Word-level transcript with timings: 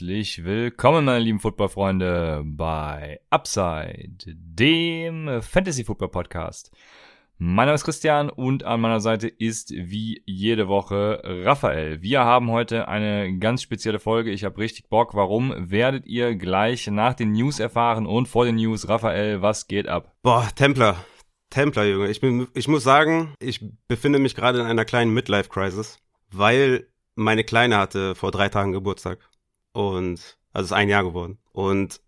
Herzlich 0.00 0.44
willkommen, 0.44 1.04
meine 1.04 1.18
lieben 1.18 1.40
Footballfreunde, 1.40 2.42
bei 2.46 3.20
Upside, 3.28 4.16
dem 4.24 5.42
Fantasy 5.42 5.84
Football 5.84 6.08
Podcast. 6.08 6.74
Mein 7.36 7.66
Name 7.66 7.74
ist 7.74 7.84
Christian 7.84 8.30
und 8.30 8.64
an 8.64 8.80
meiner 8.80 9.00
Seite 9.00 9.28
ist 9.28 9.72
wie 9.72 10.22
jede 10.24 10.68
Woche 10.68 11.20
Raphael. 11.22 12.00
Wir 12.00 12.20
haben 12.20 12.50
heute 12.50 12.88
eine 12.88 13.36
ganz 13.36 13.60
spezielle 13.60 13.98
Folge. 13.98 14.30
Ich 14.30 14.42
habe 14.42 14.56
richtig 14.56 14.88
Bock. 14.88 15.12
Warum 15.12 15.52
werdet 15.70 16.06
ihr 16.06 16.34
gleich 16.34 16.86
nach 16.86 17.12
den 17.12 17.32
News 17.32 17.60
erfahren 17.60 18.06
und 18.06 18.26
vor 18.26 18.46
den 18.46 18.56
News, 18.56 18.88
Raphael, 18.88 19.42
was 19.42 19.68
geht 19.68 19.86
ab? 19.86 20.14
Boah, 20.22 20.48
Templer. 20.54 21.04
Templer, 21.50 21.84
Junge. 21.84 22.08
Ich, 22.08 22.22
bin, 22.22 22.48
ich 22.54 22.68
muss 22.68 22.84
sagen, 22.84 23.34
ich 23.38 23.62
befinde 23.86 24.18
mich 24.18 24.34
gerade 24.34 24.60
in 24.60 24.66
einer 24.66 24.86
kleinen 24.86 25.12
Midlife-Crisis, 25.12 25.98
weil 26.32 26.86
meine 27.16 27.44
Kleine 27.44 27.76
hatte 27.76 28.14
vor 28.14 28.30
drei 28.30 28.48
Tagen 28.48 28.72
Geburtstag. 28.72 29.30
Und 29.72 30.38
also 30.52 30.66
ist 30.66 30.72
ein 30.72 30.88
Jahr 30.88 31.04
geworden. 31.04 31.38
Und 31.52 32.00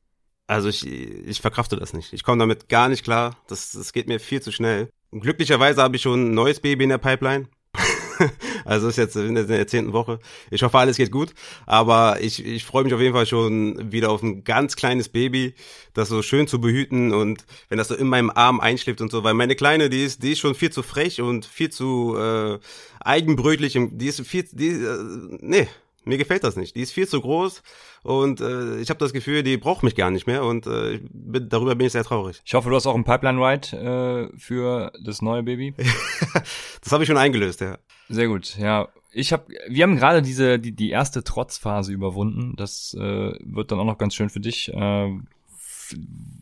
also 0.47 0.69
ich, 0.69 0.87
ich 0.87 1.41
verkrafte 1.41 1.77
das 1.77 1.93
nicht. 1.93 2.13
Ich 2.13 2.25
komme 2.25 2.39
damit 2.39 2.69
gar 2.69 2.89
nicht 2.89 3.05
klar. 3.05 3.37
Das, 3.49 3.73
das 3.73 3.93
geht 3.93 4.09
mir 4.09 4.21
viel 4.21 4.43
zu 4.43 4.53
schnell. 4.53 4.91
Glücklicherweise 5.13 5.83
habe 5.83 5.97
ich 5.97 6.03
schon 6.03 6.31
ein 6.31 6.35
neues 6.35 6.61
Baby 6.61 6.85
in 6.85 6.91
der 6.91 6.99
Pipeline. 6.99 7.49
also 8.65 8.89
ist 8.89 8.99
jetzt 8.99 9.17
in 9.17 9.35
der 9.35 9.67
zehnten 9.67 9.93
Woche. 9.93 10.19
Ich 10.51 10.63
hoffe, 10.63 10.79
alles 10.79 10.97
geht 10.97 11.11
gut. 11.11 11.35
Aber 11.67 12.21
ich, 12.21 12.45
ich 12.45 12.65
freue 12.65 12.85
mich 12.85 12.95
auf 12.95 13.01
jeden 13.01 13.15
Fall 13.15 13.27
schon 13.27 13.93
wieder 13.93 14.11
auf 14.11 14.23
ein 14.23 14.45
ganz 14.45 14.77
kleines 14.77 15.09
Baby, 15.09 15.55
das 15.95 16.09
so 16.09 16.23
schön 16.23 16.47
zu 16.47 16.61
behüten 16.61 17.13
und 17.13 17.45
wenn 17.69 17.79
das 17.79 17.89
so 17.89 17.95
in 17.95 18.09
meinem 18.09 18.31
Arm 18.31 18.61
einschläft 18.61 19.01
und 19.01 19.11
so. 19.11 19.25
Weil 19.25 19.35
meine 19.35 19.57
Kleine, 19.57 19.91
die 19.91 20.05
ist, 20.05 20.23
die 20.23 20.33
ist 20.33 20.41
schon 20.41 20.55
viel 20.55 20.71
zu 20.71 20.83
frech 20.83 21.21
und 21.21 21.47
viel 21.47 21.71
zu 21.71 22.17
äh, 22.17 22.59
eigenbrötlich. 23.01 23.79
Die 23.79 24.07
ist 24.07 24.27
viel, 24.27 24.45
die, 24.53 24.69
äh, 24.69 25.39
nee, 25.41 25.69
mir 26.05 26.19
gefällt 26.19 26.45
das 26.45 26.57
nicht. 26.57 26.77
Die 26.77 26.83
ist 26.83 26.93
viel 26.93 27.09
zu 27.09 27.21
groß 27.21 27.63
und 28.03 28.41
äh, 28.41 28.79
ich 28.79 28.91
habe 28.91 28.99
das 28.99 29.13
Gefühl, 29.13 29.43
die 29.43 29.57
braucht 29.57 29.83
mich 29.83 29.95
gar 29.95 30.11
nicht 30.11 30.27
mehr 30.27 30.45
und 30.45 30.67
äh, 30.67 31.01
bin, 31.11 31.49
darüber 31.49 31.75
bin 31.75 31.87
ich 31.87 31.93
sehr 31.93 32.05
traurig. 32.05 32.41
Ich 32.45 32.55
hoffe, 32.55 32.71
du 32.71 32.77
hast 32.77 32.87
auch 32.87 32.95
einen 32.95 33.05
Pipeline-Ride 33.05 34.31
äh, 34.33 34.39
für 34.39 34.93
das 35.03 35.23
neue 35.23 35.43
Baby. 35.43 35.75
das 36.83 36.93
habe 36.93 37.05
ich 37.05 37.09
schon 37.09 37.19
eingelöst, 37.19 37.61
ja. 37.61 37.79
Sehr 38.09 38.29
gut, 38.29 38.57
ja. 38.59 38.89
Ich 39.15 39.33
habe, 39.33 39.45
wir 39.69 39.83
haben 39.83 39.97
gerade 39.97 40.23
diese 40.23 40.59
die, 40.59 40.73
die 40.73 40.91
erste 40.91 41.23
Trotzphase 41.23 41.93
überwunden. 41.93 42.55
Das 42.57 42.95
äh, 42.99 43.33
wird 43.41 43.71
dann 43.71 43.79
auch 43.79 43.85
noch 43.85 43.99
ganz 43.99 44.15
schön 44.15 44.31
für 44.31 44.41
dich. 44.41 44.73
Äh, 44.73 45.11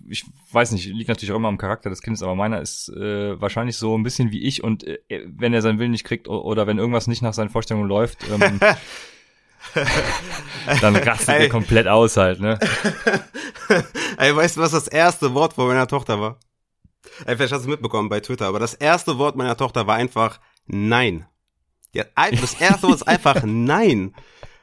ich 0.09 0.25
weiß 0.53 0.73
nicht, 0.73 0.87
liegt 0.87 1.09
natürlich 1.09 1.33
auch 1.33 1.37
immer 1.37 1.49
am 1.49 1.59
Charakter 1.59 1.91
des 1.91 2.03
Kindes, 2.03 2.23
aber 2.23 2.35
meiner 2.35 2.61
ist 2.61 2.89
äh, 2.91 3.41
wahrscheinlich 3.41 3.77
so 3.77 3.97
ein 3.97 4.03
bisschen 4.03 4.33
wie 4.33 4.43
ich 4.43 4.63
und 4.65 4.85
äh, 4.85 4.99
wenn 5.27 5.55
er 5.55 5.63
seinen 5.63 5.79
Willen 5.79 5.93
nicht 5.93 6.05
kriegt 6.05 6.29
oder 6.29 6.67
wenn 6.67 6.79
irgendwas 6.79 7.07
nicht 7.07 7.23
nach 7.23 7.35
seinen 7.35 7.51
Vorstellungen 7.51 7.89
läuft, 7.89 8.19
ähm, 8.29 8.61
Dann 10.81 10.97
rastet 10.97 11.29
er 11.29 11.49
komplett 11.49 11.87
aus 11.87 12.17
halt, 12.17 12.41
ne? 12.41 12.59
Ey, 14.19 14.35
weißt 14.35 14.57
du, 14.57 14.61
was 14.61 14.73
das 14.73 14.89
erste 14.89 15.35
Wort 15.35 15.55
von 15.55 15.67
meiner 15.67 15.87
Tochter 15.87 16.21
war? 16.21 16.39
Ey, 17.25 17.37
vielleicht 17.37 17.53
hast 17.53 17.65
du 17.65 17.69
es 17.69 17.75
mitbekommen 17.75 18.09
bei 18.09 18.21
Twitter, 18.21 18.47
aber 18.47 18.59
das 18.59 18.75
erste 18.75 19.19
Wort 19.19 19.37
meiner 19.37 19.57
Tochter 19.57 19.87
war 19.87 19.97
einfach 19.97 20.41
Nein. 20.67 21.27
Ja, 21.93 22.05
das 22.31 22.55
erste 22.61 22.85
Wort 22.85 22.97
ist 22.97 23.09
einfach 23.09 23.43
Nein. 23.45 24.15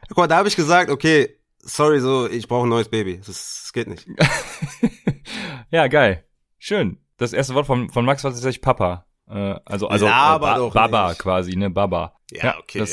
Guck 0.08 0.18
mal, 0.18 0.28
da 0.28 0.38
habe 0.38 0.48
ich 0.48 0.56
gesagt, 0.56 0.90
okay, 0.90 1.38
sorry, 1.60 2.00
so, 2.00 2.28
ich 2.30 2.48
brauche 2.48 2.66
ein 2.66 2.70
neues 2.70 2.90
Baby. 2.90 3.18
Das, 3.18 3.28
das 3.64 3.74
geht 3.74 3.88
nicht. 3.88 4.08
ja, 5.72 5.88
geil. 5.88 6.24
Schön. 6.58 7.00
Das 7.18 7.34
erste 7.34 7.56
Wort 7.56 7.66
von, 7.66 7.90
von 7.90 8.06
Max 8.06 8.24
war 8.24 8.31
tatsächlich 8.31 8.62
Papa. 8.62 9.06
Äh, 9.30 9.56
also 9.66 9.88
also 9.88 10.06
äh, 10.06 10.10
ba 10.10 10.70
Baba 10.70 11.10
nicht. 11.10 11.20
quasi, 11.20 11.56
ne? 11.56 11.70
Baba. 11.70 12.14
Ja, 12.32 12.58
okay, 12.60 12.84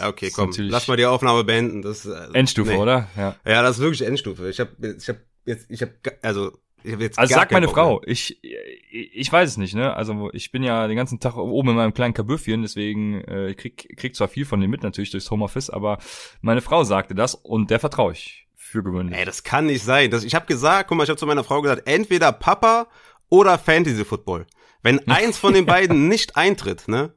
ja, 0.00 0.08
okay, 0.08 0.30
komm, 0.34 0.52
lass 0.56 0.88
mal 0.88 0.96
die 0.96 1.06
Aufnahme 1.06 1.44
beenden. 1.44 1.82
Das, 1.82 2.04
äh, 2.04 2.28
Endstufe, 2.32 2.72
nee. 2.72 2.78
oder? 2.78 3.08
Ja. 3.16 3.36
ja, 3.44 3.62
das 3.62 3.76
ist 3.76 3.82
wirklich 3.82 4.02
Endstufe. 4.02 4.48
Ich 4.48 4.58
habe 4.58 4.70
ich 4.80 5.08
hab 5.08 5.18
jetzt, 5.44 5.70
ich 5.70 5.82
habe 5.82 5.92
also 6.22 6.52
ich 6.82 6.92
hab 6.92 7.00
jetzt 7.00 7.18
also 7.18 7.34
sag 7.34 7.52
meine 7.52 7.66
Bock 7.66 7.76
Frau, 7.76 8.00
mehr. 8.00 8.08
ich, 8.08 8.42
ich 8.42 9.32
weiß 9.32 9.50
es 9.50 9.56
nicht, 9.56 9.74
ne? 9.74 9.94
Also 9.94 10.30
ich 10.32 10.50
bin 10.50 10.64
ja 10.64 10.88
den 10.88 10.96
ganzen 10.96 11.20
Tag 11.20 11.36
oben 11.36 11.70
in 11.70 11.76
meinem 11.76 11.94
kleinen 11.94 12.14
Kabüffchen, 12.14 12.62
deswegen 12.62 13.20
äh, 13.22 13.50
ich 13.50 13.56
krieg, 13.56 13.96
krieg 13.96 14.16
zwar 14.16 14.28
viel 14.28 14.44
von 14.44 14.60
dem 14.60 14.70
mit 14.70 14.82
natürlich 14.82 15.10
durchs 15.10 15.30
Homeoffice, 15.30 15.70
aber 15.70 15.98
meine 16.40 16.60
Frau 16.60 16.82
sagte 16.82 17.14
das 17.14 17.36
und 17.36 17.70
der 17.70 17.78
vertraue 17.78 18.12
ich 18.12 18.48
für 18.56 18.82
gewöhnlich. 18.82 19.16
Ey, 19.16 19.24
das 19.24 19.44
kann 19.44 19.66
nicht 19.66 19.84
sein. 19.84 20.10
Das, 20.10 20.24
ich 20.24 20.34
habe 20.34 20.46
gesagt, 20.46 20.88
guck 20.88 20.96
mal, 20.96 21.04
ich 21.04 21.10
habe 21.10 21.18
zu 21.18 21.26
meiner 21.26 21.44
Frau 21.44 21.60
gesagt, 21.62 21.82
entweder 21.86 22.32
Papa 22.32 22.88
oder 23.28 23.58
Fantasy 23.58 24.04
Football. 24.04 24.46
Wenn 24.82 25.06
eins 25.08 25.38
von 25.38 25.54
den 25.54 25.66
beiden 25.66 26.08
nicht 26.08 26.36
eintritt, 26.36 26.88
ne, 26.88 27.12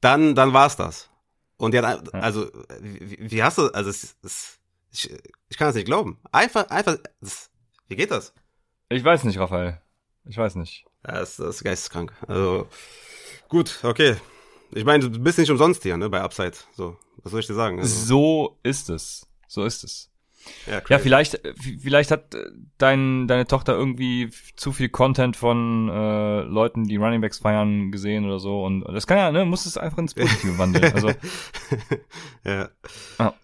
dann, 0.00 0.34
dann 0.34 0.52
war's 0.52 0.76
das. 0.76 1.10
Und 1.56 1.74
ja, 1.74 1.82
also, 2.12 2.50
wie, 2.80 3.30
wie 3.30 3.42
hast 3.42 3.58
du, 3.58 3.68
also, 3.68 3.90
es, 3.90 4.16
es, 4.22 4.58
ich, 4.90 5.10
ich 5.48 5.56
kann 5.56 5.68
das 5.68 5.76
nicht 5.76 5.86
glauben. 5.86 6.18
Einfach, 6.32 6.68
einfach, 6.70 6.96
das, 7.20 7.50
wie 7.88 7.96
geht 7.96 8.10
das? 8.10 8.34
Ich 8.88 9.04
weiß 9.04 9.24
nicht, 9.24 9.38
Raphael. 9.38 9.80
Ich 10.24 10.36
weiß 10.36 10.56
nicht. 10.56 10.84
Ja, 11.06 11.20
das, 11.20 11.36
das 11.36 11.56
ist 11.56 11.64
geisteskrank. 11.64 12.12
Also, 12.26 12.68
gut, 13.48 13.78
okay. 13.82 14.16
Ich 14.72 14.84
meine, 14.84 15.08
du 15.08 15.18
bist 15.18 15.38
nicht 15.38 15.50
umsonst 15.50 15.82
hier, 15.82 15.96
ne, 15.96 16.08
bei 16.08 16.20
Upside. 16.20 16.56
So, 16.74 16.96
was 17.22 17.30
soll 17.30 17.40
ich 17.40 17.46
dir 17.46 17.54
sagen? 17.54 17.78
Also. 17.78 18.06
So 18.06 18.58
ist 18.62 18.90
es. 18.90 19.26
So 19.46 19.64
ist 19.64 19.84
es. 19.84 20.11
Ja, 20.66 20.82
ja, 20.88 20.98
vielleicht, 20.98 21.40
vielleicht 21.80 22.10
hat 22.10 22.34
äh, 22.34 22.50
dein, 22.78 23.26
deine 23.28 23.46
Tochter 23.46 23.74
irgendwie 23.74 24.30
zu 24.56 24.72
viel 24.72 24.88
Content 24.88 25.36
von 25.36 25.88
äh, 25.88 26.40
Leuten, 26.42 26.84
die 26.84 26.96
Runningbacks 26.96 27.38
feiern, 27.38 27.90
gesehen 27.90 28.24
oder 28.24 28.38
so. 28.38 28.64
Und 28.64 28.84
das 28.84 29.06
kann 29.06 29.18
ja, 29.18 29.32
ne, 29.32 29.44
muss 29.44 29.66
es 29.66 29.76
einfach 29.76 29.98
ins 29.98 30.14
Positive 30.14 30.58
wandeln. 30.58 30.92
Also, 30.92 31.10
ja. 32.44 32.68
Ah. 33.18 33.34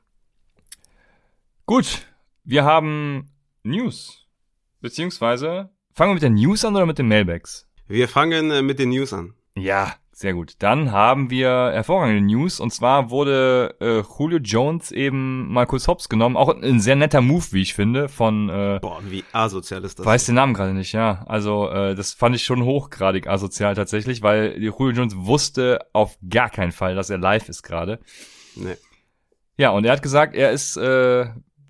Gut, 1.66 2.06
wir 2.44 2.64
haben 2.64 3.30
News. 3.62 4.26
Beziehungsweise, 4.80 5.70
fangen 5.92 6.10
wir 6.10 6.14
mit 6.14 6.22
den 6.22 6.34
News 6.34 6.64
an 6.64 6.76
oder 6.76 6.86
mit 6.86 6.98
den 6.98 7.08
Mailbags? 7.08 7.68
Wir 7.86 8.08
fangen 8.08 8.50
äh, 8.50 8.62
mit 8.62 8.78
den 8.78 8.90
News 8.90 9.12
an. 9.12 9.34
Ja, 9.54 9.96
sehr 10.18 10.34
gut. 10.34 10.54
Dann 10.58 10.90
haben 10.90 11.30
wir 11.30 11.48
hervorragende 11.48 12.20
News. 12.20 12.58
Und 12.58 12.72
zwar 12.72 13.10
wurde 13.10 13.76
äh, 13.80 14.02
Julio 14.18 14.38
Jones 14.38 14.90
eben 14.90 15.46
mal 15.52 15.64
kurz 15.64 15.86
hops 15.86 16.08
genommen. 16.08 16.36
Auch 16.36 16.48
ein 16.48 16.80
sehr 16.80 16.96
netter 16.96 17.20
Move, 17.20 17.44
wie 17.52 17.62
ich 17.62 17.74
finde, 17.74 18.08
von 18.08 18.48
äh, 18.48 18.80
Boah, 18.82 19.00
wie 19.04 19.22
asozial 19.30 19.84
ist 19.84 20.00
das? 20.00 20.04
Weiß 20.06 20.26
den 20.26 20.34
Namen 20.34 20.54
gerade 20.54 20.74
nicht, 20.74 20.92
ja. 20.92 21.24
Also 21.28 21.68
äh, 21.68 21.94
das 21.94 22.14
fand 22.14 22.34
ich 22.34 22.42
schon 22.42 22.64
hochgradig 22.64 23.28
asozial 23.28 23.76
tatsächlich, 23.76 24.20
weil 24.20 24.60
Julio 24.60 24.90
Jones 24.90 25.14
wusste 25.16 25.86
auf 25.92 26.18
gar 26.28 26.50
keinen 26.50 26.72
Fall, 26.72 26.96
dass 26.96 27.10
er 27.10 27.18
live 27.18 27.48
ist 27.48 27.62
gerade. 27.62 28.00
Nee. 28.56 28.76
Ja, 29.56 29.70
und 29.70 29.84
er 29.84 29.92
hat 29.92 30.02
gesagt, 30.02 30.34
er 30.34 30.50
ist, 30.50 30.76
äh, 30.76 31.26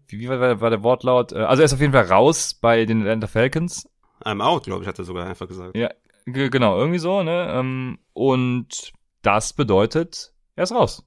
wie, 0.06 0.20
wie 0.20 0.28
war, 0.30 0.62
war 0.62 0.70
der 0.70 0.82
Wortlaut? 0.82 1.32
Äh, 1.32 1.40
also 1.40 1.60
er 1.60 1.66
ist 1.66 1.74
auf 1.74 1.80
jeden 1.80 1.92
Fall 1.92 2.06
raus 2.06 2.54
bei 2.54 2.86
den 2.86 3.02
Atlanta 3.02 3.26
Falcons. 3.26 3.86
I'm 4.24 4.42
out, 4.42 4.64
glaube 4.64 4.82
ich, 4.82 4.88
hat 4.88 4.98
er 4.98 5.04
sogar 5.04 5.26
einfach 5.26 5.46
gesagt. 5.46 5.76
Ja, 5.76 5.90
Genau, 6.32 6.78
irgendwie 6.78 6.98
so, 6.98 7.22
ne? 7.22 7.52
Ähm, 7.52 7.98
und 8.12 8.92
das 9.22 9.52
bedeutet, 9.52 10.32
er 10.56 10.64
ist 10.64 10.72
raus. 10.72 11.04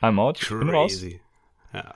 I'm 0.00 0.20
out, 0.20 0.38
Crazy. 0.38 0.58
bin 0.58 0.70
raus. 0.70 1.02
Ja. 1.72 1.94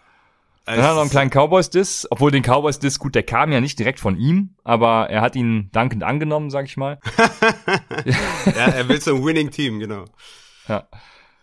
Dann 0.65 0.76
hat 0.76 0.91
er 0.91 0.94
noch 0.94 1.00
einen 1.00 1.10
kleinen 1.10 1.31
Cowboys-Diss, 1.31 2.06
obwohl 2.10 2.31
den 2.31 2.44
Cowboys-Diss, 2.44 2.99
gut, 3.00 3.14
der 3.17 3.25
kam 3.25 3.50
ja 3.50 3.61
nicht 3.61 3.79
direkt 3.79 3.99
von 3.99 4.17
ihm, 4.17 4.55
aber 4.62 5.11
er 5.11 5.20
hat 5.20 5.34
ihn 5.34 5.70
dankend 5.73 6.05
angenommen, 6.05 6.50
sag 6.50 6.67
ich 6.67 6.76
mal. 6.76 7.00
ja, 8.44 8.67
er 8.69 8.88
will 8.88 9.00
zum 9.00 9.25
Winning-Team, 9.25 9.81
genau. 9.81 10.05
Ja. 10.69 10.87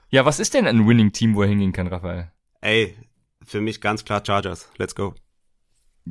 Ja, 0.09 0.25
was 0.25 0.39
ist 0.39 0.53
denn 0.53 0.65
ein 0.65 0.87
Winning-Team, 0.87 1.35
wo 1.35 1.41
er 1.41 1.49
hingehen 1.49 1.73
kann, 1.73 1.87
Raphael? 1.87 2.31
Ey, 2.61 2.95
für 3.43 3.61
mich 3.61 3.81
ganz 3.81 4.05
klar 4.05 4.23
Chargers. 4.25 4.69
Let's 4.77 4.95
go. 4.95 5.13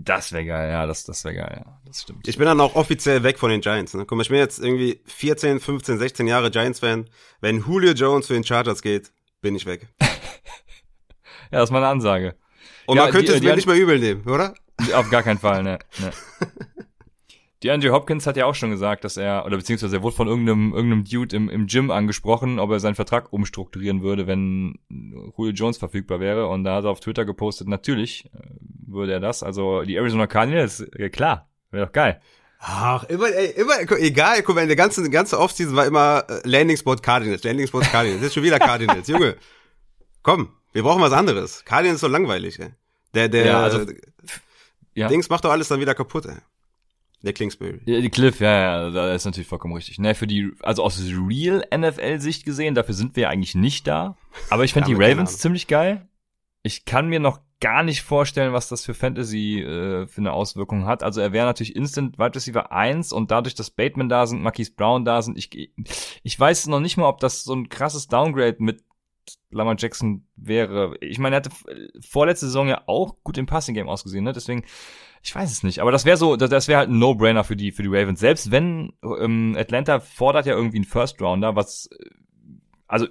Das 0.04 0.32
wäre 0.32 0.44
geil, 0.44 0.70
ja, 0.70 0.86
das, 0.86 1.04
das 1.04 1.24
wäre 1.24 1.34
geil, 1.34 1.62
ja, 1.64 1.80
das 1.84 2.02
stimmt. 2.02 2.28
Ich 2.28 2.38
bin 2.38 2.46
dann 2.46 2.60
auch 2.60 2.76
offiziell 2.76 3.24
weg 3.24 3.36
von 3.38 3.50
den 3.50 3.60
Giants. 3.60 3.94
Ne? 3.94 4.04
Guck 4.06 4.16
mal, 4.16 4.22
ich 4.22 4.28
bin 4.28 4.38
jetzt 4.38 4.60
irgendwie 4.60 5.00
14, 5.06 5.58
15, 5.58 5.98
16 5.98 6.26
Jahre 6.28 6.52
Giants-Fan. 6.52 7.10
Wenn 7.40 7.64
Julio 7.64 7.92
Jones 7.92 8.28
für 8.28 8.34
den 8.34 8.44
Chargers 8.44 8.80
geht, 8.80 9.10
bin 9.40 9.56
ich 9.56 9.66
weg. 9.66 9.88
ja, 10.00 10.08
das 11.50 11.64
ist 11.64 11.72
meine 11.72 11.88
Ansage. 11.88 12.36
Und 12.86 12.96
ja, 12.96 13.04
man 13.04 13.12
könnte 13.12 13.32
die, 13.32 13.38
es 13.38 13.42
mir 13.42 13.56
nicht 13.56 13.66
mehr 13.66 13.76
übel 13.76 13.98
nehmen, 13.98 14.24
oder? 14.28 14.54
Auf 14.94 15.10
gar 15.10 15.24
keinen 15.24 15.38
Fall, 15.38 15.64
ne. 15.64 15.80
ne. 15.98 16.12
Die 17.64 17.70
Andrew 17.72 17.90
Hopkins 17.92 18.24
hat 18.26 18.36
ja 18.36 18.46
auch 18.46 18.54
schon 18.54 18.70
gesagt, 18.70 19.02
dass 19.02 19.16
er, 19.16 19.44
oder 19.44 19.56
beziehungsweise 19.56 19.96
er 19.96 20.02
wurde 20.04 20.14
von 20.14 20.28
irgendeinem, 20.28 20.72
irgendeinem 20.72 21.04
Dude 21.04 21.34
im, 21.34 21.48
im 21.48 21.66
Gym 21.66 21.90
angesprochen, 21.90 22.60
ob 22.60 22.70
er 22.70 22.78
seinen 22.78 22.94
Vertrag 22.94 23.32
umstrukturieren 23.32 24.00
würde, 24.02 24.28
wenn 24.28 24.78
Julio 24.88 25.52
Jones 25.52 25.76
verfügbar 25.76 26.20
wäre. 26.20 26.46
Und 26.46 26.62
da 26.62 26.76
hat 26.76 26.84
er 26.84 26.90
auf 26.90 27.00
Twitter 27.00 27.24
gepostet, 27.24 27.66
natürlich, 27.66 28.26
äh, 28.26 28.38
würde 28.86 29.12
er 29.14 29.20
das. 29.20 29.42
Also 29.42 29.82
die 29.82 29.96
Arizona 29.96 30.28
Cardinals, 30.28 30.86
ja 30.96 31.08
klar, 31.08 31.48
wäre 31.72 31.86
doch 31.86 31.92
geil. 31.92 32.20
Ach, 32.60 33.04
immer, 33.04 33.28
ey, 33.28 33.50
immer, 33.60 33.74
egal, 33.98 34.42
guck 34.42 34.54
mal, 34.56 34.66
der 34.66 34.76
ganze, 34.76 35.02
die 35.02 35.10
ganze 35.10 35.38
Offseason 35.38 35.74
war 35.76 35.86
immer 35.86 36.24
äh, 36.28 36.40
Landing 36.44 36.76
Spot 36.76 36.94
Cardinals, 36.96 37.42
Landing 37.42 37.66
Spot 37.66 37.80
Cardinals. 37.80 38.22
Jetzt 38.22 38.34
schon 38.34 38.42
wieder 38.44 38.58
Cardinals, 38.60 39.06
Junge. 39.08 39.36
Komm, 40.22 40.50
wir 40.72 40.82
brauchen 40.84 41.02
was 41.02 41.12
anderes. 41.12 41.64
Cardinals 41.64 41.96
ist 41.96 42.00
so 42.02 42.08
langweilig, 42.08 42.58
ey. 42.60 42.70
Der, 43.14 43.28
der, 43.28 43.46
Ja, 43.46 43.60
also- 43.62 43.84
Ja. 44.94 45.08
Dings 45.08 45.28
macht 45.28 45.44
doch 45.44 45.50
alles 45.50 45.68
dann 45.68 45.80
wieder 45.80 45.94
kaputt, 45.94 46.26
ey. 46.26 46.36
Der 47.22 47.32
Kingsbury. 47.32 47.80
Ja, 47.84 48.00
die 48.00 48.10
Cliff, 48.10 48.40
ja, 48.40 48.50
ja, 48.50 48.90
da 48.90 49.12
ist 49.12 49.24
natürlich 49.24 49.48
vollkommen 49.48 49.74
richtig. 49.74 49.98
Ne, 49.98 50.14
für 50.14 50.26
die, 50.26 50.52
also 50.62 50.84
aus 50.84 51.00
Real 51.00 51.64
NFL-Sicht 51.76 52.44
gesehen, 52.44 52.74
dafür 52.74 52.94
sind 52.94 53.16
wir 53.16 53.24
ja 53.24 53.28
eigentlich 53.28 53.56
nicht 53.56 53.86
da. 53.86 54.16
Aber 54.50 54.64
ich 54.64 54.72
finde 54.74 54.90
Ja, 54.90 54.96
die 54.96 55.04
Ravens 55.04 55.38
ziemlich 55.38 55.66
geil. 55.66 56.08
Ich 56.62 56.84
kann 56.84 57.08
mir 57.08 57.20
noch 57.20 57.40
gar 57.60 57.82
nicht 57.82 58.02
vorstellen, 58.02 58.52
was 58.52 58.68
das 58.68 58.84
für 58.84 58.94
Fantasy 58.94 59.60
äh, 59.60 60.06
für 60.06 60.20
eine 60.20 60.32
Auswirkung 60.32 60.86
hat. 60.86 61.02
Also 61.02 61.20
er 61.20 61.32
wäre 61.32 61.46
natürlich 61.46 61.74
Instant 61.74 62.18
Wide 62.18 62.36
Receiver 62.36 62.70
1 62.70 63.12
und 63.12 63.30
dadurch, 63.30 63.54
dass 63.54 63.70
Bateman 63.70 64.08
da 64.08 64.26
sind, 64.26 64.42
Marquise 64.42 64.72
Brown 64.76 65.04
da 65.04 65.22
sind, 65.22 65.36
ich, 65.36 65.72
ich 66.22 66.38
weiß 66.38 66.68
noch 66.68 66.80
nicht 66.80 66.96
mal, 66.96 67.08
ob 67.08 67.18
das 67.18 67.42
so 67.42 67.54
ein 67.54 67.68
krasses 67.68 68.06
Downgrade 68.06 68.56
mit 68.60 68.84
Lamar 69.50 69.76
Jackson 69.78 70.26
wäre. 70.36 70.96
Ich 71.00 71.18
meine, 71.18 71.36
er 71.36 71.38
hatte 71.38 71.50
vorletzte 72.00 72.46
Saison 72.46 72.68
ja 72.68 72.82
auch 72.86 73.16
gut 73.24 73.38
im 73.38 73.46
Passing 73.46 73.74
Game 73.74 73.88
ausgesehen, 73.88 74.24
ne? 74.24 74.32
Deswegen, 74.32 74.64
ich 75.22 75.34
weiß 75.34 75.50
es 75.50 75.62
nicht. 75.62 75.80
Aber 75.80 75.92
das 75.92 76.04
wäre 76.04 76.16
so, 76.16 76.36
das, 76.36 76.68
wäre 76.68 76.78
halt 76.78 76.90
ein 76.90 76.98
No-Brainer 76.98 77.44
für 77.44 77.56
die 77.56 77.72
für 77.72 77.82
die 77.82 77.88
Ravens. 77.88 78.20
Selbst 78.20 78.50
wenn 78.50 78.92
ähm, 79.02 79.56
Atlanta 79.58 80.00
fordert 80.00 80.46
ja 80.46 80.54
irgendwie 80.54 80.78
einen 80.78 80.84
First 80.84 81.20
Rounder, 81.20 81.56
was 81.56 81.86
äh, 81.86 82.10
also 82.86 83.06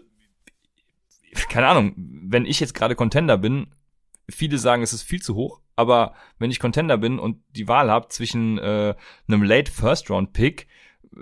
keine 1.50 1.68
Ahnung, 1.68 1.94
wenn 1.96 2.46
ich 2.46 2.60
jetzt 2.60 2.74
gerade 2.74 2.96
Contender 2.96 3.38
bin, 3.38 3.68
viele 4.30 4.58
sagen, 4.58 4.84
es 4.84 4.94
ist 4.94 5.04
viel 5.04 5.22
zu 5.22 5.36
hoch, 5.36 5.62
aber 5.76 6.14
wenn 6.40 6.52
ich 6.52 6.60
Contender 6.60 6.98
bin 6.98 7.20
und 7.20 7.42
die 7.56 7.68
Wahl 7.68 7.90
habe 7.90 8.10
zwischen 8.10 8.58
äh, 8.58 8.96
einem 9.28 9.44
Late 9.44 9.72
First 9.72 10.10
Round 10.10 10.34
Pick, 10.34 10.68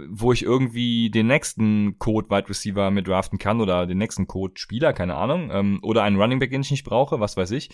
wo 0.09 0.31
ich 0.33 0.43
irgendwie 0.43 1.09
den 1.09 1.27
nächsten 1.27 1.97
Code 1.99 2.29
Wide 2.29 2.49
Receiver 2.49 2.91
mit 2.91 3.07
draften 3.07 3.37
kann 3.39 3.61
oder 3.61 3.85
den 3.87 3.97
nächsten 3.97 4.27
Code 4.27 4.53
Spieler, 4.57 4.93
keine 4.93 5.15
Ahnung, 5.15 5.49
ähm, 5.51 5.79
oder 5.81 6.03
einen 6.03 6.19
Running 6.19 6.39
Back, 6.39 6.51
den 6.51 6.61
ich 6.61 6.71
nicht 6.71 6.83
brauche, 6.83 7.19
was 7.19 7.37
weiß 7.37 7.51
ich, 7.51 7.69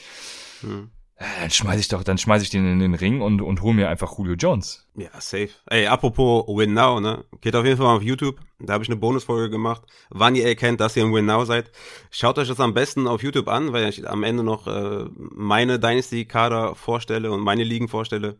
Hm. 0.61 0.91
äh, 1.15 1.23
dann 1.41 1.49
schmeiß 1.49 1.79
ich 1.79 1.87
doch, 1.87 2.03
dann 2.03 2.17
schmeiß 2.17 2.43
ich 2.43 2.49
den 2.51 2.65
in 2.71 2.79
den 2.79 2.93
Ring 2.93 3.21
und 3.21 3.41
und 3.41 3.61
hol 3.61 3.73
mir 3.73 3.89
einfach 3.89 4.17
Julio 4.17 4.35
Jones. 4.35 4.87
Ja, 4.95 5.09
safe. 5.19 5.49
Ey, 5.67 5.87
apropos 5.87 6.45
Win 6.47 6.73
Now, 6.73 6.99
ne? 6.99 7.23
Geht 7.41 7.55
auf 7.55 7.65
jeden 7.65 7.77
Fall 7.77 7.87
mal 7.87 7.95
auf 7.97 8.03
YouTube. 8.03 8.39
Da 8.59 8.73
habe 8.73 8.83
ich 8.83 8.89
eine 8.89 8.99
Bonusfolge 8.99 9.49
gemacht. 9.49 9.81
Wann 10.11 10.35
ihr 10.35 10.45
erkennt, 10.45 10.79
dass 10.79 10.95
ihr 10.95 11.03
im 11.03 11.13
Win 11.13 11.25
Now 11.25 11.45
seid. 11.45 11.71
Schaut 12.11 12.37
euch 12.37 12.47
das 12.47 12.59
am 12.59 12.73
besten 12.75 13.07
auf 13.07 13.23
YouTube 13.23 13.47
an, 13.47 13.73
weil 13.73 13.89
ich 13.89 14.07
am 14.07 14.23
Ende 14.23 14.43
noch 14.43 14.67
äh, 14.67 15.05
meine 15.15 15.79
Dynasty-Kader 15.79 16.75
vorstelle 16.75 17.31
und 17.31 17.39
meine 17.41 17.63
Ligen 17.63 17.87
vorstelle. 17.87 18.37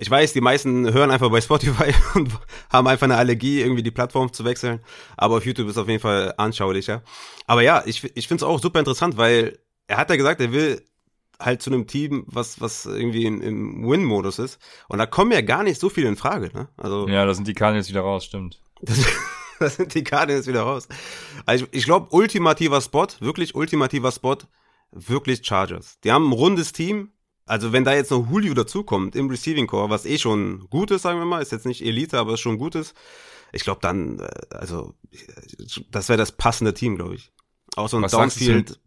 Ich 0.00 0.10
weiß, 0.10 0.32
die 0.32 0.40
meisten 0.40 0.92
hören 0.92 1.10
einfach 1.10 1.30
bei 1.30 1.40
Spotify 1.40 1.92
und 2.14 2.30
haben 2.70 2.86
einfach 2.86 3.04
eine 3.04 3.16
Allergie, 3.16 3.60
irgendwie 3.60 3.82
die 3.82 3.90
Plattform 3.90 4.32
zu 4.32 4.44
wechseln. 4.44 4.80
Aber 5.16 5.36
auf 5.36 5.44
YouTube 5.44 5.68
ist 5.68 5.76
auf 5.76 5.88
jeden 5.88 6.00
Fall 6.00 6.34
anschaulicher. 6.36 7.02
Aber 7.46 7.62
ja, 7.62 7.82
ich, 7.84 8.04
ich 8.16 8.28
finde 8.28 8.44
es 8.44 8.48
auch 8.48 8.60
super 8.60 8.78
interessant, 8.78 9.16
weil 9.16 9.58
er 9.88 9.96
hat 9.96 10.10
ja 10.10 10.16
gesagt, 10.16 10.40
er 10.40 10.52
will 10.52 10.82
halt 11.40 11.62
zu 11.62 11.70
einem 11.70 11.86
Team, 11.86 12.24
was, 12.26 12.60
was 12.60 12.86
irgendwie 12.86 13.24
in, 13.24 13.40
im 13.40 13.88
Win-Modus 13.88 14.38
ist. 14.38 14.58
Und 14.88 14.98
da 14.98 15.06
kommen 15.06 15.32
ja 15.32 15.40
gar 15.40 15.62
nicht 15.62 15.80
so 15.80 15.88
viele 15.88 16.08
in 16.08 16.16
Frage, 16.16 16.50
ne? 16.52 16.68
Also, 16.76 17.08
Ja, 17.08 17.24
da 17.24 17.34
sind 17.34 17.48
die 17.48 17.54
Cardinals 17.54 17.88
wieder 17.88 18.00
raus, 18.00 18.24
stimmt. 18.24 18.60
das, 18.82 19.04
da 19.58 19.68
sind 19.68 19.94
die 19.94 20.04
Cardinals 20.04 20.46
wieder 20.46 20.62
raus. 20.62 20.88
Also 21.46 21.66
ich, 21.66 21.78
ich 21.78 21.84
glaube, 21.84 22.08
ultimativer 22.10 22.80
Spot, 22.80 23.06
wirklich 23.20 23.54
ultimativer 23.54 24.12
Spot, 24.12 24.36
wirklich 24.90 25.44
Chargers. 25.44 25.98
Die 26.04 26.12
haben 26.12 26.28
ein 26.28 26.32
rundes 26.32 26.72
Team. 26.72 27.12
Also 27.48 27.72
wenn 27.72 27.84
da 27.84 27.94
jetzt 27.94 28.10
noch 28.10 28.28
Julio 28.30 28.54
dazukommt 28.54 29.16
im 29.16 29.28
Receiving 29.30 29.66
Core, 29.66 29.90
was 29.90 30.06
eh 30.06 30.18
schon 30.18 30.68
gut 30.70 30.90
ist, 30.90 31.02
sagen 31.02 31.18
wir 31.18 31.26
mal, 31.26 31.40
ist 31.42 31.52
jetzt 31.52 31.66
nicht 31.66 31.84
Elite, 31.84 32.18
aber 32.18 32.34
ist 32.34 32.40
schon 32.40 32.58
gut 32.58 32.74
ist. 32.74 32.94
Ich 33.52 33.62
glaube 33.62 33.80
dann, 33.80 34.20
äh, 34.20 34.28
also 34.50 34.94
das 35.90 36.08
wäre 36.08 36.18
das 36.18 36.32
passende 36.32 36.74
Team, 36.74 36.96
glaube 36.96 37.14
ich. 37.14 37.32
Auch 37.76 37.88
so 37.88 37.96
ein 37.96 38.02
Was 38.02 38.12
Downfield 38.12 38.78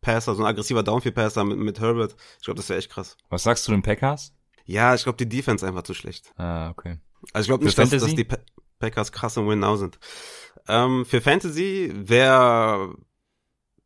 Passer, 0.00 0.34
so 0.36 0.42
ein 0.42 0.46
aggressiver 0.46 0.82
Downfield 0.84 1.14
Passer 1.14 1.42
mit, 1.44 1.58
mit 1.58 1.80
Herbert. 1.80 2.14
Ich 2.38 2.44
glaube, 2.44 2.58
das 2.58 2.68
wäre 2.68 2.78
echt 2.78 2.90
krass. 2.90 3.16
Was 3.28 3.42
sagst 3.42 3.66
du 3.66 3.72
den 3.72 3.82
Packers? 3.82 4.32
Ja, 4.64 4.94
ich 4.94 5.02
glaube, 5.02 5.16
die 5.18 5.28
Defense 5.28 5.66
einfach 5.66 5.82
zu 5.82 5.94
schlecht. 5.94 6.32
Ah, 6.36 6.70
okay. 6.70 6.98
Also 7.32 7.44
ich 7.44 7.48
glaube 7.48 7.64
nicht, 7.64 7.76
dass, 7.78 7.90
dass 7.90 8.14
die 8.14 8.24
Pa- 8.24 8.38
Packers 8.78 9.10
krass 9.10 9.36
im 9.36 9.48
Win-Now 9.48 9.76
sind. 9.76 9.98
Ähm, 10.68 11.04
für 11.06 11.20
Fantasy 11.20 11.90
wäre 11.94 12.94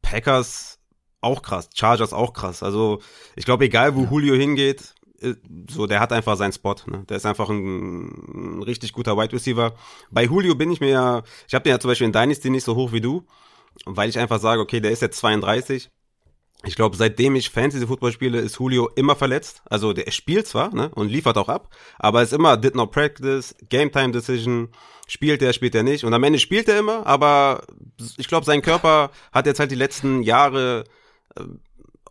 Packers 0.02 0.79
auch 1.20 1.42
krass, 1.42 1.68
Chargers 1.74 2.12
auch 2.12 2.32
krass. 2.32 2.62
Also 2.62 3.00
ich 3.36 3.44
glaube, 3.44 3.64
egal 3.64 3.94
wo 3.94 4.04
Julio 4.04 4.34
hingeht, 4.34 4.94
äh, 5.20 5.34
so 5.70 5.86
der 5.86 6.00
hat 6.00 6.12
einfach 6.12 6.36
seinen 6.36 6.52
Spot. 6.52 6.76
Ne? 6.86 7.04
Der 7.08 7.16
ist 7.16 7.26
einfach 7.26 7.48
ein, 7.48 8.58
ein 8.58 8.62
richtig 8.62 8.92
guter 8.92 9.16
Wide 9.16 9.32
Receiver. 9.32 9.74
Bei 10.10 10.24
Julio 10.24 10.54
bin 10.54 10.70
ich 10.70 10.80
mir 10.80 10.90
ja, 10.90 11.22
ich 11.46 11.54
habe 11.54 11.64
den 11.64 11.70
ja 11.70 11.80
zum 11.80 11.90
Beispiel 11.90 12.06
in 12.06 12.12
Dynasty 12.12 12.50
nicht 12.50 12.64
so 12.64 12.74
hoch 12.76 12.92
wie 12.92 13.00
du, 13.00 13.26
weil 13.84 14.08
ich 14.08 14.18
einfach 14.18 14.40
sage, 14.40 14.60
okay, 14.60 14.80
der 14.80 14.90
ist 14.90 15.02
jetzt 15.02 15.18
32. 15.18 15.90
Ich 16.64 16.76
glaube, 16.76 16.94
seitdem 16.96 17.36
ich 17.36 17.48
Fantasy 17.48 17.86
Football 17.86 18.12
spiele, 18.12 18.38
ist 18.38 18.58
Julio 18.58 18.90
immer 18.94 19.16
verletzt. 19.16 19.62
Also 19.64 19.94
der 19.94 20.10
spielt 20.10 20.46
zwar 20.46 20.74
ne, 20.74 20.90
und 20.94 21.08
liefert 21.08 21.38
auch 21.38 21.48
ab, 21.48 21.74
aber 21.98 22.22
ist 22.22 22.34
immer 22.34 22.56
did 22.58 22.74
not 22.74 22.90
practice, 22.90 23.54
Game 23.70 23.90
Time 23.90 24.12
Decision, 24.12 24.68
spielt 25.06 25.40
er, 25.40 25.54
spielt 25.54 25.74
er 25.74 25.82
nicht. 25.82 26.04
Und 26.04 26.12
am 26.12 26.22
Ende 26.22 26.38
spielt 26.38 26.68
er 26.68 26.78
immer, 26.78 27.06
aber 27.06 27.62
ich 28.18 28.28
glaube, 28.28 28.44
sein 28.44 28.60
Körper 28.60 29.10
hat 29.32 29.46
jetzt 29.46 29.58
halt 29.58 29.70
die 29.70 29.76
letzten 29.76 30.22
Jahre, 30.22 30.84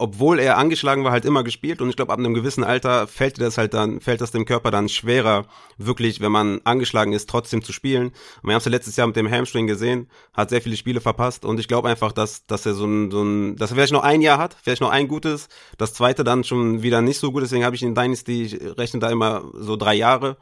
obwohl 0.02 0.40
er 0.40 0.58
angeschlagen 0.58 1.04
war, 1.04 1.12
halt 1.12 1.26
immer 1.26 1.44
gespielt. 1.44 1.82
Und 1.82 1.90
ich 1.90 1.98
glaube, 1.98 2.14
ab 2.14 2.20
einem 2.20 2.34
gewissen 2.34 2.64
Alter 2.64 3.06
fällt 3.06 3.40
das 3.42 3.58
halt 3.58 3.74
dann, 3.74 4.00
fällt 4.00 4.22
das 4.22 4.32
dem 4.32 4.46
Körper 4.46 4.72
dann 4.72 4.88
schwerer, 4.88 5.46
wirklich, 5.78 6.22
wenn 6.22 6.32
man 6.32 6.62
angeschlagen 6.64 7.12
ist, 7.12 7.30
trotzdem 7.30 7.62
zu 7.62 7.74
spielen. 7.74 8.08
Und 8.08 8.44
wir 8.44 8.54
haben 8.54 8.60
es 8.60 8.66
ja 8.66 8.72
letztes 8.72 8.96
Jahr 8.96 9.08
mit 9.08 9.18
dem 9.18 9.30
Hamstring 9.30 9.68
gesehen, 9.68 10.10
hat 10.34 10.52
sehr 10.52 10.62
viele 10.62 10.78
Spiele 10.78 11.02
verpasst. 11.02 11.44
Und 11.44 11.60
ich 11.60 11.68
glaube 11.68 11.90
einfach, 11.90 12.14
dass, 12.14 12.46
dass 12.48 12.66
er 12.66 12.76
so 12.76 12.86
ein, 12.86 13.12
so 13.12 13.22
ein, 13.22 13.58
dass 13.58 13.72
er 13.72 13.76
vielleicht 13.76 13.92
noch 13.92 14.04
ein 14.04 14.22
Jahr 14.22 14.38
hat, 14.38 14.56
vielleicht 14.64 14.82
noch 14.82 14.90
ein 14.90 15.10
gutes, 15.10 15.50
das 15.78 15.94
zweite 15.94 16.24
dann 16.24 16.46
schon 16.46 16.82
wieder 16.82 17.02
nicht 17.02 17.20
so 17.20 17.34
gut. 17.34 17.44
Deswegen 17.44 17.66
habe 17.66 17.76
ich 17.76 17.84
in 17.84 17.94
Dynasty, 17.94 18.44
ich 18.44 18.78
rechne 18.78 19.02
da 19.02 19.10
immer 19.10 19.52
so 19.54 19.76
drei 19.76 19.96
Jahre. 19.96 20.38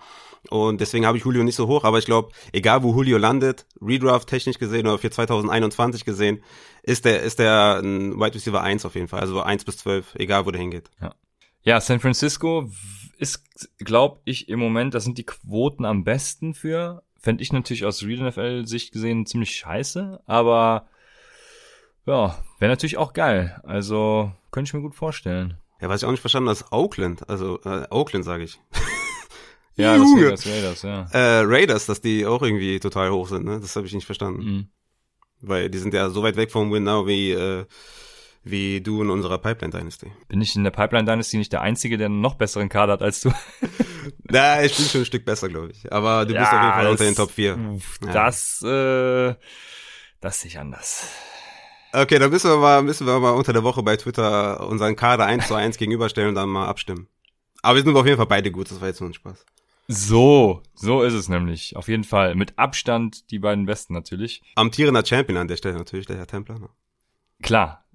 Und 0.49 0.81
deswegen 0.81 1.05
habe 1.05 1.17
ich 1.17 1.23
Julio 1.23 1.43
nicht 1.43 1.55
so 1.55 1.67
hoch, 1.67 1.83
aber 1.83 1.97
ich 1.97 2.05
glaube, 2.05 2.31
egal 2.51 2.83
wo 2.83 2.93
Julio 2.93 3.17
landet, 3.17 3.65
Redraft 3.81 4.29
technisch 4.29 4.59
gesehen 4.59 4.87
oder 4.87 4.97
für 4.97 5.09
2021 5.09 6.05
gesehen, 6.05 6.41
ist 6.83 7.05
der, 7.05 7.21
ist 7.21 7.39
der 7.39 7.81
ein 7.83 8.19
Wide 8.19 8.35
Receiver 8.35 8.61
1 8.61 8.85
auf 8.85 8.95
jeden 8.95 9.07
Fall. 9.07 9.19
Also 9.19 9.41
1 9.41 9.65
bis 9.65 9.77
12, 9.77 10.15
egal 10.15 10.45
wo 10.45 10.51
der 10.51 10.61
hingeht. 10.61 10.89
Ja, 11.63 11.81
San 11.81 11.99
Francisco 11.99 12.71
ist, 13.17 13.43
glaube 13.79 14.21
ich, 14.23 14.47
im 14.47 14.59
Moment, 14.59 14.93
da 14.93 14.99
sind 14.99 15.17
die 15.17 15.25
Quoten 15.25 15.85
am 15.85 16.03
besten 16.03 16.53
für. 16.53 17.03
Fände 17.19 17.43
ich 17.43 17.51
natürlich 17.51 17.83
aus 17.83 18.03
Real 18.03 18.27
NFL-Sicht 18.27 18.93
gesehen 18.93 19.25
ziemlich 19.25 19.55
scheiße, 19.55 20.21
aber 20.25 20.87
ja, 22.05 22.37
wäre 22.59 22.71
natürlich 22.71 22.97
auch 22.97 23.11
geil. 23.11 23.59
Also 23.63 24.31
könnte 24.51 24.69
ich 24.69 24.73
mir 24.73 24.81
gut 24.81 24.95
vorstellen. 24.95 25.57
Ja, 25.81 25.89
was 25.89 26.01
ich 26.01 26.07
auch 26.07 26.11
nicht 26.11 26.21
verstanden 26.21 26.49
habe, 26.49 26.57
ist 26.57 26.71
Oakland. 26.71 27.29
Also 27.29 27.59
äh, 27.65 27.85
Oakland 27.89 28.23
sage 28.23 28.45
ich. 28.45 28.59
Ja, 29.77 29.97
das 29.97 30.01
Junge. 30.07 30.25
Vegas 30.25 30.47
Raiders, 30.47 30.81
ja. 30.81 31.05
Äh, 31.11 31.41
Raiders, 31.45 31.85
dass 31.85 32.01
die 32.01 32.25
auch 32.25 32.41
irgendwie 32.41 32.79
total 32.79 33.11
hoch 33.11 33.29
sind, 33.29 33.45
ne? 33.45 33.59
Das 33.59 33.75
habe 33.75 33.85
ich 33.87 33.93
nicht 33.93 34.05
verstanden. 34.05 34.43
Mhm. 34.43 34.67
Weil 35.41 35.69
die 35.69 35.77
sind 35.77 35.93
ja 35.93 36.09
so 36.09 36.23
weit 36.23 36.35
weg 36.35 36.51
vom 36.51 36.71
Win 36.71 36.83
Now 36.83 37.05
wie, 37.05 37.31
äh, 37.31 37.65
wie 38.43 38.81
du 38.81 39.03
in 39.03 39.09
unserer 39.11 39.37
Pipeline 39.37 39.71
Dynasty. 39.71 40.11
Bin 40.27 40.41
ich 40.41 40.55
in 40.55 40.63
der 40.63 40.71
Pipeline 40.71 41.05
Dynasty 41.05 41.37
nicht 41.37 41.53
der 41.53 41.61
Einzige, 41.61 41.97
der 41.97 42.07
einen 42.07 42.21
noch 42.21 42.35
besseren 42.35 42.69
Kader 42.69 42.93
hat 42.93 43.03
als 43.03 43.21
du? 43.21 43.31
Na, 44.23 44.63
ich 44.63 44.75
bin 44.75 44.85
schon 44.85 45.01
ein 45.01 45.05
Stück 45.05 45.25
besser, 45.25 45.47
glaube 45.47 45.71
ich. 45.71 45.91
Aber 45.93 46.25
du 46.25 46.33
bist 46.33 46.47
auf 46.47 46.53
jeden 46.61 46.73
Fall 46.73 46.87
unter 46.87 47.03
den 47.03 47.15
Top 47.15 47.29
4. 47.31 47.57
Uff, 47.57 47.99
Ja. 48.03 48.13
Das, 48.13 48.61
äh, 48.63 49.35
das 50.21 50.41
sehe 50.41 50.49
ich 50.49 50.57
anders. 50.59 51.07
Okay, 51.93 52.17
dann 52.19 52.31
müssen 52.31 52.49
wir 52.49 52.57
mal, 52.57 52.81
müssen 52.81 53.05
wir 53.05 53.19
mal 53.19 53.31
unter 53.31 53.53
der 53.53 53.63
Woche 53.63 53.83
bei 53.83 53.95
Twitter 53.95 54.67
unseren 54.67 54.95
Kader 54.95 55.25
1 55.25 55.47
zu 55.47 55.55
1 55.55 55.77
gegenüberstellen 55.77 56.29
und 56.29 56.35
dann 56.35 56.49
mal 56.49 56.67
abstimmen. 56.67 57.07
Aber 57.61 57.75
wir 57.77 57.83
sind 57.83 57.95
auf 57.95 58.05
jeden 58.05 58.17
Fall 58.17 58.25
beide 58.27 58.51
gut, 58.51 58.71
das 58.71 58.81
war 58.81 58.87
jetzt 58.87 59.01
nur 59.01 59.09
ein 59.09 59.13
Spaß. 59.13 59.45
So, 59.87 60.63
so 60.73 61.01
ist 61.01 61.13
es 61.13 61.29
nämlich. 61.29 61.75
Auf 61.77 61.87
jeden 61.87 62.03
Fall. 62.03 62.35
Mit 62.35 62.59
Abstand 62.59 63.31
die 63.31 63.39
beiden 63.39 63.65
besten 63.65 63.93
natürlich. 63.93 64.43
Amtierender 64.55 65.05
Champion 65.05 65.37
an 65.37 65.47
der 65.47 65.55
Stelle 65.55 65.77
natürlich, 65.77 66.05
der 66.05 66.17
Herr 66.17 66.27
Templer. 66.27 66.59
Ne? 66.59 66.69
Klar, 67.41 67.85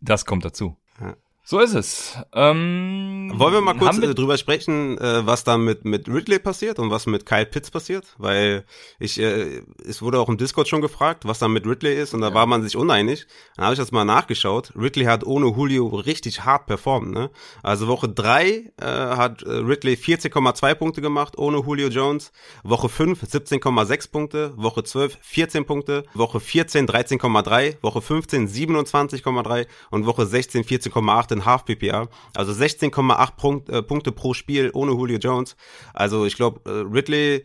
das 0.00 0.26
kommt 0.26 0.44
dazu. 0.44 0.76
Ja. 1.00 1.16
So 1.50 1.60
ist 1.60 1.72
es. 1.72 2.14
Ähm, 2.34 3.32
Wollen 3.34 3.54
wir 3.54 3.62
mal 3.62 3.72
kurz 3.72 3.98
wir- 3.98 4.10
äh, 4.10 4.14
drüber 4.14 4.36
sprechen, 4.36 4.98
äh, 4.98 5.24
was 5.26 5.44
da 5.44 5.56
mit, 5.56 5.86
mit 5.86 6.06
Ridley 6.06 6.38
passiert 6.38 6.78
und 6.78 6.90
was 6.90 7.06
mit 7.06 7.24
Kyle 7.24 7.46
Pitts 7.46 7.70
passiert? 7.70 8.04
Weil 8.18 8.66
ich, 8.98 9.18
äh, 9.18 9.62
es 9.82 10.02
wurde 10.02 10.20
auch 10.20 10.28
im 10.28 10.36
Discord 10.36 10.68
schon 10.68 10.82
gefragt, 10.82 11.24
was 11.26 11.38
da 11.38 11.48
mit 11.48 11.66
Ridley 11.66 11.98
ist 11.98 12.12
und 12.12 12.20
da 12.20 12.34
war 12.34 12.44
man 12.44 12.62
sich 12.62 12.76
uneinig. 12.76 13.26
Dann 13.56 13.64
habe 13.64 13.72
ich 13.72 13.78
das 13.78 13.92
mal 13.92 14.04
nachgeschaut. 14.04 14.74
Ridley 14.76 15.06
hat 15.06 15.24
ohne 15.24 15.46
Julio 15.46 15.86
richtig 15.86 16.44
hart 16.44 16.66
performt. 16.66 17.12
Ne? 17.12 17.30
Also 17.62 17.88
Woche 17.88 18.10
drei 18.10 18.70
äh, 18.78 18.84
hat 18.84 19.42
äh, 19.42 19.48
Ridley 19.48 19.94
14,2 19.94 20.74
Punkte 20.74 21.00
gemacht 21.00 21.38
ohne 21.38 21.60
Julio 21.60 21.88
Jones. 21.88 22.30
Woche 22.62 22.90
5 22.90 23.22
17,6 23.22 24.10
Punkte. 24.10 24.52
Woche 24.54 24.84
12 24.84 25.16
14 25.22 25.64
Punkte. 25.64 26.04
Woche 26.12 26.40
14 26.40 26.86
13,3. 26.86 27.78
Woche 27.80 28.02
15 28.02 28.48
27,3 28.48 29.66
und 29.90 30.04
Woche 30.04 30.26
16 30.26 30.64
14,8 30.64 31.37
in 31.38 31.44
Half 31.44 31.64
PPR. 31.64 32.08
Also 32.34 32.52
16,8 32.52 33.36
Punkt, 33.36 33.68
äh, 33.68 33.82
Punkte 33.82 34.12
pro 34.12 34.34
Spiel 34.34 34.70
ohne 34.74 34.92
Julio 34.92 35.18
Jones. 35.18 35.56
Also 35.94 36.24
ich 36.26 36.36
glaube, 36.36 36.60
äh, 36.70 36.84
Ridley, 36.92 37.44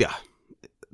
ja, 0.00 0.10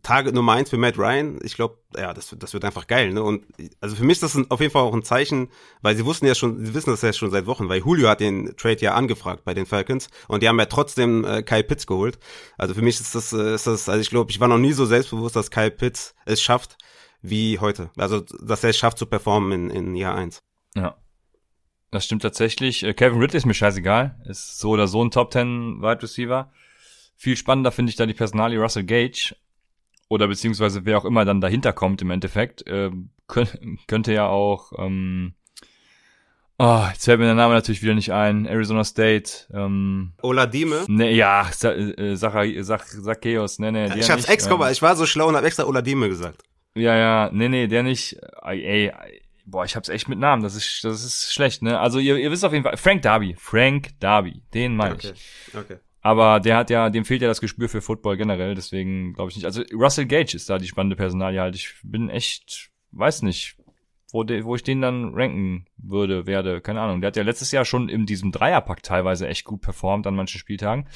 Target 0.05 0.35
Nummer 0.35 0.53
eins 0.53 0.71
für 0.71 0.77
Matt 0.77 0.99
Ryan. 0.99 1.39
Ich 1.43 1.57
glaube, 1.57 1.79
ja, 1.97 2.13
das, 2.13 2.35
das 2.39 2.53
wird 2.53 2.65
einfach 2.65 2.87
geil. 2.87 3.13
Ne? 3.13 3.23
Und 3.23 3.47
also 3.81 3.97
für 3.97 4.05
mich 4.05 4.21
ist 4.21 4.23
das 4.23 4.51
auf 4.51 4.61
jeden 4.61 4.71
Fall 4.71 4.83
auch 4.83 4.95
ein 4.95 5.03
Zeichen, 5.03 5.49
weil 5.81 5.97
sie 5.97 6.05
wussten 6.05 6.27
ja 6.27 6.35
schon, 6.35 6.65
sie 6.65 6.75
wissen 6.75 6.91
das 6.91 7.01
ja 7.01 7.13
schon 7.13 7.31
seit 7.31 7.47
Wochen, 7.47 7.69
weil 7.71 7.81
Julio 7.81 8.09
hat 8.09 8.21
den 8.21 8.55
Trade 8.57 8.81
ja 8.81 8.95
angefragt 8.95 9.45
bei 9.45 9.55
den 9.55 9.65
Falcons 9.65 10.09
und 10.29 10.43
die 10.43 10.49
haben 10.49 10.59
ja 10.59 10.67
trotzdem 10.67 11.25
äh, 11.25 11.43
Kyle 11.43 11.65
Pitts 11.65 11.87
geholt. 11.87 12.19
Also 12.59 12.75
für 12.75 12.83
mich 12.83 13.01
ist 13.01 13.15
das, 13.15 13.33
äh, 13.33 13.55
ist 13.55 13.67
das, 13.67 13.89
also 13.89 14.01
ich 14.01 14.11
glaube, 14.11 14.31
ich 14.31 14.41
war 14.41 14.49
noch 14.49 14.59
nie 14.59 14.73
so 14.73 14.85
selbstbewusst, 14.85 15.37
dass 15.37 15.51
Kyle 15.51 15.71
Pitts 15.71 16.15
es 16.27 16.43
schafft 16.43 16.77
wie 17.23 17.59
heute. 17.59 17.91
Also 17.97 18.21
dass 18.21 18.63
er 18.63 18.71
es 18.71 18.77
schafft 18.77 18.99
zu 18.99 19.07
performen 19.07 19.71
in, 19.71 19.71
in 19.71 19.97
Jahr 19.97 20.15
eins. 20.15 20.43
Ja. 20.77 20.97
Das 21.95 22.07
stimmt 22.07 22.23
tatsächlich. 22.23 22.83
Äh, 22.83 22.93
Kevin 22.93 23.21
Ridley 23.21 23.37
ist 23.37 23.47
mir 23.47 23.55
scheißegal. 23.55 24.17
Ist 24.25 24.59
so 24.59 24.71
oder 24.71 24.89
so 24.89 25.03
ein 25.05 25.13
Top 25.13 25.33
10 25.33 25.81
Wide 25.81 26.03
Receiver. 26.03 26.51
Viel 27.17 27.37
spannender 27.37 27.71
finde 27.71 27.91
ich 27.91 27.97
da 27.97 28.05
die 28.05 28.15
Personalie 28.15 28.59
Russell 28.59 28.83
Gage 28.83 29.37
oder 30.09 30.27
beziehungsweise 30.27 30.85
wer 30.87 30.99
auch 30.99 31.05
immer 31.05 31.25
dann 31.25 31.41
dahinter 31.41 31.73
kommt 31.73 32.03
im 32.03 32.11
Endeffekt, 32.11 32.67
äh, 32.67 32.91
könnte 33.87 34.13
ja 34.13 34.27
auch, 34.27 34.73
ähm, 34.77 35.35
oh, 36.59 36.83
jetzt 36.93 37.05
fällt 37.05 37.21
mir 37.21 37.27
der 37.27 37.37
Name 37.37 37.55
natürlich 37.55 37.83
wieder 37.85 37.95
nicht 37.95 38.13
ein, 38.13 38.47
Arizona 38.47 38.83
State, 38.83 39.47
ähm, 39.55 40.15
Oladime? 40.21 40.87
Ne, 40.89 41.13
ja, 41.13 41.49
Sa 41.53 41.73
äh, 41.75 42.17
Sach 42.17 42.85
Zacchaeus, 42.85 43.61
ne, 43.61 43.71
ne, 43.71 43.97
Ich 43.97 44.11
hab's 44.11 44.25
extra, 44.25 44.55
ähm, 44.55 44.73
ich 44.73 44.83
war 44.83 44.97
so 44.97 45.07
schlau 45.07 45.29
und 45.29 45.37
hab 45.37 45.45
extra 45.45 45.65
Oladime 45.65 46.09
gesagt. 46.09 46.43
Ja, 46.75 46.97
ja, 46.97 47.31
nee, 47.33 47.49
nee, 47.49 47.69
der 47.69 47.85
nicht, 47.85 48.19
ey, 48.43 48.91
ey 48.91 48.93
boah, 49.47 49.65
ich 49.65 49.77
hab's 49.77 49.89
echt 49.89 50.09
mit 50.09 50.19
Namen, 50.19 50.43
das 50.43 50.55
ist, 50.55 50.85
das 50.85 51.05
ist 51.05 51.33
schlecht, 51.33 51.63
ne, 51.63 51.79
also 51.79 51.99
ihr, 51.99 52.17
ihr 52.17 52.31
wisst 52.31 52.45
auf 52.45 52.53
jeden 52.53 52.65
Fall, 52.65 52.77
Frank 52.77 53.03
Darby, 53.03 53.37
Frank 53.39 53.91
Darby, 54.01 54.43
den 54.53 54.77
meine 54.77 54.95
okay. 54.95 55.13
ich. 55.15 55.57
Okay. 55.57 55.77
Aber 56.05 56.39
der 56.39 56.59
hat 56.59 56.69
ja, 56.69 56.91
dem 56.91 57.07
fehlt 57.07 57.23
ja 57.23 57.29
das 57.29 57.41
Gespür 57.41 57.69
für 57.71 57.81
Football 57.81 58.19
generell, 58.19 58.55
deswegen 58.55 59.15
glaube 59.15 59.31
ich 59.31 59.37
nicht. 59.37 59.47
Also 59.47 59.63
Russell 59.73 60.05
Gage 60.05 60.35
ist 60.35 60.51
da 60.51 60.59
die 60.59 60.69
spannende 60.69 60.97
Personalie 60.97 61.41
halt. 61.41 61.57
Ich 61.57 61.77
bin 61.83 62.11
echt, 62.11 62.69
weiß 62.93 63.23
nicht, 63.23 63.57
wo, 64.13 64.23
de, 64.23 64.45
wo 64.45 64.55
ich 64.55 64.63
den 64.63 64.83
dann 64.83 65.15
ranken 65.15 65.65
würde, 65.79 66.27
werde. 66.27 66.61
Keine 66.61 66.83
Ahnung. 66.83 67.01
Der 67.01 67.09
hat 67.09 67.17
ja 67.17 67.23
letztes 67.23 67.53
Jahr 67.53 67.65
schon 67.65 67.89
in 67.89 68.05
diesem 68.05 68.33
Dreierpack 68.33 68.83
teilweise 68.83 69.27
echt 69.27 69.45
gut 69.45 69.63
performt 69.63 70.07
an 70.07 70.15
manchen 70.15 70.39
Spieltagen. 70.39 70.87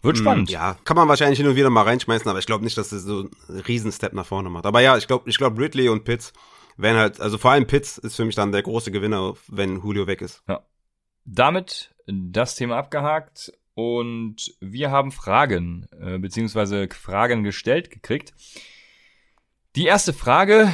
Wird 0.00 0.16
hm, 0.16 0.22
spannend. 0.22 0.50
Ja, 0.50 0.78
kann 0.84 0.96
man 0.96 1.08
wahrscheinlich 1.08 1.38
hin 1.38 1.48
und 1.48 1.56
wieder 1.56 1.68
mal 1.68 1.82
reinschmeißen, 1.82 2.30
aber 2.30 2.38
ich 2.38 2.46
glaube 2.46 2.62
nicht, 2.62 2.78
dass 2.78 2.90
das 2.90 3.02
so 3.02 3.28
einen 3.48 3.60
Riesenstep 3.60 4.12
nach 4.12 4.26
vorne 4.26 4.48
macht. 4.48 4.64
Aber 4.64 4.80
ja, 4.80 4.96
ich 4.96 5.06
glaube, 5.08 5.28
ich 5.28 5.38
glaube 5.38 5.60
Ridley 5.60 5.88
und 5.88 6.04
Pitts 6.04 6.32
werden 6.82 6.98
halt, 6.98 7.20
also 7.20 7.38
vor 7.38 7.52
allem 7.52 7.66
Pitts 7.66 7.98
ist 7.98 8.16
für 8.16 8.24
mich 8.24 8.34
dann 8.34 8.52
der 8.52 8.62
große 8.62 8.90
Gewinner, 8.90 9.34
wenn 9.48 9.76
Julio 9.76 10.06
weg 10.06 10.22
ist. 10.22 10.42
Ja. 10.48 10.64
Damit 11.24 11.94
das 12.06 12.54
Thema 12.54 12.76
abgehakt. 12.76 13.52
Und 13.74 14.54
wir 14.60 14.90
haben 14.90 15.12
Fragen, 15.12 15.86
äh, 16.00 16.18
beziehungsweise 16.18 16.88
Fragen 16.92 17.44
gestellt 17.44 17.90
gekriegt. 17.90 18.34
Die 19.76 19.86
erste 19.86 20.12
Frage 20.12 20.72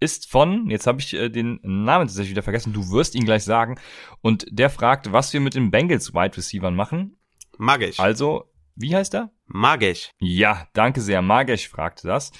ist 0.00 0.30
von, 0.30 0.70
jetzt 0.70 0.86
habe 0.86 1.00
ich 1.00 1.14
äh, 1.14 1.28
den 1.28 1.58
Namen 1.62 2.06
tatsächlich 2.06 2.30
wieder 2.30 2.42
vergessen, 2.42 2.72
du 2.72 2.90
wirst 2.90 3.14
ihn 3.14 3.24
gleich 3.24 3.44
sagen. 3.44 3.78
Und 4.22 4.46
der 4.50 4.70
fragt, 4.70 5.12
was 5.12 5.32
wir 5.32 5.40
mit 5.40 5.54
den 5.54 5.70
Bengals 5.70 6.14
Wide 6.14 6.36
Receivers 6.36 6.72
machen. 6.72 7.16
Magisch. 7.58 7.98
Also, 7.98 8.44
wie 8.76 8.94
heißt 8.94 9.14
er? 9.14 9.32
Magisch. 9.46 10.12
Ja, 10.20 10.68
danke 10.72 11.00
sehr. 11.00 11.20
Magisch 11.20 11.68
fragte 11.68 12.06
das. 12.06 12.30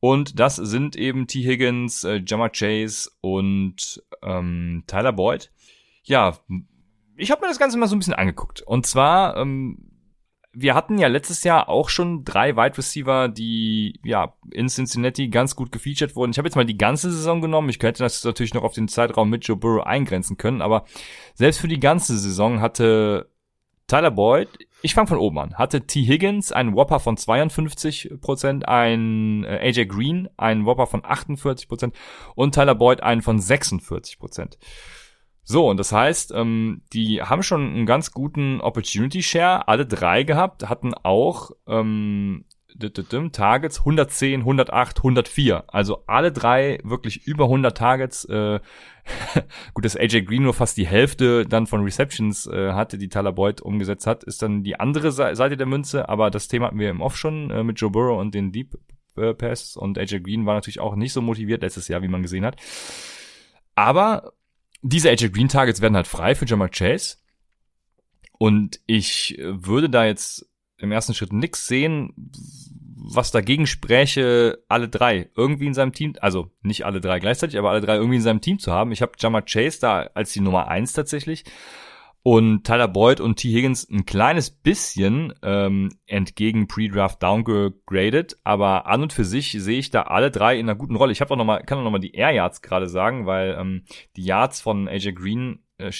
Und 0.00 0.40
das 0.40 0.56
sind 0.56 0.96
eben 0.96 1.26
T. 1.26 1.42
Higgins, 1.42 2.04
äh, 2.04 2.22
Jammer 2.26 2.48
Chase 2.48 3.10
und 3.20 4.02
ähm, 4.22 4.84
Tyler 4.86 5.12
Boyd. 5.12 5.50
Ja, 6.04 6.38
ich 7.16 7.30
habe 7.30 7.42
mir 7.42 7.48
das 7.48 7.58
Ganze 7.58 7.76
mal 7.78 7.86
so 7.86 7.94
ein 7.94 7.98
bisschen 7.98 8.14
angeguckt. 8.14 8.62
Und 8.62 8.86
zwar, 8.86 9.36
ähm, 9.36 9.90
wir 10.52 10.74
hatten 10.74 10.98
ja 10.98 11.08
letztes 11.08 11.44
Jahr 11.44 11.68
auch 11.68 11.90
schon 11.90 12.24
drei 12.24 12.56
Wide 12.56 12.78
Receiver, 12.78 13.28
die 13.28 14.00
ja 14.02 14.34
in 14.50 14.68
Cincinnati 14.68 15.28
ganz 15.28 15.54
gut 15.54 15.70
gefeatured 15.70 16.16
wurden. 16.16 16.32
Ich 16.32 16.38
habe 16.38 16.48
jetzt 16.48 16.56
mal 16.56 16.64
die 16.64 16.78
ganze 16.78 17.12
Saison 17.12 17.42
genommen. 17.42 17.68
Ich 17.68 17.78
könnte 17.78 18.02
das 18.02 18.24
natürlich 18.24 18.54
noch 18.54 18.64
auf 18.64 18.72
den 18.72 18.88
Zeitraum 18.88 19.28
mit 19.28 19.46
Joe 19.46 19.56
Burrow 19.56 19.84
eingrenzen 19.84 20.38
können, 20.38 20.62
aber 20.62 20.86
selbst 21.34 21.60
für 21.60 21.68
die 21.68 21.78
ganze 21.78 22.18
Saison 22.18 22.60
hatte 22.60 23.30
Tyler 23.86 24.10
Boyd, 24.10 24.48
ich 24.82 24.94
fange 24.94 25.08
von 25.08 25.18
oben 25.18 25.38
an, 25.38 25.54
hatte 25.54 25.86
T. 25.86 26.06
Higgins 26.06 26.52
einen 26.52 26.74
Whopper 26.74 27.00
von 27.00 27.16
52%, 27.16 28.64
ein 28.64 29.44
äh, 29.44 29.68
AJ 29.68 29.86
Green 29.86 30.28
einen 30.36 30.64
Whopper 30.64 30.86
von 30.86 31.02
48% 31.02 31.92
und 32.34 32.54
Tyler 32.54 32.74
Boyd 32.74 33.02
einen 33.02 33.22
von 33.22 33.38
46%. 33.38 34.56
So, 35.42 35.68
und 35.68 35.78
das 35.78 35.92
heißt, 35.92 36.32
ähm, 36.32 36.82
die 36.92 37.22
haben 37.22 37.42
schon 37.42 37.66
einen 37.66 37.86
ganz 37.86 38.12
guten 38.12 38.60
Opportunity 38.60 39.22
Share, 39.22 39.68
alle 39.68 39.86
drei 39.86 40.22
gehabt, 40.22 40.68
hatten 40.68 40.94
auch 40.94 41.50
ähm, 41.66 42.44
Targets 43.32 43.80
110, 43.80 44.40
108, 44.40 44.98
104. 44.98 45.64
Also 45.68 46.04
alle 46.06 46.32
drei 46.32 46.78
wirklich 46.82 47.26
über 47.26 47.44
100 47.44 47.76
Targets. 47.76 48.24
Äh, 48.26 48.60
gut, 49.74 49.84
dass 49.84 49.96
AJ 49.96 50.22
Green 50.22 50.42
nur 50.42 50.54
fast 50.54 50.76
die 50.76 50.86
Hälfte 50.86 51.46
dann 51.46 51.66
von 51.66 51.82
Receptions 51.82 52.46
äh, 52.46 52.72
hatte, 52.72 52.98
die 52.98 53.08
Tyler 53.08 53.32
Boyd 53.32 53.60
umgesetzt 53.60 54.06
hat, 54.06 54.24
ist 54.24 54.42
dann 54.42 54.62
die 54.62 54.78
andere 54.78 55.12
Seite 55.12 55.56
der 55.56 55.66
Münze. 55.66 56.08
Aber 56.08 56.30
das 56.30 56.48
Thema 56.48 56.66
hatten 56.66 56.78
wir 56.78 56.90
im 56.90 57.00
Off 57.00 57.16
schon 57.16 57.50
äh, 57.50 57.62
mit 57.62 57.80
Joe 57.80 57.90
Burrow 57.90 58.20
und 58.20 58.34
den 58.34 58.52
Deep 58.52 58.78
Pass. 59.38 59.76
Und 59.76 59.98
AJ 59.98 60.20
Green 60.20 60.46
war 60.46 60.54
natürlich 60.54 60.80
auch 60.80 60.94
nicht 60.96 61.12
so 61.12 61.20
motiviert 61.20 61.62
letztes 61.62 61.88
Jahr, 61.88 62.02
wie 62.02 62.08
man 62.08 62.22
gesehen 62.22 62.44
hat. 62.44 62.56
Aber 63.74 64.32
diese 64.82 65.10
AJ 65.10 65.30
Green 65.30 65.48
Targets 65.48 65.80
werden 65.80 65.96
halt 65.96 66.06
frei 66.06 66.34
für 66.34 66.46
Jamal 66.46 66.70
Chase. 66.70 67.16
Und 68.38 68.80
ich 68.86 69.38
würde 69.38 69.90
da 69.90 70.06
jetzt 70.06 70.49
im 70.80 70.92
ersten 70.92 71.14
Schritt 71.14 71.32
nix 71.32 71.66
sehen, 71.66 72.12
was 72.96 73.30
dagegen 73.30 73.66
spräche, 73.66 74.62
alle 74.68 74.88
drei 74.88 75.30
irgendwie 75.36 75.66
in 75.66 75.74
seinem 75.74 75.92
Team, 75.92 76.14
also 76.20 76.50
nicht 76.62 76.84
alle 76.84 77.00
drei 77.00 77.18
gleichzeitig, 77.18 77.58
aber 77.58 77.70
alle 77.70 77.80
drei 77.80 77.96
irgendwie 77.96 78.16
in 78.16 78.22
seinem 78.22 78.40
Team 78.40 78.58
zu 78.58 78.72
haben. 78.72 78.92
Ich 78.92 79.02
habe 79.02 79.12
Jamal 79.18 79.42
Chase 79.42 79.80
da 79.80 80.10
als 80.14 80.32
die 80.32 80.40
Nummer 80.40 80.68
eins 80.68 80.92
tatsächlich 80.92 81.44
und 82.22 82.64
Tyler 82.64 82.88
Boyd 82.88 83.20
und 83.20 83.36
T. 83.36 83.48
Higgins 83.48 83.88
ein 83.88 84.04
kleines 84.04 84.50
bisschen 84.50 85.32
ähm, 85.42 85.90
entgegen 86.06 86.68
Pre-Draft 86.68 87.22
downgegradet, 87.22 88.36
aber 88.44 88.86
an 88.86 89.02
und 89.02 89.12
für 89.12 89.24
sich 89.24 89.52
sehe 89.52 89.78
ich 89.78 89.90
da 89.90 90.02
alle 90.02 90.30
drei 90.30 90.58
in 90.58 90.68
einer 90.68 90.76
guten 90.76 90.96
Rolle. 90.96 91.12
Ich 91.12 91.20
habe 91.20 91.32
auch 91.32 91.38
noch 91.38 91.44
mal, 91.44 91.62
kann 91.62 91.78
auch 91.78 91.84
noch 91.84 91.90
mal 91.90 91.98
die 91.98 92.14
Air 92.14 92.32
Yards 92.32 92.60
gerade 92.60 92.88
sagen, 92.88 93.26
weil 93.26 93.56
ähm, 93.58 93.84
die 94.16 94.24
Yards 94.24 94.60
von 94.60 94.86
AJ 94.86 95.12
Green 95.12 95.60
äh, 95.80 95.92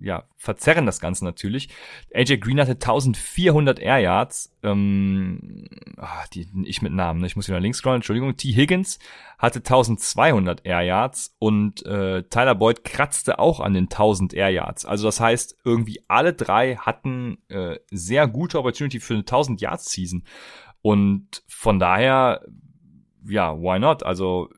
ja, 0.00 0.24
verzerren 0.36 0.86
das 0.86 1.00
Ganze 1.00 1.24
natürlich. 1.24 1.68
AJ 2.14 2.38
Green 2.38 2.60
hatte 2.60 2.72
1400 2.72 3.78
Air 3.78 3.98
Yards, 3.98 4.54
ähm, 4.62 5.66
ah, 5.96 6.24
die, 6.32 6.46
ich 6.64 6.82
mit 6.82 6.92
Namen, 6.92 7.20
ne? 7.20 7.26
ich 7.26 7.36
muss 7.36 7.48
wieder 7.48 7.60
links 7.60 7.78
scrollen, 7.78 7.96
Entschuldigung. 7.96 8.36
T. 8.36 8.52
Higgins 8.52 8.98
hatte 9.38 9.58
1200 9.58 10.64
Air 10.64 10.82
Yards 10.82 11.34
und 11.38 11.84
äh, 11.86 12.22
Tyler 12.24 12.54
Boyd 12.54 12.84
kratzte 12.84 13.38
auch 13.38 13.60
an 13.60 13.74
den 13.74 13.84
1000 13.84 14.34
Air 14.34 14.50
Yards. 14.50 14.84
Also 14.84 15.06
das 15.06 15.20
heißt, 15.20 15.58
irgendwie 15.64 16.02
alle 16.08 16.34
drei 16.34 16.76
hatten 16.76 17.38
äh, 17.48 17.78
sehr 17.90 18.28
gute 18.28 18.58
Opportunity 18.58 19.00
für 19.00 19.14
eine 19.14 19.22
1000 19.22 19.60
Yards 19.60 19.90
Season. 19.90 20.24
Und 20.82 21.42
von 21.48 21.78
daher, 21.78 22.44
ja, 23.26 23.56
why 23.56 23.78
not? 23.78 24.02
Also 24.02 24.50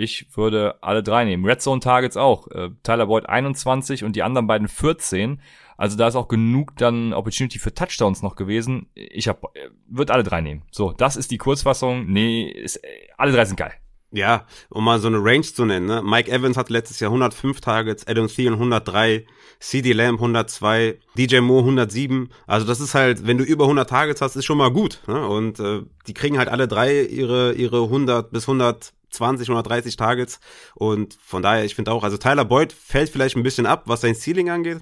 ich 0.00 0.36
würde 0.36 0.76
alle 0.80 1.02
drei 1.02 1.24
nehmen. 1.24 1.44
Red 1.44 1.60
Zone 1.60 1.80
Targets 1.80 2.16
auch. 2.16 2.48
Äh, 2.48 2.70
Tyler 2.82 3.06
Boyd 3.06 3.26
21 3.26 4.02
und 4.04 4.16
die 4.16 4.22
anderen 4.22 4.46
beiden 4.46 4.68
14. 4.68 5.40
Also 5.76 5.96
da 5.96 6.08
ist 6.08 6.16
auch 6.16 6.28
genug 6.28 6.76
dann 6.76 7.12
Opportunity 7.12 7.58
für 7.58 7.74
Touchdowns 7.74 8.22
noch 8.22 8.34
gewesen. 8.34 8.88
Ich 8.94 9.28
hab, 9.28 9.44
äh, 9.56 9.70
würde 9.86 10.12
alle 10.12 10.22
drei 10.22 10.40
nehmen. 10.40 10.62
So, 10.70 10.92
das 10.92 11.16
ist 11.16 11.30
die 11.30 11.38
Kurzfassung. 11.38 12.06
Nee, 12.06 12.48
ist, 12.48 12.76
äh, 12.76 12.88
alle 13.18 13.32
drei 13.32 13.44
sind 13.44 13.56
geil. 13.56 13.72
Ja, 14.12 14.46
um 14.70 14.84
mal 14.84 14.98
so 14.98 15.06
eine 15.06 15.18
Range 15.22 15.42
zu 15.42 15.64
nennen. 15.64 15.86
Ne? 15.86 16.02
Mike 16.02 16.32
Evans 16.32 16.56
hat 16.56 16.68
letztes 16.68 16.98
Jahr 16.98 17.10
105 17.10 17.60
Targets, 17.60 18.06
Adam 18.08 18.26
Thielen 18.26 18.54
103, 18.54 19.24
CD 19.60 19.92
Lamb 19.92 20.18
102, 20.18 20.98
DJ 21.16 21.38
Moore 21.40 21.62
107. 21.62 22.28
Also 22.46 22.66
das 22.66 22.80
ist 22.80 22.94
halt, 22.94 23.26
wenn 23.26 23.38
du 23.38 23.44
über 23.44 23.64
100 23.64 23.88
Targets 23.88 24.20
hast, 24.20 24.34
ist 24.34 24.46
schon 24.46 24.58
mal 24.58 24.72
gut. 24.72 25.00
Ne? 25.06 25.28
Und 25.28 25.60
äh, 25.60 25.82
die 26.08 26.14
kriegen 26.14 26.38
halt 26.38 26.48
alle 26.48 26.66
drei 26.66 27.02
ihre 27.02 27.52
ihre 27.52 27.84
100 27.84 28.32
bis 28.32 28.48
100 28.48 28.92
20, 29.10 29.48
130 29.48 29.96
Targets. 29.96 30.40
Und 30.74 31.18
von 31.22 31.42
daher, 31.42 31.64
ich 31.64 31.74
finde 31.74 31.92
auch, 31.92 32.04
also 32.04 32.16
Tyler 32.16 32.44
Boyd 32.44 32.72
fällt 32.72 33.10
vielleicht 33.10 33.36
ein 33.36 33.42
bisschen 33.42 33.66
ab, 33.66 33.84
was 33.86 34.00
sein 34.00 34.14
Ceiling 34.14 34.50
angeht. 34.50 34.80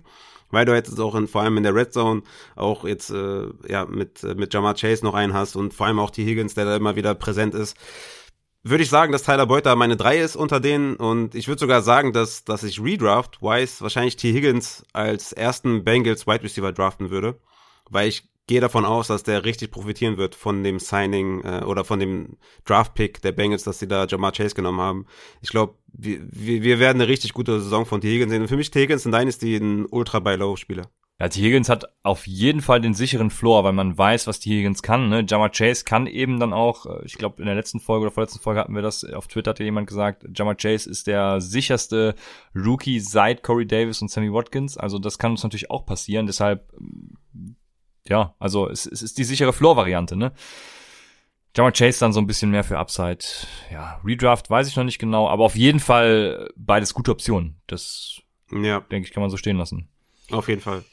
Weil 0.51 0.65
du 0.65 0.75
jetzt 0.75 0.99
auch 0.99 1.15
in, 1.15 1.29
vor 1.29 1.43
allem 1.43 1.59
in 1.59 1.63
der 1.63 1.75
Red 1.75 1.93
Zone 1.93 2.23
auch 2.57 2.85
jetzt 2.85 3.11
äh, 3.11 3.49
ja 3.69 3.85
mit 3.85 4.25
äh, 4.25 4.35
mit 4.35 4.55
Jamar 4.55 4.75
Chase 4.75 5.05
noch 5.05 5.13
einen 5.13 5.35
hast 5.35 5.57
und 5.57 5.75
vor 5.75 5.87
allem 5.87 5.99
auch 5.99 6.11
T. 6.11 6.25
Higgins, 6.25 6.55
der 6.55 6.65
da 6.65 6.77
immer 6.77 6.97
wieder 6.97 7.15
präsent 7.15 7.55
ist 7.55 7.77
würde 8.63 8.83
ich 8.83 8.91
sagen, 8.91 9.13
dass 9.13 9.23
Tyler 9.23 9.47
Boyd 9.47 9.67
da 9.67 9.77
meine 9.77 9.97
drei 9.97 10.19
ist 10.19 10.37
unter 10.37 10.61
denen 10.61 10.97
und 10.97 11.35
ich 11.35 11.49
würde 11.49 11.61
sogar 11.61 11.83
sagen, 11.83 12.13
dass, 12.13 12.45
dass 12.45 12.63
ich 12.63 12.83
Redraft 12.83 13.41
Wise 13.41 13.81
wahrscheinlich 13.81 14.17
T. 14.17 14.33
Higgins 14.33 14.85
als 14.93 15.33
ersten 15.33 15.85
Bengals 15.85 16.27
Wide 16.27 16.43
Receiver 16.43 16.73
draften 16.73 17.11
würde, 17.11 17.39
weil 17.89 18.09
ich 18.09 18.28
gehe 18.49 18.61
davon 18.61 18.85
aus, 18.85 19.07
dass 19.07 19.23
der 19.23 19.45
richtig 19.45 19.71
profitieren 19.71 20.17
wird 20.17 20.35
von 20.35 20.65
dem 20.65 20.81
Signing 20.81 21.45
äh, 21.45 21.63
oder 21.65 21.85
von 21.85 22.01
dem 22.01 22.39
Draft-Pick 22.65 23.23
der 23.23 23.33
Bengals, 23.33 23.63
dass 23.63 23.79
sie 23.79 23.87
da 23.87 24.07
Jamar 24.07 24.33
Chase 24.33 24.57
genommen 24.57 24.81
haben. 24.81 25.07
Ich 25.41 25.51
glaube, 25.51 25.75
wir, 25.93 26.19
wir, 26.33 26.79
werden 26.81 27.01
eine 27.01 27.09
richtig 27.09 27.33
gute 27.35 27.61
Saison 27.61 27.87
von 27.87 28.01
T. 28.01 28.11
Higgins 28.11 28.33
sehen. 28.33 28.43
Und 28.43 28.49
für 28.49 28.57
mich 28.57 28.71
T. 28.71 28.81
Higgins 28.81 29.07
in 29.07 29.13
Dynasty 29.13 29.57
ein 29.57 29.87
Ultra-Buy-Low-Spieler. 29.87 30.91
Ja, 31.21 31.29
T. 31.29 31.43
Higgins 31.43 31.69
hat 31.69 31.85
auf 32.05 32.29
jeden 32.29 32.63
Fall 32.63 32.81
den 32.81 32.95
sicheren 32.95 33.31
Floor, 33.31 33.65
weil 33.65 33.73
man 33.73 33.99
weiß, 33.99 34.29
was 34.29 34.39
T. 34.39 34.51
Higgins 34.51 34.83
kann. 34.83 35.09
Ne? 35.09 35.27
Jamar 35.29 35.51
Chase 35.51 35.85
kann 35.85 36.07
eben 36.07 36.39
dann 36.39 36.53
auch, 36.53 36.87
äh, 36.87 37.05
ich 37.05 37.15
glaube 37.19 37.43
in 37.43 37.47
der 37.47 37.57
letzten 37.57 37.81
Folge 37.81 38.07
oder 38.07 38.15
vorletzten 38.15 38.41
Folge 38.41 38.61
hatten 38.61 38.75
wir 38.75 38.83
das, 38.83 39.05
auf 39.05 39.27
Twitter 39.27 39.51
hatte 39.51 39.65
jemand 39.65 39.89
gesagt, 39.89 40.25
Jamar 40.33 40.55
Chase 40.55 40.89
ist 40.89 41.07
der 41.07 41.41
sicherste 41.41 42.15
Rookie 42.55 43.01
seit 43.01 43.43
Corey 43.43 43.67
Davis 43.67 44.01
und 44.01 44.11
Sammy 44.11 44.33
Watkins. 44.33 44.79
Also 44.79 44.99
das 44.99 45.19
kann 45.19 45.33
uns 45.33 45.43
natürlich 45.43 45.71
auch 45.71 45.85
passieren. 45.85 46.27
Deshalb 46.27 46.73
ja, 48.09 48.35
also 48.39 48.69
es, 48.69 48.87
es 48.87 49.03
ist 49.03 49.19
die 49.19 49.25
sichere 49.25 49.53
Floor-Variante, 49.53 50.17
ne? 50.17 50.33
Jamar 51.57 51.73
Chase 51.73 52.01
dann 52.01 52.13
so 52.13 52.21
ein 52.21 52.27
bisschen 52.27 52.51
mehr 52.51 52.63
für 52.63 52.79
Upside. 52.79 53.25
Ja, 53.73 54.01
Redraft 54.05 54.51
weiß 54.51 54.69
ich 54.69 54.77
noch 54.77 54.85
nicht 54.85 54.99
genau, 54.99 55.29
aber 55.29 55.45
auf 55.45 55.57
jeden 55.57 55.81
Fall 55.81 56.51
beides 56.57 56.95
gute 56.95 57.11
Optionen. 57.11 57.61
Das, 57.67 58.21
ja. 58.53 58.81
denke 58.81 59.09
ich, 59.09 59.13
kann 59.13 59.23
man 59.23 59.31
so 59.31 59.37
stehen 59.37 59.57
lassen. 59.57 59.89
Auf 60.31 60.49
jeden 60.49 60.61
Fall. 60.61 60.85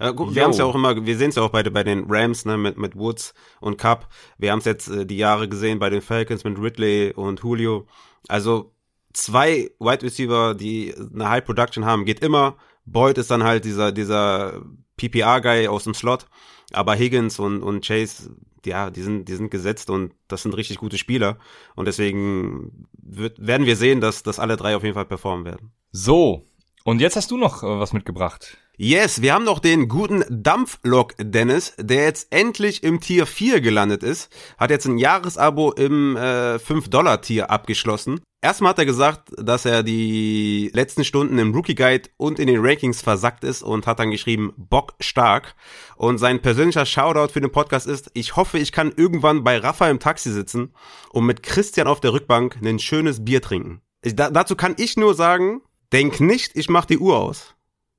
Äh, 0.00 0.12
gut, 0.12 0.34
wir 0.34 0.42
haben 0.42 0.50
es 0.50 0.58
ja 0.58 0.64
auch 0.64 0.74
immer, 0.74 1.04
wir 1.04 1.18
sehen 1.18 1.28
es 1.28 1.36
ja 1.36 1.42
auch 1.42 1.50
bei, 1.50 1.62
bei 1.62 1.84
den 1.84 2.04
Rams, 2.08 2.44
ne, 2.44 2.56
mit, 2.56 2.78
mit 2.78 2.96
Woods 2.96 3.34
und 3.60 3.76
Cup. 3.76 4.08
Wir 4.38 4.50
haben 4.50 4.58
es 4.58 4.64
jetzt 4.64 4.88
äh, 4.88 5.06
die 5.06 5.16
Jahre 5.16 5.48
gesehen 5.48 5.78
bei 5.78 5.90
den 5.90 6.02
Falcons 6.02 6.42
mit 6.44 6.58
Ridley 6.58 7.12
und 7.12 7.40
Julio. 7.40 7.86
Also 8.26 8.72
zwei 9.12 9.70
Wide 9.78 10.02
Receiver, 10.02 10.54
die 10.54 10.94
eine 11.12 11.28
High 11.28 11.44
Production 11.44 11.84
haben, 11.84 12.04
geht 12.04 12.20
immer. 12.20 12.56
Boyd 12.86 13.18
ist 13.18 13.30
dann 13.30 13.44
halt 13.44 13.64
dieser, 13.64 13.92
dieser 13.92 14.62
PPR-Guy 14.96 15.68
aus 15.68 15.84
dem 15.84 15.94
Slot. 15.94 16.26
Aber 16.72 16.94
Higgins 16.94 17.38
und, 17.38 17.62
und 17.62 17.86
Chase, 17.86 18.36
ja, 18.64 18.90
die 18.90 19.02
sind, 19.02 19.28
die 19.28 19.34
sind 19.34 19.50
gesetzt 19.50 19.90
und 19.90 20.14
das 20.28 20.42
sind 20.42 20.56
richtig 20.56 20.78
gute 20.78 20.98
Spieler. 20.98 21.38
Und 21.76 21.86
deswegen 21.86 22.88
wird, 22.92 23.44
werden 23.44 23.66
wir 23.66 23.76
sehen, 23.76 24.00
dass, 24.00 24.22
dass 24.22 24.38
alle 24.38 24.56
drei 24.56 24.76
auf 24.76 24.82
jeden 24.82 24.94
Fall 24.94 25.04
performen 25.04 25.44
werden. 25.44 25.72
So. 25.92 26.42
Und 26.84 27.00
jetzt 27.00 27.16
hast 27.16 27.30
du 27.30 27.36
noch 27.36 27.62
äh, 27.62 27.66
was 27.66 27.92
mitgebracht. 27.92 28.58
Yes, 28.76 29.22
wir 29.22 29.32
haben 29.32 29.44
noch 29.44 29.60
den 29.60 29.86
guten 29.86 30.24
Dampflok 30.28 31.14
Dennis, 31.16 31.74
der 31.78 32.02
jetzt 32.02 32.32
endlich 32.32 32.82
im 32.82 32.98
Tier 32.98 33.24
4 33.24 33.60
gelandet 33.60 34.02
ist. 34.02 34.34
Hat 34.58 34.70
jetzt 34.70 34.86
ein 34.86 34.98
Jahresabo 34.98 35.70
im 35.70 36.16
äh, 36.16 36.56
5-Dollar-Tier 36.56 37.50
abgeschlossen. 37.50 38.20
Erstmal 38.42 38.70
hat 38.70 38.80
er 38.80 38.84
gesagt, 38.84 39.30
dass 39.38 39.64
er 39.64 39.84
die 39.84 40.72
letzten 40.74 41.04
Stunden 41.04 41.38
im 41.38 41.54
Rookie 41.54 41.76
Guide 41.76 42.10
und 42.16 42.40
in 42.40 42.48
den 42.48 42.66
Rankings 42.66 43.00
versackt 43.00 43.44
ist 43.44 43.62
und 43.62 43.86
hat 43.86 44.00
dann 44.00 44.10
geschrieben, 44.10 44.52
Bock 44.56 44.94
stark. 44.98 45.54
Und 45.94 46.18
sein 46.18 46.42
persönlicher 46.42 46.84
Shoutout 46.84 47.32
für 47.32 47.40
den 47.40 47.52
Podcast 47.52 47.86
ist, 47.86 48.10
ich 48.14 48.34
hoffe, 48.34 48.58
ich 48.58 48.72
kann 48.72 48.92
irgendwann 48.96 49.44
bei 49.44 49.56
Rafa 49.56 49.88
im 49.88 50.00
Taxi 50.00 50.32
sitzen 50.32 50.74
und 51.10 51.26
mit 51.26 51.44
Christian 51.44 51.86
auf 51.86 52.00
der 52.00 52.12
Rückbank 52.12 52.58
ein 52.60 52.80
schönes 52.80 53.24
Bier 53.24 53.40
trinken. 53.40 53.82
Ich, 54.02 54.16
da, 54.16 54.30
dazu 54.30 54.56
kann 54.56 54.74
ich 54.78 54.96
nur 54.96 55.14
sagen, 55.14 55.60
denk 55.92 56.18
nicht, 56.18 56.56
ich 56.56 56.68
mach 56.68 56.86
die 56.86 56.98
Uhr 56.98 57.16
aus. 57.16 57.54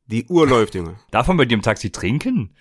Die 0.07 0.25
Uhr 0.27 0.47
läuft, 0.47 0.75
Junge. 0.75 0.99
Darf 1.11 1.27
man 1.27 1.37
bei 1.37 1.45
dir 1.45 1.55
im 1.55 1.61
Taxi 1.61 1.91
trinken? 1.91 2.55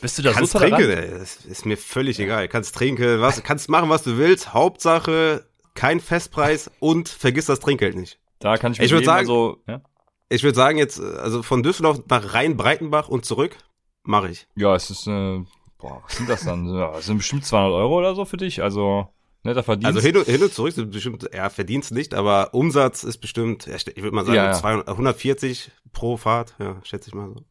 Bist 0.00 0.18
du 0.18 0.22
da 0.22 0.32
kannst 0.32 0.52
so 0.52 0.58
trinken, 0.58 0.90
ey. 0.90 1.10
Das 1.10 1.36
ist 1.46 1.64
mir 1.64 1.78
völlig 1.78 2.18
egal. 2.20 2.46
Kannst 2.48 2.74
trinken, 2.74 3.20
was, 3.20 3.42
kannst 3.42 3.70
machen, 3.70 3.88
was 3.88 4.02
du 4.02 4.18
willst. 4.18 4.52
Hauptsache, 4.52 5.46
kein 5.74 6.00
Festpreis 6.00 6.70
und 6.78 7.08
vergiss 7.08 7.46
das 7.46 7.60
Trinkgeld 7.60 7.96
nicht. 7.96 8.18
Da 8.38 8.58
kann 8.58 8.72
ich 8.72 8.78
mir 8.78 8.84
ich 8.84 8.92
würde 8.92 9.06
sagen, 9.06 9.26
so, 9.26 9.62
ja? 9.66 9.80
ich 10.28 10.42
würde 10.42 10.56
sagen 10.56 10.76
jetzt, 10.76 11.00
also 11.00 11.42
von 11.42 11.62
Düsseldorf 11.62 12.02
nach 12.08 12.34
Rhein-Breitenbach 12.34 13.08
und 13.08 13.24
zurück, 13.24 13.56
mache 14.02 14.28
ich. 14.28 14.46
Ja, 14.54 14.74
es 14.74 14.90
ist, 14.90 15.06
äh, 15.06 15.42
boah, 15.78 16.02
was 16.04 16.16
sind 16.16 16.28
das 16.28 16.44
dann? 16.44 16.66
Ja, 16.68 16.92
das 16.92 17.06
sind 17.06 17.16
bestimmt 17.18 17.46
200 17.46 17.72
Euro 17.72 17.98
oder 17.98 18.14
so 18.14 18.26
für 18.26 18.36
dich, 18.36 18.62
also, 18.62 19.08
Netter 19.44 19.62
Verdienst. 19.62 19.86
Also 19.86 20.00
hin 20.00 20.16
und, 20.16 20.26
hin 20.26 20.42
und 20.42 20.52
zurück 20.52 20.72
sind 20.72 20.90
bestimmt, 20.90 21.28
ja, 21.34 21.50
Verdienst 21.50 21.92
nicht, 21.92 22.14
aber 22.14 22.54
Umsatz 22.54 23.04
ist 23.04 23.18
bestimmt, 23.18 23.66
ich 23.66 24.02
würde 24.02 24.16
mal 24.16 24.24
sagen, 24.24 24.36
ja, 24.36 24.46
ja. 24.46 24.52
200, 24.52 24.88
140 24.88 25.70
pro 25.92 26.16
Fahrt, 26.16 26.54
ja, 26.58 26.80
schätze 26.82 27.10
ich 27.10 27.14
mal 27.14 27.28
so. 27.28 27.44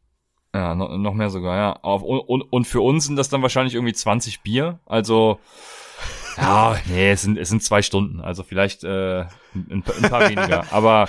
Ja, 0.56 0.74
noch, 0.74 0.98
noch 0.98 1.14
mehr 1.14 1.30
sogar, 1.30 1.56
ja. 1.56 1.74
Auf, 1.84 2.02
und, 2.02 2.42
und 2.42 2.66
für 2.66 2.82
uns 2.82 3.06
sind 3.06 3.16
das 3.16 3.30
dann 3.30 3.44
wahrscheinlich 3.44 3.76
irgendwie 3.76 3.94
20 3.94 4.42
Bier, 4.42 4.80
also, 4.88 5.40
ja, 6.38 6.76
nee, 6.90 7.12
es 7.12 7.22
sind, 7.22 7.38
es 7.38 7.50
sind 7.50 7.62
zwei 7.62 7.84
Stunden, 7.84 8.22
also 8.22 8.42
vielleicht 8.42 8.84
äh, 8.84 9.22
ein, 9.54 9.84
ein 10.02 10.10
paar 10.10 10.28
weniger, 10.28 10.66
aber 10.74 11.08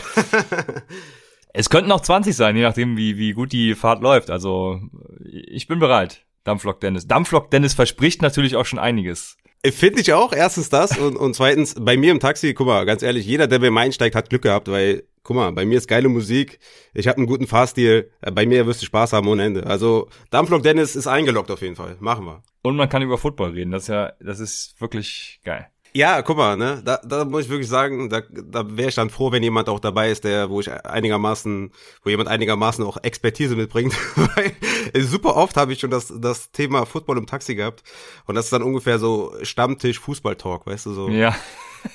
es 1.54 1.70
könnten 1.70 1.92
auch 1.92 2.02
20 2.02 2.36
sein, 2.36 2.56
je 2.56 2.62
nachdem, 2.62 2.98
wie, 2.98 3.16
wie 3.16 3.32
gut 3.32 3.52
die 3.52 3.74
Fahrt 3.74 4.02
läuft, 4.02 4.30
also 4.30 4.80
ich 5.24 5.66
bin 5.66 5.78
bereit. 5.78 6.26
Dampflok 6.44 6.78
Dennis. 6.80 7.06
Dampflok 7.06 7.50
Dennis 7.50 7.72
verspricht 7.72 8.20
natürlich 8.20 8.56
auch 8.56 8.66
schon 8.66 8.78
einiges. 8.78 9.38
Finde 9.72 10.02
ich 10.02 10.12
auch, 10.12 10.34
erstens 10.34 10.68
das 10.68 10.98
und, 10.98 11.16
und 11.16 11.34
zweitens, 11.34 11.74
bei 11.78 11.96
mir 11.96 12.10
im 12.10 12.20
Taxi, 12.20 12.52
guck 12.52 12.66
mal, 12.66 12.84
ganz 12.84 13.02
ehrlich, 13.02 13.24
jeder, 13.24 13.46
der 13.46 13.60
bei 13.60 13.70
mir 13.70 13.80
einsteigt, 13.80 14.14
hat 14.14 14.28
Glück 14.28 14.42
gehabt, 14.42 14.68
weil, 14.68 15.04
guck 15.22 15.36
mal, 15.36 15.52
bei 15.52 15.64
mir 15.64 15.78
ist 15.78 15.88
geile 15.88 16.10
Musik, 16.10 16.58
ich 16.92 17.08
habe 17.08 17.16
einen 17.16 17.26
guten 17.26 17.46
Fahrstil, 17.46 18.10
äh, 18.20 18.30
bei 18.30 18.44
mir 18.44 18.66
wirst 18.66 18.82
du 18.82 18.86
Spaß 18.86 19.14
haben 19.14 19.26
ohne 19.26 19.42
Ende. 19.44 19.66
Also 19.66 20.08
Dampflok 20.30 20.62
Dennis 20.62 20.94
ist 20.94 21.06
eingeloggt 21.06 21.50
auf 21.50 21.62
jeden 21.62 21.76
Fall, 21.76 21.96
machen 22.00 22.26
wir. 22.26 22.42
Und 22.62 22.76
man 22.76 22.90
kann 22.90 23.00
über 23.00 23.16
Football 23.16 23.52
reden, 23.52 23.70
das 23.70 23.84
ist 23.84 23.88
ja, 23.88 24.12
das 24.20 24.38
ist 24.38 24.78
wirklich 24.82 25.40
geil. 25.44 25.68
Ja, 25.96 26.22
guck 26.22 26.36
mal, 26.36 26.56
ne, 26.56 26.82
da, 26.84 26.98
da 27.04 27.24
muss 27.24 27.44
ich 27.44 27.50
wirklich 27.50 27.68
sagen, 27.68 28.10
da, 28.10 28.22
da 28.28 28.76
wäre 28.76 28.88
ich 28.88 28.96
dann 28.96 29.10
froh, 29.10 29.30
wenn 29.30 29.44
jemand 29.44 29.68
auch 29.68 29.78
dabei 29.78 30.10
ist, 30.10 30.24
der, 30.24 30.50
wo 30.50 30.58
ich 30.58 30.68
einigermaßen, 30.68 31.70
wo 32.02 32.10
jemand 32.10 32.28
einigermaßen 32.28 32.84
auch 32.84 32.96
Expertise 33.04 33.54
mitbringt, 33.54 33.94
weil 34.16 35.02
super 35.02 35.36
oft 35.36 35.56
habe 35.56 35.72
ich 35.72 35.78
schon 35.78 35.90
das, 35.90 36.12
das 36.18 36.50
Thema 36.50 36.84
Football 36.84 37.18
im 37.18 37.26
Taxi 37.26 37.54
gehabt 37.54 37.84
und 38.26 38.34
das 38.34 38.46
ist 38.46 38.52
dann 38.52 38.64
ungefähr 38.64 38.98
so 38.98 39.34
Stammtisch 39.42 40.00
Fußball-Talk, 40.00 40.66
weißt 40.66 40.86
du, 40.86 40.94
so. 40.94 41.08
Ja. 41.10 41.36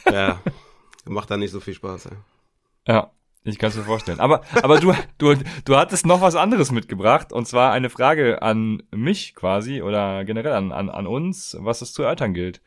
Ja, 0.10 0.40
macht 1.06 1.30
dann 1.30 1.42
nicht 1.42 1.52
so 1.52 1.60
viel 1.60 1.74
Spaß, 1.74 2.06
ja. 2.06 2.12
Ja, 2.88 3.12
ich 3.44 3.60
kann 3.60 3.70
es 3.70 3.76
mir 3.76 3.84
vorstellen. 3.84 4.22
Aber, 4.22 4.44
aber 4.62 4.80
du, 4.80 4.94
du, 5.18 5.36
du 5.66 5.76
hattest 5.76 6.06
noch 6.06 6.22
was 6.22 6.38
anderes 6.38 6.72
mitgebracht 6.72 7.34
und 7.34 7.50
zwar 7.50 7.74
eine 7.74 7.90
Frage 7.90 8.42
an 8.42 8.82
mich 8.92 9.36
quasi 9.36 9.82
oder 9.82 10.24
generell 10.24 10.54
an, 10.54 10.72
an, 10.72 10.90
an 10.90 11.06
uns, 11.06 11.58
was 11.60 11.82
es 11.82 11.92
zu 11.92 12.04
erörtern 12.04 12.34
gilt. 12.34 12.62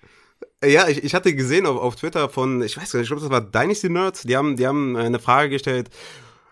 Ja, 0.64 0.88
ich, 0.88 1.02
ich 1.02 1.14
hatte 1.14 1.34
gesehen 1.34 1.66
auf, 1.66 1.78
auf 1.78 1.96
Twitter 1.96 2.28
von, 2.28 2.62
ich 2.62 2.76
weiß 2.76 2.92
gar 2.92 3.00
nicht, 3.00 3.04
ich 3.04 3.08
glaube, 3.08 3.22
das 3.22 3.30
war 3.30 3.40
Dynasty 3.40 3.88
Nerds, 3.88 4.22
die 4.22 4.36
haben, 4.36 4.56
die 4.56 4.66
haben 4.66 4.96
eine 4.96 5.18
Frage 5.18 5.50
gestellt, 5.50 5.90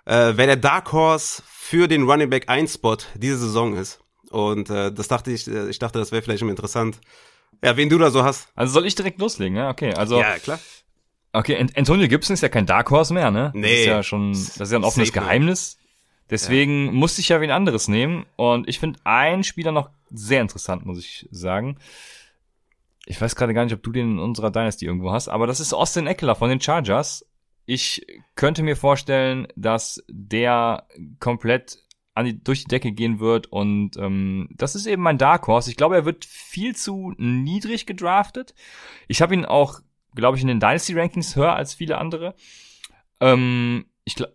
äh, 0.04 0.32
wer 0.34 0.46
der 0.46 0.56
Dark 0.56 0.92
Horse 0.92 1.42
für 1.46 1.86
den 1.86 2.02
Running 2.02 2.30
Back 2.30 2.48
1 2.48 2.74
Spot 2.74 2.96
diese 3.14 3.38
Saison 3.38 3.76
ist. 3.76 4.00
Und 4.30 4.70
äh, 4.70 4.92
das 4.92 5.08
dachte 5.08 5.30
ich, 5.30 5.46
äh, 5.48 5.68
ich 5.68 5.78
dachte, 5.78 5.98
das 5.98 6.12
wäre 6.12 6.22
vielleicht 6.22 6.42
immer 6.42 6.50
interessant. 6.50 7.00
Ja, 7.62 7.76
wen 7.76 7.88
du 7.88 7.98
da 7.98 8.10
so 8.10 8.24
hast. 8.24 8.48
Also 8.54 8.72
soll 8.72 8.86
ich 8.86 8.94
direkt 8.94 9.20
loslegen, 9.20 9.56
ja? 9.56 9.70
Okay, 9.70 9.94
also. 9.94 10.18
Ja, 10.18 10.38
klar. 10.38 10.58
Okay, 11.32 11.64
Antonio 11.76 12.08
Gibson 12.08 12.34
ist 12.34 12.40
ja 12.40 12.48
kein 12.48 12.66
Dark 12.66 12.90
Horse 12.90 13.14
mehr, 13.14 13.30
ne? 13.30 13.52
Nee. 13.54 13.62
Das 13.62 13.80
ist 13.80 13.86
ja 13.86 14.02
schon, 14.02 14.32
das 14.32 14.56
ist 14.56 14.72
ja 14.72 14.78
ein 14.78 14.84
offenes 14.84 15.12
Geheimnis. 15.12 15.76
Deswegen 16.28 16.86
ja. 16.86 16.92
musste 16.92 17.20
ich 17.20 17.28
ja 17.28 17.40
wen 17.40 17.50
anderes 17.50 17.86
nehmen. 17.86 18.26
Und 18.36 18.68
ich 18.68 18.80
finde 18.80 18.98
einen 19.04 19.44
Spieler 19.44 19.72
noch 19.72 19.90
sehr 20.10 20.40
interessant, 20.40 20.86
muss 20.86 20.98
ich 20.98 21.28
sagen 21.30 21.76
ich 23.10 23.20
weiß 23.20 23.34
gerade 23.34 23.54
gar 23.54 23.64
nicht, 23.64 23.74
ob 23.74 23.82
du 23.82 23.90
den 23.90 24.12
in 24.12 24.18
unserer 24.20 24.52
Dynasty 24.52 24.86
irgendwo 24.86 25.10
hast, 25.10 25.26
aber 25.26 25.48
das 25.48 25.58
ist 25.58 25.72
Austin 25.72 26.06
Eckler 26.06 26.36
von 26.36 26.48
den 26.48 26.60
Chargers. 26.60 27.26
Ich 27.66 28.06
könnte 28.36 28.62
mir 28.62 28.76
vorstellen, 28.76 29.48
dass 29.56 30.04
der 30.08 30.86
komplett 31.18 31.78
an 32.14 32.26
die, 32.26 32.42
durch 32.42 32.60
die 32.62 32.68
Decke 32.68 32.92
gehen 32.92 33.18
wird 33.18 33.48
und 33.48 33.96
ähm, 33.96 34.48
das 34.52 34.76
ist 34.76 34.86
eben 34.86 35.02
mein 35.02 35.18
Dark 35.18 35.48
Horse. 35.48 35.68
Ich 35.68 35.76
glaube, 35.76 35.96
er 35.96 36.04
wird 36.04 36.24
viel 36.24 36.76
zu 36.76 37.12
niedrig 37.18 37.84
gedraftet. 37.84 38.54
Ich 39.08 39.22
habe 39.22 39.34
ihn 39.34 39.44
auch, 39.44 39.80
glaube 40.14 40.36
ich, 40.36 40.42
in 40.42 40.48
den 40.48 40.60
Dynasty 40.60 40.94
Rankings 40.96 41.34
höher 41.34 41.56
als 41.56 41.74
viele 41.74 41.98
andere. 41.98 42.36
Ähm, 43.18 43.86
ich 44.04 44.14
glaube 44.14 44.34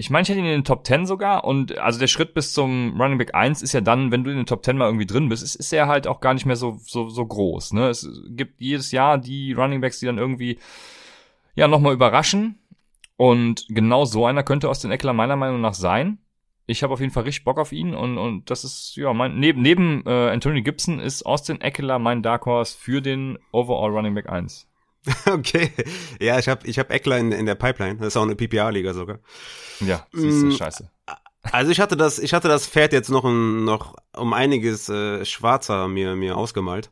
ich 0.00 0.08
meine, 0.08 0.22
ich 0.22 0.30
hätte 0.30 0.38
ihn 0.38 0.46
in 0.46 0.52
den 0.52 0.64
Top 0.64 0.86
10 0.86 1.04
sogar 1.04 1.44
und 1.44 1.76
also 1.78 2.00
der 2.00 2.06
Schritt 2.06 2.32
bis 2.32 2.54
zum 2.54 2.98
Running 2.98 3.18
Back 3.18 3.34
1 3.34 3.60
ist 3.60 3.74
ja 3.74 3.82
dann, 3.82 4.10
wenn 4.10 4.24
du 4.24 4.30
in 4.30 4.38
den 4.38 4.46
Top 4.46 4.64
10 4.64 4.78
mal 4.78 4.86
irgendwie 4.86 5.04
drin 5.04 5.28
bist, 5.28 5.42
ist, 5.42 5.56
ist 5.56 5.74
er 5.74 5.88
halt 5.88 6.06
auch 6.06 6.20
gar 6.20 6.32
nicht 6.32 6.46
mehr 6.46 6.56
so, 6.56 6.80
so, 6.86 7.10
so 7.10 7.26
groß. 7.26 7.74
Ne? 7.74 7.90
Es 7.90 8.08
gibt 8.30 8.62
jedes 8.62 8.92
Jahr 8.92 9.18
die 9.18 9.52
Running 9.52 9.82
Backs, 9.82 10.00
die 10.00 10.06
dann 10.06 10.16
irgendwie 10.16 10.58
ja 11.54 11.68
nochmal 11.68 11.92
überraschen 11.92 12.58
und 13.16 13.66
genau 13.68 14.06
so 14.06 14.24
einer 14.24 14.42
könnte 14.42 14.70
aus 14.70 14.80
den 14.80 14.90
Eckler 14.90 15.12
meiner 15.12 15.36
Meinung 15.36 15.60
nach 15.60 15.74
sein. 15.74 16.16
Ich 16.64 16.82
habe 16.82 16.94
auf 16.94 17.00
jeden 17.00 17.12
Fall 17.12 17.24
richtig 17.24 17.44
Bock 17.44 17.58
auf 17.58 17.70
ihn 17.70 17.94
und, 17.94 18.16
und 18.16 18.48
das 18.48 18.64
ist, 18.64 18.96
ja, 18.96 19.12
mein, 19.12 19.38
neben, 19.38 19.60
neben 19.60 20.02
äh, 20.06 20.30
Anthony 20.30 20.62
Gibson 20.62 20.98
ist 20.98 21.26
Austin 21.26 21.60
Eckler 21.60 21.98
mein 21.98 22.22
Dark 22.22 22.46
Horse 22.46 22.74
für 22.78 23.02
den 23.02 23.38
Overall 23.52 23.90
Running 23.90 24.14
Back 24.14 24.30
1. 24.30 24.69
Okay. 25.26 25.72
Ja, 26.20 26.38
ich 26.38 26.48
habe 26.48 26.66
ich 26.66 26.78
hab 26.78 26.90
Eckler 26.90 27.18
in, 27.18 27.32
in 27.32 27.46
der 27.46 27.54
Pipeline. 27.54 27.96
Das 27.96 28.08
ist 28.08 28.16
auch 28.16 28.22
eine 28.22 28.36
PPA-Liga 28.36 28.92
sogar. 28.92 29.18
Ja, 29.80 30.06
siehst 30.12 30.42
du, 30.42 30.46
mm, 30.46 30.52
scheiße. 30.52 30.90
Also 31.42 31.70
ich 31.72 31.80
hatte 31.80 31.96
das, 31.96 32.18
ich 32.18 32.34
hatte 32.34 32.48
das 32.48 32.66
Pferd 32.66 32.92
jetzt 32.92 33.08
noch, 33.08 33.24
ein, 33.24 33.64
noch 33.64 33.96
um 34.14 34.34
einiges 34.34 34.88
äh, 34.88 35.24
schwarzer 35.24 35.88
mir, 35.88 36.16
mir 36.16 36.36
ausgemalt. 36.36 36.90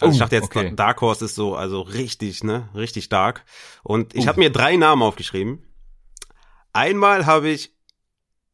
Also 0.00 0.06
oh, 0.06 0.12
ich 0.12 0.18
dachte 0.18 0.36
jetzt, 0.36 0.44
okay. 0.44 0.72
Dark 0.74 1.00
Horse 1.00 1.24
ist 1.24 1.34
so, 1.34 1.56
also 1.56 1.80
richtig, 1.80 2.44
ne, 2.44 2.68
richtig 2.74 3.08
dark. 3.08 3.44
Und 3.82 4.14
ich 4.14 4.24
uh. 4.24 4.28
habe 4.28 4.38
mir 4.38 4.50
drei 4.50 4.76
Namen 4.76 5.02
aufgeschrieben. 5.02 5.62
Einmal 6.72 7.26
habe 7.26 7.48
ich 7.48 7.74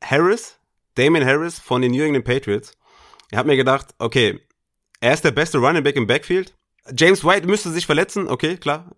Harris, 0.03 0.59
Damon 0.95 1.25
Harris 1.25 1.59
von 1.59 1.83
den 1.83 1.93
New 1.93 2.03
England 2.03 2.25
Patriots. 2.25 2.73
Ich 3.31 3.37
habe 3.37 3.49
mir 3.49 3.57
gedacht, 3.57 3.95
okay, 3.99 4.40
Er 5.01 5.12
ist 5.12 5.25
der 5.25 5.33
beste 5.33 5.59
Running 5.59 5.83
Back 5.83 5.97
im 5.97 6.07
Backfield. 6.07 6.55
James 6.92 7.25
White 7.25 7.47
müsste 7.47 7.70
sich 7.70 7.87
verletzen, 7.87 8.29
okay, 8.29 8.57
klar. 8.57 8.90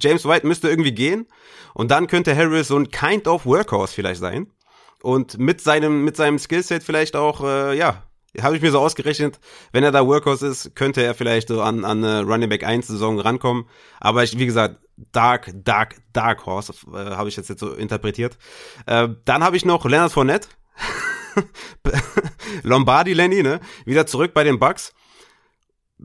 James 0.00 0.24
White 0.24 0.46
müsste 0.46 0.68
irgendwie 0.68 0.92
gehen. 0.92 1.26
Und 1.74 1.90
dann 1.90 2.06
könnte 2.06 2.34
Harris 2.34 2.68
so 2.68 2.76
ein 2.76 2.90
kind 2.90 3.28
of 3.28 3.44
Workhorse 3.44 3.94
vielleicht 3.94 4.20
sein. 4.20 4.50
Und 5.02 5.38
mit 5.38 5.60
seinem, 5.60 6.04
mit 6.04 6.16
seinem 6.16 6.38
Skillset 6.38 6.82
vielleicht 6.82 7.16
auch, 7.16 7.44
äh, 7.44 7.76
ja, 7.76 8.04
habe 8.40 8.56
ich 8.56 8.62
mir 8.62 8.70
so 8.70 8.80
ausgerechnet, 8.80 9.38
wenn 9.72 9.84
er 9.84 9.92
da 9.92 10.06
Workhorse 10.06 10.46
ist, 10.46 10.74
könnte 10.74 11.02
er 11.02 11.14
vielleicht 11.14 11.48
so 11.48 11.60
an, 11.60 11.84
an 11.84 12.02
eine 12.02 12.22
Running 12.22 12.48
Back 12.48 12.64
1 12.64 12.86
Saison 12.86 13.20
rankommen. 13.20 13.66
Aber 14.00 14.24
ich, 14.24 14.38
wie 14.38 14.46
gesagt, 14.46 14.78
Dark, 15.12 15.50
Dark, 15.54 15.96
Dark 16.12 16.46
Horse, 16.46 16.72
äh, 16.92 16.96
habe 16.96 17.28
ich 17.28 17.36
jetzt, 17.36 17.48
jetzt 17.48 17.60
so 17.60 17.74
interpretiert. 17.74 18.38
Äh, 18.86 19.08
dann 19.24 19.44
habe 19.44 19.56
ich 19.56 19.64
noch 19.64 19.84
Leonard 19.84 20.12
Fournette. 20.12 20.48
Lombardi 22.62 23.12
Lenny, 23.12 23.42
ne? 23.42 23.60
Wieder 23.84 24.06
zurück 24.06 24.32
bei 24.32 24.44
den 24.44 24.58
Bucks 24.58 24.94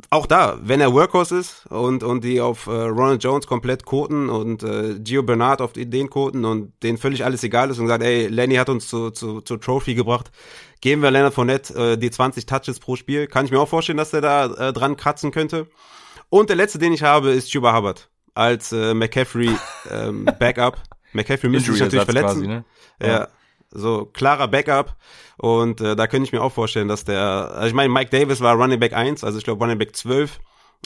auch 0.10 0.26
da, 0.26 0.58
wenn 0.62 0.82
er 0.82 0.94
Workhorse 0.94 1.38
ist 1.38 1.66
und, 1.68 2.04
und 2.04 2.24
die 2.24 2.42
auf 2.42 2.68
äh, 2.68 2.72
Ronald 2.72 3.24
Jones 3.24 3.48
komplett 3.48 3.86
koten 3.86 4.30
und 4.30 4.64
äh, 4.64 5.00
Gio 5.00 5.24
Bernard 5.24 5.62
auf 5.62 5.74
den 5.74 6.10
koten 6.10 6.46
und 6.46 6.74
denen 6.84 6.98
völlig 6.98 7.26
alles 7.26 7.44
egal 7.44 7.70
ist 7.70 7.80
und 7.80 7.88
sagt, 7.88 8.04
ey, 8.04 8.28
Lenny 8.28 8.56
hat 8.56 8.70
uns 8.70 8.88
zu, 8.88 9.12
zu, 9.12 9.42
zu 9.42 9.58
Trophy 9.58 9.96
gebracht, 9.96 10.32
geben 10.82 11.02
wir 11.02 11.12
Leonard 11.12 11.34
Fournette 11.34 11.74
äh, 11.94 11.98
die 11.98 12.12
20 12.12 12.46
Touches 12.46 12.80
pro 12.80 12.96
Spiel. 12.96 13.28
Kann 13.28 13.46
ich 13.46 13.52
mir 13.52 13.60
auch 13.60 13.70
vorstellen, 13.70 13.98
dass 13.98 14.12
der 14.12 14.22
da 14.22 14.46
äh, 14.46 14.74
dran 14.74 14.98
kratzen 14.98 15.32
könnte. 15.32 15.68
Und 16.30 16.50
der 16.50 16.56
letzte, 16.56 16.80
den 16.80 16.94
ich 16.94 17.04
habe, 17.04 17.32
ist 17.32 17.52
Chuba 17.52 17.76
Hubbard 17.76 18.10
als 18.36 18.72
äh, 18.72 18.94
McCaffrey 18.94 19.50
ähm, 19.92 20.26
Backup. 20.40 20.78
McCaffrey 21.14 21.50
müsste 21.50 21.72
sich 21.72 21.82
natürlich 21.82 22.06
verletzen. 22.06 22.42
Quasi, 22.42 22.48
ne? 22.48 22.66
ja. 23.02 23.08
ja 23.08 23.28
so 23.72 24.06
klarer 24.06 24.48
Backup. 24.48 24.96
Und 25.38 25.82
äh, 25.82 25.96
da 25.96 26.08
könnte 26.08 26.26
ich 26.26 26.34
mir 26.34 26.42
auch 26.42 26.52
vorstellen, 26.52 26.88
dass 26.88 27.06
der, 27.06 27.22
also 27.54 27.68
ich 27.68 27.74
meine, 27.74 27.94
Mike 27.94 28.10
Davis 28.12 28.42
war 28.42 28.56
Running 28.56 28.80
Back 28.80 28.94
1, 28.94 29.24
also 29.24 29.38
ich 29.38 29.44
glaube 29.44 29.64
Running 29.64 29.78
Back 29.78 29.96
12. 29.96 30.40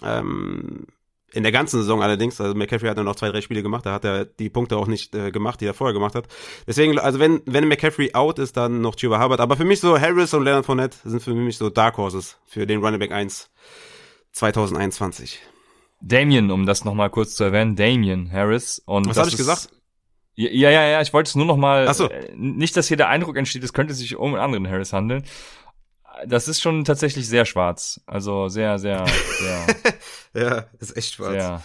Ähm, 0.04 0.86
in 1.34 1.42
der 1.42 1.52
ganzen 1.52 1.80
Saison 1.80 2.04
allerdings, 2.04 2.40
also 2.40 2.54
McCaffrey 2.54 2.88
hat 2.88 2.98
dann 2.98 3.06
noch 3.06 3.16
zwei, 3.16 3.30
drei 3.30 3.42
Spiele 3.42 3.64
gemacht, 3.64 3.88
da 3.88 3.94
hat 3.94 4.06
er 4.06 4.26
die 4.26 4.52
Punkte 4.52 4.78
auch 4.78 4.86
nicht 4.86 5.16
äh, 5.16 5.32
gemacht, 5.32 5.62
die 5.62 5.66
er 5.66 5.74
vorher 5.74 5.94
gemacht 5.94 6.14
hat. 6.14 6.28
Deswegen, 6.68 7.00
also 7.00 7.20
wenn, 7.20 7.42
wenn 7.46 7.68
McCaffrey 7.68 8.14
out 8.14 8.38
ist, 8.38 8.56
dann 8.56 8.82
noch 8.82 8.96
Chuba 8.96 9.22
Hubbard. 9.22 9.40
Aber 9.40 9.58
für 9.58 9.66
mich 9.66 9.80
so 9.80 10.00
Harris 10.00 10.34
und 10.36 10.44
Leonard 10.44 10.66
Fournette 10.66 10.98
sind 11.04 11.24
für 11.24 11.34
mich 11.34 11.58
so 11.58 11.72
Dark 11.72 11.98
Horses 11.98 12.38
für 12.46 12.68
den 12.68 12.82
Running 12.84 13.00
Back 13.00 13.12
1 13.12 13.50
2021. 14.34 15.40
Damien, 16.02 16.52
um 16.52 16.66
das 16.66 16.86
nochmal 16.86 17.10
kurz 17.10 17.34
zu 17.36 17.46
erwähnen, 17.46 17.76
Damien 17.76 18.32
Harris. 18.32 18.82
Und 18.86 19.08
Was 19.10 19.18
habe 19.18 19.30
ich 19.30 19.38
gesagt? 19.38 19.70
Ja, 20.36 20.70
ja, 20.70 20.88
ja, 20.88 21.02
ich 21.02 21.14
wollte 21.14 21.30
es 21.30 21.36
nur 21.36 21.46
noch 21.46 21.58
mal, 21.58 21.88
Ach 21.88 21.94
so. 21.94 22.10
Äh, 22.10 22.34
nicht, 22.36 22.76
dass 22.76 22.88
hier 22.88 22.98
der 22.98 23.10
Eindruck 23.10 23.38
entsteht, 23.38 23.64
es 23.64 23.74
könnte 23.74 23.94
sich 23.94 24.16
um 24.16 24.34
einen 24.34 24.44
anderen 24.44 24.68
Harris 24.68 24.94
handeln. 24.94 25.24
Das 26.26 26.48
ist 26.48 26.62
schon 26.62 26.86
tatsächlich 26.86 27.28
sehr 27.28 27.46
schwarz. 27.46 28.02
Also 28.06 28.48
sehr, 28.48 28.80
sehr, 28.80 29.06
sehr. 29.40 29.66
ja, 30.34 30.66
ist 30.80 30.96
echt 30.98 31.14
schwarz. 31.14 31.32
Sehr, 31.32 31.64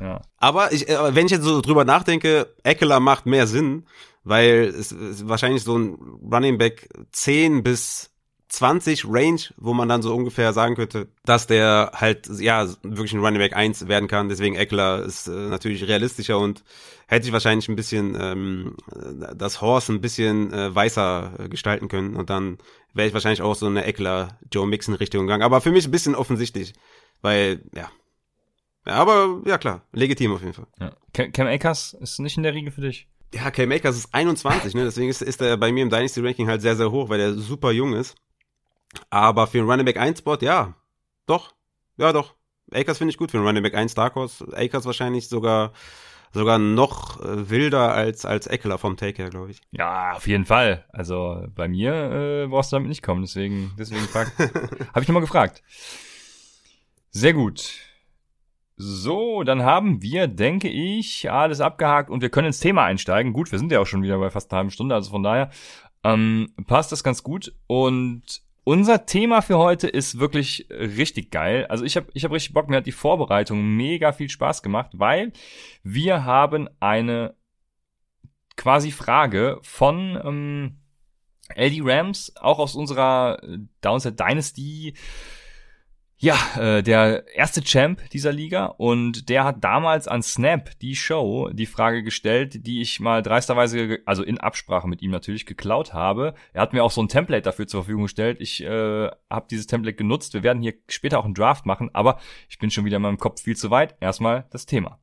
ja. 0.00 0.22
Aber 0.38 0.72
ich, 0.72 0.88
äh, 0.88 1.14
wenn 1.14 1.26
ich 1.26 1.32
jetzt 1.32 1.44
so 1.44 1.60
drüber 1.60 1.84
nachdenke, 1.84 2.54
Eckler 2.62 3.00
macht 3.00 3.26
mehr 3.26 3.46
Sinn, 3.46 3.86
weil 4.24 4.64
es 4.64 4.92
ist 4.92 5.28
wahrscheinlich 5.28 5.62
so 5.62 5.78
ein 5.78 5.94
Running 6.32 6.58
Back 6.58 6.88
10 7.12 7.62
bis 7.62 8.10
20 8.50 9.04
Range, 9.06 9.40
wo 9.56 9.72
man 9.74 9.88
dann 9.88 10.02
so 10.02 10.14
ungefähr 10.14 10.52
sagen 10.52 10.74
könnte, 10.74 11.08
dass 11.24 11.46
der 11.46 11.92
halt, 11.94 12.28
ja, 12.40 12.68
wirklich 12.82 13.12
ein 13.12 13.20
Running 13.20 13.38
Back 13.38 13.54
1 13.54 13.86
werden 13.86 14.08
kann. 14.08 14.28
Deswegen 14.28 14.56
Eckler 14.56 15.04
ist 15.04 15.28
äh, 15.28 15.30
natürlich 15.30 15.86
realistischer 15.86 16.36
und 16.36 16.64
hätte 17.06 17.28
ich 17.28 17.32
wahrscheinlich 17.32 17.68
ein 17.68 17.76
bisschen 17.76 18.16
ähm, 18.20 18.76
das 19.36 19.60
Horse 19.60 19.92
ein 19.92 20.00
bisschen 20.00 20.52
äh, 20.52 20.74
weißer 20.74 21.32
äh, 21.38 21.48
gestalten 21.48 21.86
können. 21.86 22.16
Und 22.16 22.28
dann 22.28 22.58
wäre 22.92 23.06
ich 23.06 23.14
wahrscheinlich 23.14 23.40
auch 23.40 23.54
so 23.54 23.66
eine 23.66 23.84
Eckler 23.84 24.36
Joe 24.52 24.66
Mixon 24.66 24.94
Richtung 24.94 25.26
gegangen. 25.26 25.44
Aber 25.44 25.60
für 25.60 25.70
mich 25.70 25.86
ein 25.86 25.92
bisschen 25.92 26.16
offensichtlich, 26.16 26.74
weil, 27.22 27.62
ja. 27.72 27.88
ja 28.84 28.94
aber 28.94 29.42
ja 29.46 29.58
klar, 29.58 29.82
legitim 29.92 30.32
auf 30.32 30.40
jeden 30.40 30.54
Fall. 30.54 30.66
Ja. 30.80 30.96
Cam 31.12 31.46
Akers 31.46 31.96
ist 32.00 32.18
nicht 32.18 32.36
in 32.36 32.42
der 32.42 32.54
Riege 32.54 32.72
für 32.72 32.80
dich. 32.80 33.06
Ja, 33.32 33.52
Cam 33.52 33.70
Akers 33.70 33.96
ist 33.96 34.12
21, 34.12 34.74
ne? 34.74 34.82
Deswegen 34.82 35.08
ist, 35.08 35.22
ist 35.22 35.40
er 35.40 35.56
bei 35.56 35.70
mir 35.70 35.84
im 35.84 35.90
Dynasty 35.90 36.20
Ranking 36.20 36.48
halt 36.48 36.62
sehr, 36.62 36.74
sehr 36.74 36.90
hoch, 36.90 37.08
weil 37.08 37.20
er 37.20 37.34
super 37.34 37.70
jung 37.70 37.92
ist. 37.92 38.16
Aber 39.10 39.46
für 39.46 39.58
einen 39.58 39.70
Running 39.70 39.86
Back 39.86 39.96
1 39.98 40.18
Spot, 40.18 40.38
ja, 40.40 40.74
doch, 41.26 41.54
ja 41.96 42.12
doch. 42.12 42.34
Akers 42.72 42.98
finde 42.98 43.10
ich 43.10 43.18
gut 43.18 43.30
für 43.30 43.38
einen 43.38 43.46
Running 43.46 43.62
Back 43.62 43.74
1 43.74 43.94
Dark 43.94 44.14
Horse. 44.14 44.46
Akers 44.56 44.84
wahrscheinlich 44.84 45.28
sogar 45.28 45.72
sogar 46.32 46.58
noch 46.58 47.20
äh, 47.20 47.50
wilder 47.50 47.92
als 47.92 48.24
als 48.24 48.46
Eckler 48.46 48.78
vom 48.78 48.96
Take 48.96 49.22
her, 49.22 49.30
glaube 49.30 49.50
ich. 49.50 49.60
Ja, 49.72 50.12
auf 50.12 50.28
jeden 50.28 50.44
Fall. 50.44 50.84
Also 50.92 51.44
bei 51.54 51.66
mir 51.68 52.44
äh, 52.44 52.46
brauchst 52.46 52.72
du 52.72 52.76
damit 52.76 52.88
nicht 52.88 53.02
kommen, 53.02 53.22
deswegen 53.22 53.72
deswegen 53.78 54.02
habe 54.14 55.02
ich 55.02 55.08
nochmal 55.08 55.22
gefragt. 55.22 55.62
Sehr 57.10 57.32
gut. 57.32 57.80
So, 58.76 59.42
dann 59.42 59.62
haben 59.62 60.00
wir, 60.00 60.26
denke 60.26 60.68
ich, 60.68 61.30
alles 61.30 61.60
abgehakt 61.60 62.08
und 62.08 62.22
wir 62.22 62.30
können 62.30 62.46
ins 62.46 62.60
Thema 62.60 62.84
einsteigen. 62.84 63.34
Gut, 63.34 63.52
wir 63.52 63.58
sind 63.58 63.70
ja 63.70 63.80
auch 63.80 63.86
schon 63.86 64.02
wieder 64.02 64.18
bei 64.18 64.30
fast 64.30 64.50
einer 64.50 64.58
halben 64.58 64.70
Stunde, 64.70 64.94
also 64.94 65.10
von 65.10 65.22
daher 65.22 65.50
ähm, 66.02 66.54
passt 66.66 66.90
das 66.90 67.04
ganz 67.04 67.22
gut. 67.22 67.52
Und 67.66 68.42
unser 68.64 69.06
Thema 69.06 69.42
für 69.42 69.58
heute 69.58 69.88
ist 69.88 70.18
wirklich 70.18 70.66
richtig 70.70 71.30
geil. 71.30 71.66
Also 71.68 71.84
ich 71.84 71.96
habe 71.96 72.06
ich 72.14 72.24
hab 72.24 72.32
richtig 72.32 72.52
Bock, 72.52 72.68
mir 72.68 72.76
hat 72.76 72.86
die 72.86 72.92
Vorbereitung 72.92 73.76
mega 73.76 74.12
viel 74.12 74.28
Spaß 74.28 74.62
gemacht, 74.62 74.90
weil 74.94 75.32
wir 75.82 76.24
haben 76.24 76.68
eine 76.78 77.34
quasi 78.56 78.90
Frage 78.90 79.58
von 79.62 80.20
ähm, 80.24 80.80
LD 81.56 81.80
Rams, 81.82 82.36
auch 82.36 82.58
aus 82.58 82.74
unserer 82.74 83.40
Downside 83.80 84.14
Dynasty 84.14 84.94
ja, 86.22 86.36
äh, 86.58 86.82
der 86.82 87.34
erste 87.34 87.62
Champ 87.62 88.10
dieser 88.10 88.30
Liga 88.30 88.66
und 88.66 89.30
der 89.30 89.44
hat 89.44 89.64
damals 89.64 90.06
an 90.06 90.22
Snap, 90.22 90.78
die 90.80 90.94
Show, 90.94 91.48
die 91.50 91.64
Frage 91.64 92.02
gestellt, 92.02 92.66
die 92.66 92.82
ich 92.82 93.00
mal 93.00 93.22
dreisterweise, 93.22 94.00
also 94.04 94.22
in 94.22 94.38
Absprache 94.38 94.86
mit 94.86 95.00
ihm 95.00 95.10
natürlich, 95.10 95.46
geklaut 95.46 95.94
habe. 95.94 96.34
Er 96.52 96.60
hat 96.60 96.74
mir 96.74 96.84
auch 96.84 96.90
so 96.90 97.02
ein 97.02 97.08
Template 97.08 97.40
dafür 97.40 97.66
zur 97.66 97.84
Verfügung 97.84 98.02
gestellt. 98.02 98.36
Ich 98.38 98.62
äh, 98.62 99.08
habe 99.30 99.46
dieses 99.50 99.66
Template 99.66 99.96
genutzt. 99.96 100.34
Wir 100.34 100.42
werden 100.42 100.60
hier 100.60 100.74
später 100.88 101.18
auch 101.18 101.24
einen 101.24 101.32
Draft 101.32 101.64
machen, 101.64 101.88
aber 101.94 102.20
ich 102.50 102.58
bin 102.58 102.70
schon 102.70 102.84
wieder 102.84 102.96
in 102.96 103.02
meinem 103.02 103.18
Kopf 103.18 103.40
viel 103.40 103.56
zu 103.56 103.70
weit. 103.70 103.96
Erstmal 104.00 104.46
das 104.50 104.66
Thema 104.66 105.00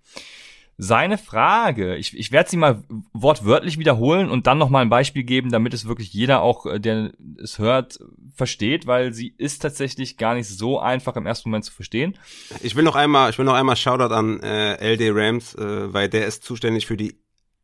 seine 0.78 1.18
Frage, 1.18 1.96
ich, 1.96 2.16
ich 2.16 2.32
werde 2.32 2.50
sie 2.50 2.58
mal 2.58 2.84
wortwörtlich 3.12 3.80
wiederholen 3.80 4.30
und 4.30 4.46
dann 4.46 4.60
nochmal 4.60 4.84
ein 4.84 4.90
Beispiel 4.90 5.24
geben, 5.24 5.52
damit 5.52 5.74
es 5.74 5.88
wirklich 5.88 6.13
jeder 6.13 6.42
auch, 6.44 6.68
äh, 6.68 6.80
der 6.80 7.12
es 7.42 7.58
hört, 7.58 8.00
versteht, 8.36 8.86
weil 8.86 9.12
sie 9.12 9.34
ist 9.38 9.63
tatsächlich 9.63 10.18
gar 10.18 10.36
nicht 10.36 10.48
so 10.48 10.80
einfach 10.80 11.16
im 11.16 11.26
ersten 11.26 11.50
Moment 11.50 11.66
zu 11.66 11.74
verstehen. 11.74 12.18
Ich 12.62 12.76
will 12.76 12.84
noch 12.84 12.96
einmal, 12.96 13.32
ich 13.32 13.40
will 13.40 13.46
noch 13.46 13.56
einmal 13.56 13.76
Shoutout 13.76 14.13
an 14.13 14.40
äh, 14.42 14.94
LD 14.94 15.16
Rams, 15.16 15.56
äh, 15.56 15.92
weil 15.94 16.10
der 16.10 16.28
ist 16.28 16.44
zuständig 16.44 16.86
für 16.86 16.96
die 16.98 17.16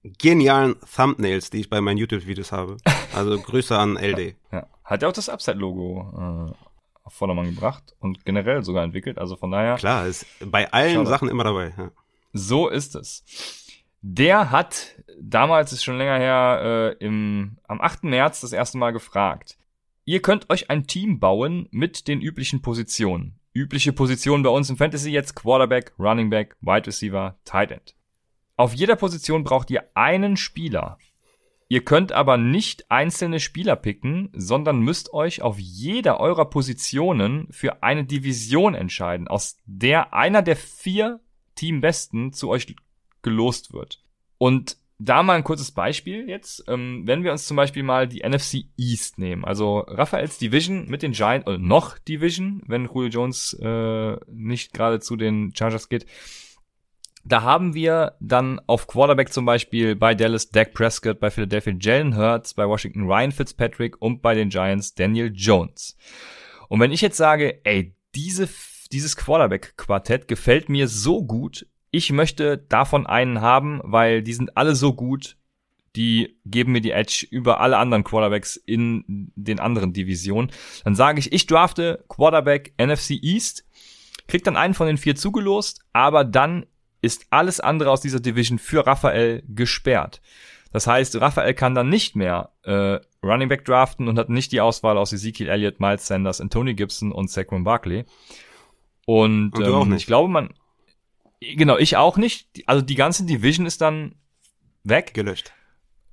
genialen 0.01 0.75
Thumbnails, 0.95 1.51
die 1.51 1.59
ich 1.59 1.69
bei 1.69 1.81
meinen 1.81 1.97
YouTube-Videos 1.97 2.51
habe. 2.51 2.77
Also 3.15 3.39
Grüße 3.39 3.77
an 3.77 3.97
LD. 3.97 4.35
Ja. 4.51 4.67
Hat 4.83 5.01
er 5.01 5.09
auch 5.09 5.13
das 5.13 5.29
Upside-Logo 5.29 6.51
äh, 6.51 7.05
auf 7.05 7.13
Vordermann 7.13 7.45
gebracht 7.45 7.95
und 7.99 8.25
generell 8.25 8.63
sogar 8.63 8.83
entwickelt, 8.83 9.17
also 9.17 9.35
von 9.35 9.49
daher. 9.49 9.75
Klar, 9.75 10.05
ist 10.07 10.25
bei 10.45 10.71
allen 10.71 10.95
Shoutout. 10.95 11.09
Sachen 11.09 11.29
immer 11.29 11.43
dabei. 11.43 11.73
Ja. 11.77 11.91
So 12.33 12.67
ist 12.67 12.95
es. 12.95 13.23
Der 14.01 14.51
hat 14.51 15.01
damals, 15.21 15.71
ist 15.71 15.83
schon 15.83 15.97
länger 15.97 16.17
her, 16.17 16.95
äh, 16.99 17.03
im, 17.05 17.57
am 17.67 17.79
8. 17.79 18.03
März 18.03 18.41
das 18.41 18.51
erste 18.51 18.77
Mal 18.77 18.91
gefragt. 18.91 19.57
Ihr 20.03 20.21
könnt 20.21 20.49
euch 20.49 20.69
ein 20.69 20.85
Team 20.87 21.19
bauen 21.19 21.69
mit 21.71 22.07
den 22.09 22.19
üblichen 22.19 22.61
Positionen. 22.61 23.39
Übliche 23.53 23.93
Positionen 23.93 24.43
bei 24.43 24.49
uns 24.49 24.69
im 24.69 24.77
Fantasy 24.77 25.11
jetzt 25.11 25.35
Quarterback, 25.35 25.93
Running 25.97 26.29
Back, 26.29 26.57
Wide 26.59 26.87
Receiver, 26.87 27.37
Tight 27.45 27.71
End. 27.71 27.95
Auf 28.57 28.73
jeder 28.73 28.95
Position 28.95 29.43
braucht 29.43 29.71
ihr 29.71 29.85
einen 29.93 30.35
Spieler. 30.35 30.97
Ihr 31.69 31.85
könnt 31.85 32.11
aber 32.11 32.37
nicht 32.37 32.91
einzelne 32.91 33.39
Spieler 33.39 33.75
picken, 33.75 34.29
sondern 34.33 34.79
müsst 34.79 35.13
euch 35.13 35.41
auf 35.41 35.57
jeder 35.59 36.19
eurer 36.19 36.45
Positionen 36.45 37.47
für 37.51 37.83
eine 37.83 38.03
Division 38.03 38.75
entscheiden, 38.75 39.27
aus 39.27 39.57
der 39.65 40.13
einer 40.13 40.41
der 40.41 40.55
vier 40.55 41.19
Teambesten 41.55 42.33
zu 42.33 42.49
euch 42.49 42.75
gelost 43.21 43.73
wird. 43.73 44.03
Und 44.37 44.77
da 44.99 45.23
mal 45.23 45.35
ein 45.35 45.43
kurzes 45.43 45.71
Beispiel 45.71 46.29
jetzt. 46.29 46.63
Ähm, 46.67 47.03
wenn 47.05 47.23
wir 47.23 47.31
uns 47.31 47.45
zum 47.45 47.57
Beispiel 47.57 47.83
mal 47.83 48.07
die 48.07 48.27
NFC 48.27 48.65
East 48.77 49.17
nehmen, 49.17 49.43
also 49.43 49.79
Raphaels 49.79 50.37
Division 50.37 50.87
mit 50.87 51.01
den 51.01 51.11
Giants, 51.11 51.47
oder 51.47 51.57
noch 51.57 51.97
Division, 51.97 52.61
wenn 52.67 52.85
Julio 52.85 53.09
Jones 53.09 53.53
äh, 53.61 54.15
nicht 54.31 54.73
gerade 54.73 54.99
zu 54.99 55.15
den 55.15 55.53
Chargers 55.55 55.89
geht. 55.89 56.05
Da 57.25 57.41
haben 57.41 57.73
wir 57.73 58.15
dann 58.19 58.59
auf 58.67 58.87
Quarterback 58.87 59.31
zum 59.31 59.45
Beispiel 59.45 59.95
bei 59.95 60.13
Dallas 60.13 60.49
Dak 60.49 60.73
Prescott, 60.73 61.21
bei 61.21 61.31
Philadelphia 61.31 61.73
Jalen 61.79 62.17
Hurts, 62.17 62.53
bei 62.53 62.67
Washington 62.67 63.03
Ryan 63.03 63.31
Fitzpatrick 63.31 64.01
und 64.01 64.21
bei 64.21 64.35
den 64.35 64.49
Giants 64.49 64.93
Daniel 64.93 65.31
Jones. 65.33 65.97
Und 66.67 66.81
wenn 66.81 66.91
ich 66.91 67.01
jetzt 67.01 67.17
sage, 67.17 67.61
ey, 67.63 67.95
diese 68.13 68.47
dieses 68.93 69.17
Quarterback-Quartett 69.17 70.27
gefällt 70.27 70.69
mir 70.69 70.87
so 70.87 71.23
gut. 71.23 71.67
Ich 71.91 72.11
möchte 72.11 72.57
davon 72.57 73.05
einen 73.05 73.41
haben, 73.41 73.81
weil 73.83 74.23
die 74.23 74.33
sind 74.33 74.57
alle 74.57 74.75
so 74.75 74.93
gut. 74.93 75.37
Die 75.95 76.39
geben 76.45 76.71
mir 76.71 76.81
die 76.81 76.91
Edge 76.91 77.27
über 77.29 77.59
alle 77.59 77.77
anderen 77.77 78.03
Quarterbacks 78.03 78.55
in 78.55 79.31
den 79.35 79.59
anderen 79.59 79.93
Divisionen. 79.93 80.51
Dann 80.83 80.95
sage 80.95 81.19
ich, 81.19 81.33
ich 81.33 81.45
drafte 81.45 82.03
Quarterback 82.07 82.73
NFC 82.77 83.11
East 83.21 83.65
kriegt 84.27 84.47
dann 84.47 84.57
einen 84.57 84.73
von 84.73 84.87
den 84.87 84.97
vier 84.97 85.15
zugelost, 85.15 85.81
aber 85.91 86.23
dann 86.23 86.65
ist 87.01 87.27
alles 87.29 87.59
andere 87.59 87.91
aus 87.91 88.01
dieser 88.01 88.19
Division 88.19 88.59
für 88.59 88.87
Raphael 88.87 89.43
gesperrt. 89.47 90.21
Das 90.71 90.87
heißt, 90.87 91.19
Raphael 91.21 91.53
kann 91.53 91.75
dann 91.75 91.89
nicht 91.89 92.15
mehr 92.15 92.51
äh, 92.63 92.99
Running 93.21 93.49
Back 93.49 93.65
draften 93.65 94.07
und 94.07 94.17
hat 94.17 94.29
nicht 94.29 94.51
die 94.51 94.61
Auswahl 94.61 94.97
aus 94.97 95.13
Ezekiel 95.13 95.49
Elliott, 95.49 95.79
Miles 95.79 96.07
Sanders, 96.07 96.41
Antonio 96.41 96.73
Gibson 96.73 97.11
und 97.11 97.29
Saquon 97.29 97.63
Barkley. 97.63 98.05
Und, 99.05 99.51
Und 99.57 99.65
ähm, 99.65 99.89
nicht. 99.89 100.01
ich 100.01 100.05
glaube, 100.07 100.29
man, 100.29 100.53
genau, 101.39 101.77
ich 101.77 101.97
auch 101.97 102.17
nicht. 102.17 102.47
Also 102.67 102.81
die 102.83 102.95
ganze 102.95 103.25
Division 103.25 103.65
ist 103.65 103.81
dann 103.81 104.15
weg. 104.83 105.13
Gelöscht. 105.13 105.53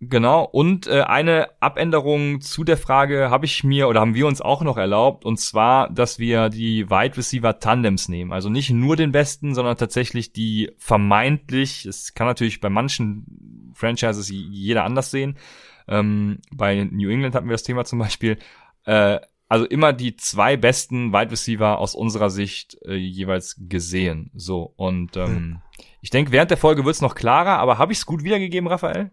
Genau, 0.03 0.45
und 0.45 0.87
äh, 0.87 1.03
eine 1.03 1.51
Abänderung 1.61 2.41
zu 2.41 2.65
der 2.65 2.79
Frage 2.79 3.29
habe 3.29 3.45
ich 3.45 3.65
mir 3.65 3.87
oder 3.87 4.01
haben 4.01 4.15
wir 4.15 4.27
uns 4.27 4.41
auch 4.41 4.63
noch 4.63 4.79
erlaubt, 4.79 5.27
und 5.27 5.39
zwar, 5.39 5.91
dass 5.91 6.19
wir 6.19 6.49
die 6.49 6.89
Wide 6.89 7.19
Receiver 7.19 7.59
Tandems 7.59 8.09
nehmen. 8.09 8.33
Also 8.33 8.49
nicht 8.49 8.71
nur 8.71 8.97
den 8.97 9.13
besten, 9.13 9.55
sondern 9.55 9.77
tatsächlich 9.77 10.33
die 10.33 10.71
vermeintlich, 10.79 11.85
es 11.85 12.15
kann 12.15 12.27
natürlich 12.27 12.61
bei 12.61 12.71
manchen 12.71 13.73
Franchises 13.75 14.31
jeder 14.31 14.85
anders 14.85 15.11
sehen. 15.11 15.37
Ähm, 15.87 16.39
bei 16.51 16.89
New 16.91 17.11
England 17.11 17.35
hatten 17.35 17.49
wir 17.49 17.55
das 17.55 17.63
Thema 17.63 17.85
zum 17.85 17.99
Beispiel. 17.99 18.39
Äh, 18.87 19.21
also 19.51 19.67
immer 19.67 19.93
die 19.93 20.17
zwei 20.17 20.57
besten 20.57 21.13
Wide 21.13 21.33
Receiver 21.33 21.79
aus 21.79 21.97
unserer 21.97 22.31
Sicht 22.31 22.79
äh, 22.87 22.95
jeweils 22.95 23.57
gesehen. 23.59 24.31
So, 24.33 24.73
und 24.77 25.17
ähm, 25.17 25.61
ich 26.01 26.11
denke, 26.11 26.31
während 26.31 26.53
der 26.53 26.57
Folge 26.57 26.85
wird's 26.85 27.01
noch 27.01 27.17
klarer, 27.17 27.59
aber 27.59 27.77
habe 27.77 27.93
ich 27.93 27.99
es 27.99 28.07
gut 28.07 28.23
wiedergegeben, 28.23 28.69
Raphael? 28.69 29.11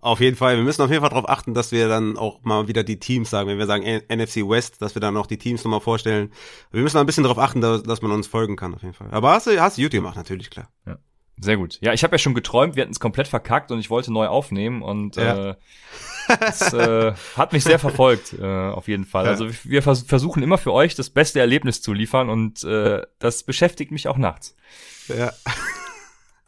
Auf 0.00 0.20
jeden 0.20 0.36
Fall. 0.36 0.56
Wir 0.56 0.64
müssen 0.64 0.82
auf 0.82 0.90
jeden 0.90 1.00
Fall 1.00 1.10
darauf 1.10 1.28
achten, 1.28 1.54
dass 1.54 1.70
wir 1.70 1.88
dann 1.88 2.16
auch 2.16 2.42
mal 2.42 2.66
wieder 2.66 2.82
die 2.82 2.98
Teams 2.98 3.30
sagen. 3.30 3.48
Wenn 3.48 3.58
wir 3.58 3.66
sagen 3.66 3.84
NFC 3.84 4.48
West, 4.48 4.82
dass 4.82 4.96
wir 4.96 5.00
dann 5.00 5.16
auch 5.16 5.26
die 5.26 5.38
Teams 5.38 5.62
nochmal 5.62 5.80
vorstellen. 5.80 6.32
Wir 6.72 6.82
müssen 6.82 6.98
ein 6.98 7.06
bisschen 7.06 7.24
darauf 7.24 7.38
achten, 7.38 7.60
dass, 7.60 7.84
dass 7.84 8.02
man 8.02 8.10
uns 8.10 8.26
folgen 8.26 8.56
kann, 8.56 8.74
auf 8.74 8.82
jeden 8.82 8.94
Fall. 8.94 9.08
Aber 9.12 9.30
hast 9.30 9.46
du, 9.46 9.60
hast 9.60 9.78
du 9.78 9.82
YouTube 9.82 10.02
gemacht, 10.02 10.16
natürlich, 10.16 10.50
klar. 10.50 10.68
Sehr 11.40 11.56
gut. 11.56 11.78
Ja, 11.80 11.92
ich 11.92 12.02
habe 12.04 12.14
ja 12.14 12.18
schon 12.18 12.34
geträumt, 12.34 12.74
wir 12.76 12.82
hatten 12.82 12.92
es 12.92 13.00
komplett 13.00 13.28
verkackt 13.28 13.70
und 13.70 13.78
ich 13.78 13.90
wollte 13.90 14.12
neu 14.12 14.26
aufnehmen 14.26 14.82
und 14.82 15.16
Ja. 15.16 15.50
äh, 15.50 15.54
das 16.40 16.72
äh, 16.74 17.12
hat 17.36 17.52
mich 17.52 17.64
sehr 17.64 17.78
verfolgt, 17.78 18.34
äh, 18.34 18.44
auf 18.44 18.88
jeden 18.88 19.04
Fall. 19.06 19.24
Ja. 19.24 19.30
Also 19.30 19.48
wir 19.64 19.82
vers 19.82 20.02
versuchen 20.02 20.42
immer 20.42 20.58
für 20.58 20.72
euch 20.72 20.94
das 20.94 21.10
beste 21.10 21.40
Erlebnis 21.40 21.80
zu 21.80 21.92
liefern 21.92 22.28
und 22.28 22.64
äh, 22.64 23.02
das 23.18 23.44
beschäftigt 23.44 23.92
mich 23.92 24.08
auch 24.08 24.18
nachts. 24.18 24.54
Ja. 25.08 25.32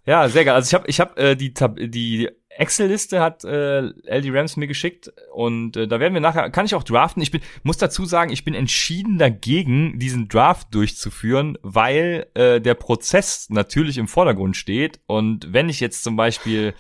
Ja, 0.07 0.29
sehr 0.29 0.45
geil. 0.45 0.55
Also 0.55 0.69
ich 0.69 0.75
habe 0.75 0.89
ich 0.89 1.01
hab, 1.01 1.19
äh, 1.19 1.37
die 1.37 1.55
Tab 1.55 1.77
die 1.79 2.31
Excel-Liste 2.61 3.21
hat 3.21 3.43
äh, 3.45 3.81
LD 3.81 4.35
Rams 4.35 4.57
mir 4.57 4.67
geschickt 4.67 5.11
und 5.33 5.77
äh, 5.77 5.89
da 5.89 5.99
werden 5.99 6.13
wir 6.13 6.21
nachher, 6.21 6.51
kann 6.51 6.67
ich 6.67 6.75
auch 6.75 6.83
draften. 6.83 7.23
Ich 7.23 7.31
bin, 7.31 7.41
muss 7.63 7.79
dazu 7.79 8.05
sagen, 8.05 8.31
ich 8.31 8.45
bin 8.45 8.55
entschieden 8.55 9.17
dagegen, 9.17 9.99
diesen 9.99 10.29
Draft 10.29 10.75
durchzuführen, 10.75 11.57
weil 11.63 12.27
äh, 12.35 12.61
der 12.61 12.75
Prozess 12.75 13.49
natürlich 13.49 13.97
im 13.97 14.09
Vordergrund 14.09 14.57
steht 14.57 15.01
und 15.07 15.53
wenn 15.53 15.71
ich 15.71 15.81
jetzt 15.81 16.05
zum 16.05 16.17
Beispiel, 16.17 16.75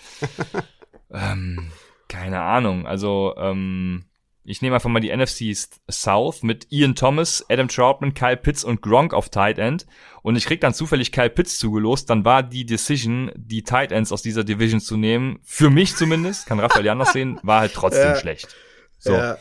ähm, 1.10 1.72
keine 2.08 2.40
Ahnung, 2.40 2.86
also 2.86 3.34
ähm, 3.38 4.04
ich 4.44 4.62
nehme 4.62 4.74
einfach 4.74 4.88
mal 4.90 5.00
die 5.00 5.14
NFC 5.14 5.54
South 5.90 6.42
mit 6.42 6.66
Ian 6.70 6.94
Thomas, 6.94 7.44
Adam 7.50 7.68
Troutman, 7.68 8.14
Kyle 8.14 8.36
Pitts 8.36 8.64
und 8.64 8.80
Gronk 8.82 9.12
auf 9.14 9.28
Tight 9.28 9.58
End 9.58 9.86
und 10.22 10.36
ich 10.36 10.46
krieg 10.46 10.60
dann 10.60 10.74
zufällig 10.74 11.12
Kyle 11.12 11.30
Pitts 11.30 11.58
zugelost, 11.58 12.08
dann 12.10 12.24
war 12.24 12.42
die 12.42 12.64
Decision, 12.66 13.30
die 13.36 13.62
Tight 13.62 13.92
Ends 13.92 14.12
aus 14.12 14.22
dieser 14.22 14.42
Division 14.44 14.80
zu 14.80 14.96
nehmen, 14.96 15.38
für 15.44 15.70
mich 15.70 15.94
zumindest, 15.96 16.46
kann 16.46 16.58
Raphael 16.60 16.88
anders 16.88 17.12
sehen, 17.12 17.38
war 17.42 17.60
halt 17.60 17.74
trotzdem 17.74 18.08
Ja. 18.10 18.16
schlecht. 18.16 18.48
So. 18.98 19.12
Ja, 19.12 19.38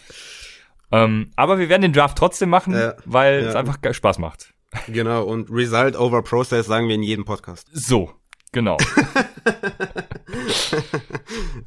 Ähm, 0.92 1.32
aber 1.36 1.60
wir 1.60 1.70
werden 1.70 1.82
den 1.84 1.94
Draft 1.94 2.18
trotzdem 2.18 2.50
machen, 2.50 2.74
Ja. 2.74 2.96
weil 3.06 3.40
es 3.46 3.56
einfach 3.56 3.78
Spaß 3.92 4.18
macht. 4.20 4.54
genau. 4.88 5.24
Und 5.24 5.50
Result 5.52 5.96
over 5.96 6.22
Process 6.24 6.66
sagen 6.68 6.88
wir 6.88 6.96
in 6.96 7.04
jedem 7.04 7.26
Podcast. 7.26 7.68
So, 7.72 8.12
genau. 8.52 8.78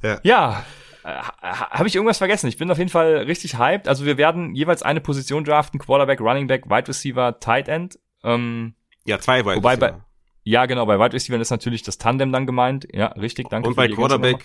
Ja. 0.02 0.20
ja. 0.22 0.64
Habe 1.04 1.88
ich 1.88 1.94
irgendwas 1.94 2.18
vergessen? 2.18 2.46
Ich 2.48 2.56
bin 2.58 2.70
auf 2.70 2.78
jeden 2.78 2.90
Fall 2.90 3.16
richtig 3.18 3.58
hyped. 3.58 3.88
Also 3.88 4.04
wir 4.04 4.16
werden 4.18 4.54
jeweils 4.54 4.82
eine 4.82 5.00
Position 5.00 5.44
draften, 5.44 5.80
Quarterback, 5.80 6.20
Running 6.20 6.46
Back, 6.46 6.68
Wide 6.70 6.88
Receiver, 6.88 7.38
Tight 7.40 7.68
End. 7.68 7.98
Ähm, 8.24 8.74
Ja, 9.04 9.18
zwei 9.18 9.44
Wide 9.44 9.56
Wobei 9.56 9.76
bei- 9.76 9.86
Receiver. 9.86 10.04
ja, 10.44 10.66
genau, 10.66 10.86
bei 10.86 10.98
Wide 10.98 11.12
Receiver 11.14 11.38
ist 11.40 11.50
natürlich 11.50 11.82
das 11.82 11.98
Tandem 11.98 12.30
dann 12.32 12.46
gemeint. 12.46 12.86
Ja, 12.92 13.06
richtig, 13.08 13.48
danke. 13.48 13.68
Und 13.68 13.74
bei 13.76 13.88
Quarterback, 13.88 14.44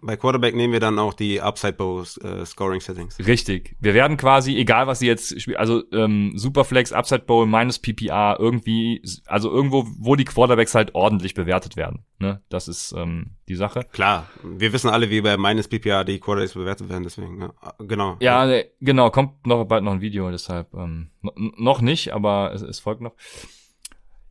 bei 0.00 0.16
Quarterback 0.16 0.54
nehmen 0.54 0.72
wir 0.72 0.80
dann 0.80 0.98
auch 0.98 1.12
die 1.12 1.40
Upside 1.40 1.72
Bow 1.72 2.02
äh, 2.22 2.44
Scoring 2.46 2.80
Settings. 2.80 3.18
nochmal. 3.18 3.30
Richtig. 3.32 3.76
Wir 3.80 3.94
werden 3.94 4.16
quasi, 4.16 4.56
egal 4.56 4.86
was 4.86 5.00
sie 5.00 5.06
jetzt 5.06 5.40
spielen, 5.40 5.56
also 5.56 5.82
ähm, 5.92 6.32
Superflex, 6.36 6.92
Upside 6.92 7.22
Bowl, 7.22 7.46
minus 7.46 7.78
PPR, 7.80 8.36
irgendwie, 8.38 9.02
also 9.26 9.50
irgendwo, 9.50 9.86
wo 9.98 10.14
die 10.14 10.24
Quarterbacks 10.24 10.74
halt 10.74 10.94
ordentlich 10.94 11.34
bewertet 11.34 11.76
werden. 11.76 12.04
Ne? 12.20 12.40
Das 12.48 12.68
ist 12.68 12.92
ähm, 12.96 13.30
die 13.48 13.56
Sache. 13.56 13.86
Klar, 13.92 14.28
wir 14.44 14.72
wissen 14.72 14.88
alle, 14.88 15.10
wie 15.10 15.20
bei 15.20 15.36
meines 15.36 15.68
PPA 15.68 16.04
die 16.04 16.20
Quarterbacks 16.20 16.54
bewertet 16.54 16.88
werden, 16.88 17.02
deswegen, 17.02 17.40
ja. 17.40 17.52
Genau. 17.80 18.16
Ja, 18.20 18.46
ne, 18.46 18.66
genau, 18.80 19.10
kommt 19.10 19.46
noch 19.46 19.64
bald 19.64 19.82
noch 19.82 19.92
ein 19.92 20.00
Video, 20.00 20.30
deshalb 20.30 20.72
ähm, 20.74 21.10
noch 21.22 21.80
nicht, 21.80 22.12
aber 22.12 22.52
es, 22.54 22.62
es 22.62 22.78
folgt 22.78 23.00
noch. 23.00 23.14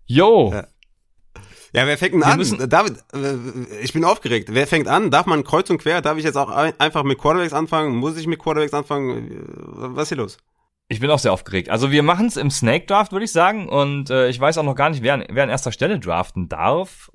Yo, 0.05 0.51
Ja. 0.53 0.67
Ja, 1.77 1.85
wer 1.87 1.97
fängt 1.97 2.13
denn 2.13 2.21
Wir 2.21 2.27
an? 2.27 2.37
müssen- 2.37 2.69
David, 2.69 2.97
äh, 3.13 3.35
ich 3.83 3.93
bin 3.93 4.03
aufgeregt. 4.03 4.49
Wer 4.51 4.65
fängt 4.67 4.87
an? 4.87 5.11
Darf 5.11 5.25
man 5.27 5.43
kreuz 5.43 5.69
und 5.69 5.77
quer? 5.77 6.01
Darf 6.01 6.17
ich 6.17 6.23
jetzt 6.23 6.35
auch 6.35 6.49
ein, 6.49 6.73
einfach 6.79 7.03
mit 7.03 7.17
Quarterbacks 7.19 7.53
anfangen? 7.53 7.95
Muss 7.95 8.17
ich 8.17 8.25
mit 8.27 8.39
Quarterbacks 8.39 8.73
anfangen? 8.73 9.31
Äh, 9.31 9.95
Was 9.95 10.03
ist 10.03 10.09
hier 10.09 10.17
los? 10.17 10.37
ich 10.89 11.01
bin 11.01 11.11
auch 11.11 11.19
sehr 11.19 11.33
aufgeregt. 11.33 11.69
Also 11.69 11.91
wir 11.91 12.01
machen 12.01 12.27
es 12.27 12.37
im 12.37 12.49
Snake 12.49 12.85
Draft, 12.85 13.11
würde 13.11 13.25
ich 13.25 13.31
sagen, 13.33 13.67
und 13.67 14.09
äh, 14.09 14.29
ich 14.29 14.39
weiß 14.39 14.57
auch 14.57 14.63
noch 14.63 14.73
gar 14.75 14.89
nicht, 14.89 15.03
wer, 15.03 15.15
an- 15.15 15.25
wer 15.29 15.43
an 15.43 15.49
erster 15.49 15.73
Stelle 15.73 15.99
draften 15.99 16.47
darf. 16.47 17.11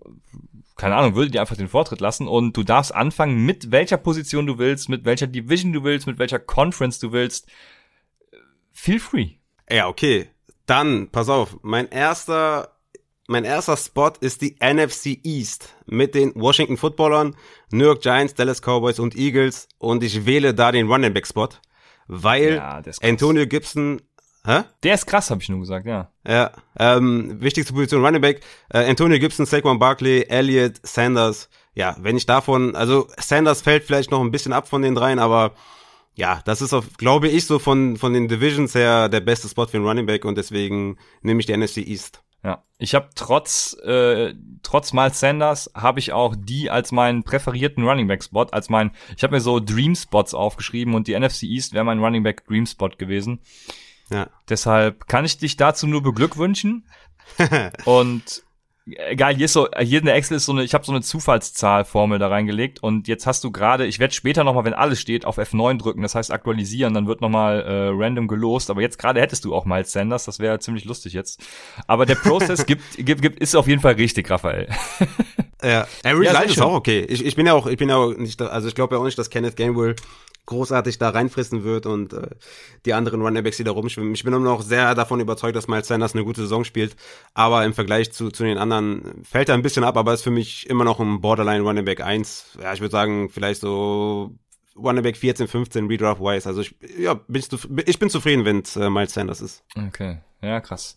Keine 0.77 0.94
Ahnung, 0.94 1.14
würde 1.14 1.31
dir 1.31 1.40
einfach 1.40 1.57
den 1.57 1.68
Vortritt 1.68 2.01
lassen 2.03 2.29
und 2.29 2.55
du 2.57 2.64
darfst 2.64 2.94
anfangen, 2.94 3.46
mit 3.46 3.70
welcher 3.72 3.96
Position 3.96 4.46
du 4.46 4.59
willst, 4.59 4.90
mit 4.90 5.05
welcher 5.07 5.27
Division 5.27 5.72
du 5.72 5.85
willst, 5.85 6.07
mit 6.07 6.18
welcher 6.18 6.38
Conference 6.38 6.98
du 6.98 7.12
willst. 7.12 7.46
Feel 8.72 9.01
free. 9.01 9.31
Ja, 9.70 9.88
okay. 9.88 10.29
Dann, 10.66 11.09
pass 11.11 11.29
auf, 11.31 11.57
mein 11.62 11.88
erster, 11.88 12.72
mein 13.33 13.45
erster 13.45 13.77
Spot 13.77 14.12
ist 14.21 14.42
die 14.42 14.57
NFC 14.61 15.18
East 15.25 15.75
mit 15.87 16.14
den 16.14 16.33
Washington 16.35 16.77
Footballern, 16.77 17.35
New 17.71 17.85
York 17.85 18.03
Giants, 18.03 18.35
Dallas 18.35 18.61
Cowboys 18.61 18.99
und 18.99 19.16
Eagles 19.16 19.68
und 19.79 20.05
ich 20.05 20.25
wähle 20.27 20.55
da 20.55 20.71
den 20.71 20.87
Running 20.87 21.12
Back 21.12 21.27
Spot, 21.27 21.49
weil 22.07 22.55
Ja. 22.57 22.81
Antonio 23.03 23.47
Gibson, 23.47 24.01
hä? 24.45 24.62
Der 24.83 24.95
ist 24.95 25.07
krass, 25.07 25.31
habe 25.31 25.42
ich 25.42 25.49
nur 25.49 25.61
gesagt, 25.61 25.87
ja. 25.87 26.11
Ja, 26.27 26.53
ähm, 26.79 27.40
wichtigste 27.40 27.73
Position 27.73 28.05
Running 28.05 28.21
Back, 28.21 28.42
äh, 28.71 28.88
Antonio 28.88 29.18
Gibson, 29.18 29.47
Saquon 29.47 29.79
Barkley, 29.79 30.23
Elliott, 30.29 30.75
Sanders. 30.83 31.49
Ja, 31.75 31.97
wenn 32.01 32.16
ich 32.18 32.27
davon, 32.27 32.77
also 32.77 33.09
Sanders 33.16 33.62
fällt 33.62 33.85
vielleicht 33.85 34.11
noch 34.11 34.21
ein 34.21 34.31
bisschen 34.31 34.53
ab 34.53 34.68
von 34.68 34.83
den 34.83 34.95
dreien, 34.95 35.18
aber 35.18 35.55
ja, 36.14 36.42
das 36.45 36.61
ist, 36.61 36.75
auf, 36.75 36.99
glaube 36.99 37.29
ich, 37.29 37.47
so 37.47 37.59
von, 37.59 37.97
von 37.97 38.12
den 38.12 38.29
Divisions 38.29 38.75
her 38.75 39.09
der 39.09 39.21
beste 39.21 39.49
Spot 39.49 39.66
für 39.66 39.79
einen 39.79 39.87
Running 39.87 40.05
Back 40.05 40.27
und 40.27 40.37
deswegen 40.37 40.99
nehme 41.23 41.40
ich 41.40 41.47
die 41.47 41.57
NFC 41.57 41.79
East. 41.79 42.23
Ja, 42.44 42.64
ich 42.78 42.94
habe 42.94 43.11
trotz 43.14 43.76
äh, 43.85 44.35
trotz 44.64 44.92
Miles 44.92 45.20
Sanders 45.20 45.70
habe 45.74 46.00
ich 46.00 46.12
auch 46.12 46.35
die 46.37 46.70
als 46.70 46.90
meinen 46.90 47.22
präferierten 47.22 47.87
Running 47.87 48.09
Back 48.09 48.24
Spot, 48.24 48.46
als 48.50 48.68
mein 48.68 48.90
ich 49.16 49.22
habe 49.22 49.35
mir 49.35 49.40
so 49.40 49.61
Dream 49.61 49.94
Spots 49.94 50.35
aufgeschrieben 50.35 50.94
und 50.94 51.07
die 51.07 51.18
NFC 51.18 51.44
East 51.44 51.72
wäre 51.72 51.85
mein 51.85 52.00
Running 52.00 52.24
Back 52.24 52.44
Dream 52.46 52.66
Spot 52.66 52.88
gewesen. 52.88 53.40
Ja. 54.11 54.28
Deshalb 54.48 55.07
kann 55.07 55.24
ich 55.24 55.38
dich 55.38 55.57
dazu 55.57 55.87
nur 55.87 56.02
beglückwünschen. 56.02 56.85
und 57.85 58.42
egal, 58.87 59.35
hier 59.35 59.45
ist 59.45 59.53
so 59.53 59.68
hier 59.79 60.01
in 60.01 60.07
der 60.07 60.14
Excel 60.14 60.37
ist 60.37 60.47
so 60.47 60.53
eine 60.53 60.64
ich 60.64 60.75
habe 60.75 60.85
so 60.85 60.92
eine 60.92 61.03
Zufallszahlformel 61.03 62.18
da 62.18 62.29
reingelegt 62.29 62.83
und 62.83 63.09
jetzt 63.09 63.27
hast 63.27 63.45
du 63.45 63.51
gerade, 63.51 63.87
ich 63.87 63.99
werde 63.99 64.14
später 64.14 64.45
noch 64.45 64.55
mal, 64.55 64.64
wenn 64.64 64.75
alles 64.75 65.01
steht, 65.01 65.25
auf 65.25 65.38
F9 65.38 65.79
drücken, 65.79 66.03
das 66.03 66.14
heißt 66.14 66.31
aktualisieren, 66.31 66.95
dann 66.95 67.07
wird 67.07 67.21
noch 67.21 67.29
mal 67.29 67.61
äh, 67.61 67.90
random 67.92 68.29
gelost, 68.29 68.71
aber 68.71 68.81
jetzt 68.81 68.99
gerade 68.99 69.21
hättest 69.21 69.45
du 69.45 69.55
auch 69.55 69.64
Miles 69.64 69.92
Sanders, 69.92 70.25
das 70.25 70.38
wäre 70.38 70.59
ziemlich 70.59 70.85
lustig 70.85 71.12
jetzt. 71.12 71.40
Aber 71.87 72.07
der 72.07 72.16
Prozess 72.16 72.66
gibt, 72.66 72.83
gibt, 72.97 73.23
gibt 73.23 73.40
ist 73.40 73.55
auf 73.55 73.68
jeden 73.68 73.81
Fall 73.81 73.95
richtig, 73.95 74.31
Raphael. 74.31 74.68
Ja, 75.62 75.87
Average 76.03 76.33
Ja, 76.33 76.40
ist 76.40 76.61
auch 76.61 76.75
okay. 76.75 77.07
Ich, 77.09 77.25
ich 77.25 77.37
bin 77.37 77.47
ja 77.47 77.55
auch, 77.55 77.66
ich 77.66 77.77
bin 77.77 77.88
ja 77.88 77.97
auch 77.97 78.16
nicht, 78.16 78.40
also 78.42 78.68
ich 78.68 78.75
glaube 78.75 78.97
ja 78.97 79.01
auch 79.01 79.05
nicht, 79.05 79.16
dass 79.16 79.31
Kenneth 79.31 79.57
Gainwell 79.57 79.95
großartig 80.46 80.98
da 80.98 81.11
reinfressen 81.11 81.62
wird 81.64 81.87
und 81.87 82.12
äh, 82.12 82.28
die 82.85 82.94
anderen 82.94 83.22
Runningbacks, 83.22 83.59
die 83.59 83.64
da 83.64 83.70
rumschwimmen. 83.70 84.14
Ich 84.14 84.24
bin 84.24 84.33
immer 84.33 84.44
noch 84.44 84.62
sehr 84.62 84.94
davon 84.94 85.20
überzeugt, 85.20 85.55
dass 85.57 85.68
Miles 85.68 85.87
Sanders 85.87 86.14
eine 86.14 86.24
gute 86.24 86.42
Saison 86.42 86.64
spielt, 86.64 86.96
aber 87.35 87.64
im 87.64 87.74
Vergleich 87.74 88.12
zu, 88.12 88.31
zu 88.31 88.44
den 88.44 88.59
anderen 88.59 89.22
fällt 89.24 89.48
er 89.48 89.55
ein 89.55 89.62
bisschen 89.62 89.85
ab, 89.85 89.96
aber 89.96 90.12
ist 90.14 90.22
für 90.22 90.31
mich 90.31 90.68
immer 90.68 90.85
noch 90.85 90.98
ein 91.00 91.20
Borderline 91.20 91.62
Runningback 91.62 92.00
1. 92.00 92.59
Ja, 92.61 92.72
ich 92.72 92.81
würde 92.81 92.92
sagen, 92.92 93.28
vielleicht 93.28 93.61
so 93.61 94.35
Runningback 94.76 95.16
14, 95.16 95.48
15 95.48 95.87
Redraft-wise. 95.87 96.48
Also 96.48 96.62
ich, 96.62 96.74
ja, 96.98 97.14
bin 97.14 97.42
ich, 97.87 97.98
bin 97.98 98.11
zufrieden, 98.11 98.44
wenn 98.44 98.61
es 98.61 98.76
äh, 98.76 98.90
Miles 98.90 99.14
Sanders 99.14 99.40
ist. 99.40 99.64
Okay, 99.76 100.18
ja, 100.40 100.61
krass. 100.61 100.96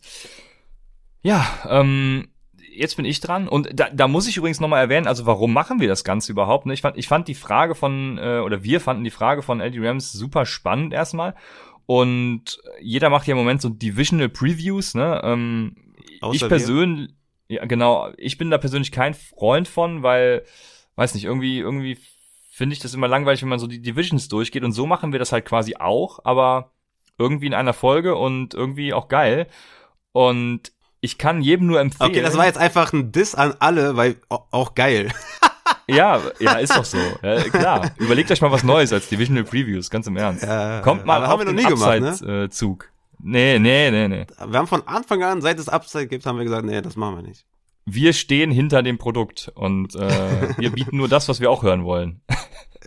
Ja, 1.21 1.45
ähm, 1.69 2.27
jetzt 2.71 2.95
bin 2.95 3.06
ich 3.06 3.19
dran 3.19 3.47
und 3.47 3.69
da, 3.73 3.89
da 3.89 4.08
muss 4.08 4.28
ich 4.28 4.38
übrigens 4.38 4.60
nochmal 4.60 4.82
erwähnen, 4.82 5.08
also 5.08 5.25
warum 5.25 5.54
machen 5.54 5.80
wir 5.80 5.88
das 5.88 6.04
Ganze 6.04 6.32
überhaupt? 6.32 6.65
Ne? 6.65 6.73
Ich 6.73 6.82
fand, 6.82 6.97
ich 6.97 7.08
fand 7.08 7.28
die 7.28 7.36
Frage 7.36 7.75
von, 7.75 8.17
äh, 8.17 8.39
oder 8.39 8.63
wir 8.63 8.80
fanden 8.80 9.04
die 9.04 9.12
Frage 9.12 9.41
von 9.41 9.62
LD 9.62 9.75
Rams 9.80 10.12
super 10.12 10.45
spannend 10.45 10.93
erstmal 10.93 11.36
und 11.86 12.60
jeder 12.82 13.10
macht 13.10 13.28
ja 13.28 13.34
im 13.34 13.38
Moment 13.38 13.62
so 13.62 13.69
Divisional 13.69 14.30
Previews, 14.30 14.95
ne? 14.95 15.21
Ähm, 15.23 15.75
ich 16.32 16.47
persönlich, 16.47 17.12
ja 17.47 17.65
genau, 17.65 18.10
ich 18.17 18.38
bin 18.38 18.49
da 18.49 18.58
persönlich 18.58 18.91
kein 18.91 19.13
Freund 19.13 19.67
von, 19.67 20.01
weil, 20.01 20.45
weiß 20.95 21.13
nicht, 21.13 21.25
irgendwie, 21.25 21.60
irgendwie 21.60 21.97
finde 22.49 22.73
ich 22.73 22.80
das 22.80 22.93
immer 22.93 23.08
langweilig, 23.08 23.41
wenn 23.41 23.49
man 23.49 23.60
so 23.60 23.67
die 23.67 23.82
Divisions 23.82 24.30
durchgeht 24.30 24.63
und 24.63 24.71
so 24.71 24.88
machen 24.88 25.12
wir 25.12 25.19
das 25.19 25.32
halt 25.32 25.45
quasi 25.45 25.75
auch, 25.75 26.19
aber 26.23 26.71
irgendwie 27.17 27.47
in 27.47 27.54
einer 27.54 27.73
Folge 27.73 28.15
und 28.15 28.54
irgendwie 28.54 28.93
auch 28.93 29.08
geil. 29.08 29.47
Und 30.12 30.71
ich 31.06 31.18
kann 31.18 31.41
jedem 31.41 31.68
nur 31.68 31.80
empfehlen. 31.80 32.10
Okay, 32.12 32.22
das 32.22 32.36
war 32.38 32.46
jetzt 32.46 32.58
einfach 32.58 32.91
ein 32.91 33.12
Diss 33.12 33.34
an 33.36 33.54
alle, 33.60 33.96
weil 33.96 34.18
au- 34.30 34.46
auch 34.52 34.76
geil. 34.76 35.12
Ja, 35.88 36.20
ja, 36.39 36.54
ist 36.54 36.76
doch 36.76 36.84
so. 36.86 36.98
Ja, 37.22 37.41
klar. 37.44 37.91
Überlegt 37.98 38.32
euch 38.32 38.41
mal 38.41 38.52
was 38.52 38.63
Neues 38.63 38.91
als 38.91 39.08
Divisional 39.08 39.44
Previews, 39.44 39.91
ganz 39.91 40.08
im 40.08 40.18
Ernst. 40.18 40.44
Ja, 40.44 40.82
Kommt 40.82 41.06
mal 41.06 41.24
auf 41.24 41.30
haben 41.30 41.39
wir 41.41 41.46
noch 41.46 41.52
den 41.54 41.63
nie 41.63 41.70
gemacht, 41.70 42.00
ne? 42.02 42.10
Upside-Zug. 42.10 42.89
Nee, 43.20 43.60
nee, 43.60 43.91
nee, 43.91 44.08
nee. 44.08 44.26
Wir 44.48 44.58
haben 44.60 44.68
von 44.68 44.88
Anfang 44.88 45.22
an, 45.24 45.41
seit 45.41 45.60
es 45.60 45.70
Upside 45.70 46.08
gibt, 46.08 46.26
haben 46.26 46.38
wir 46.39 46.44
gesagt, 46.44 46.65
nee, 46.65 46.82
das 46.82 46.96
machen 46.96 47.18
wir 47.18 47.22
nicht. 47.22 47.46
Wir 47.86 48.13
stehen 48.13 48.50
hinter 48.50 48.82
dem 48.82 48.98
Produkt 48.98 49.52
und 49.54 49.94
äh, 49.96 50.58
wir 50.58 50.72
bieten 50.72 50.98
nur 50.98 51.08
das, 51.08 51.30
was 51.30 51.39
wir 51.39 51.52
auch 51.52 51.62
hören 51.63 51.84
wollen. 51.86 52.22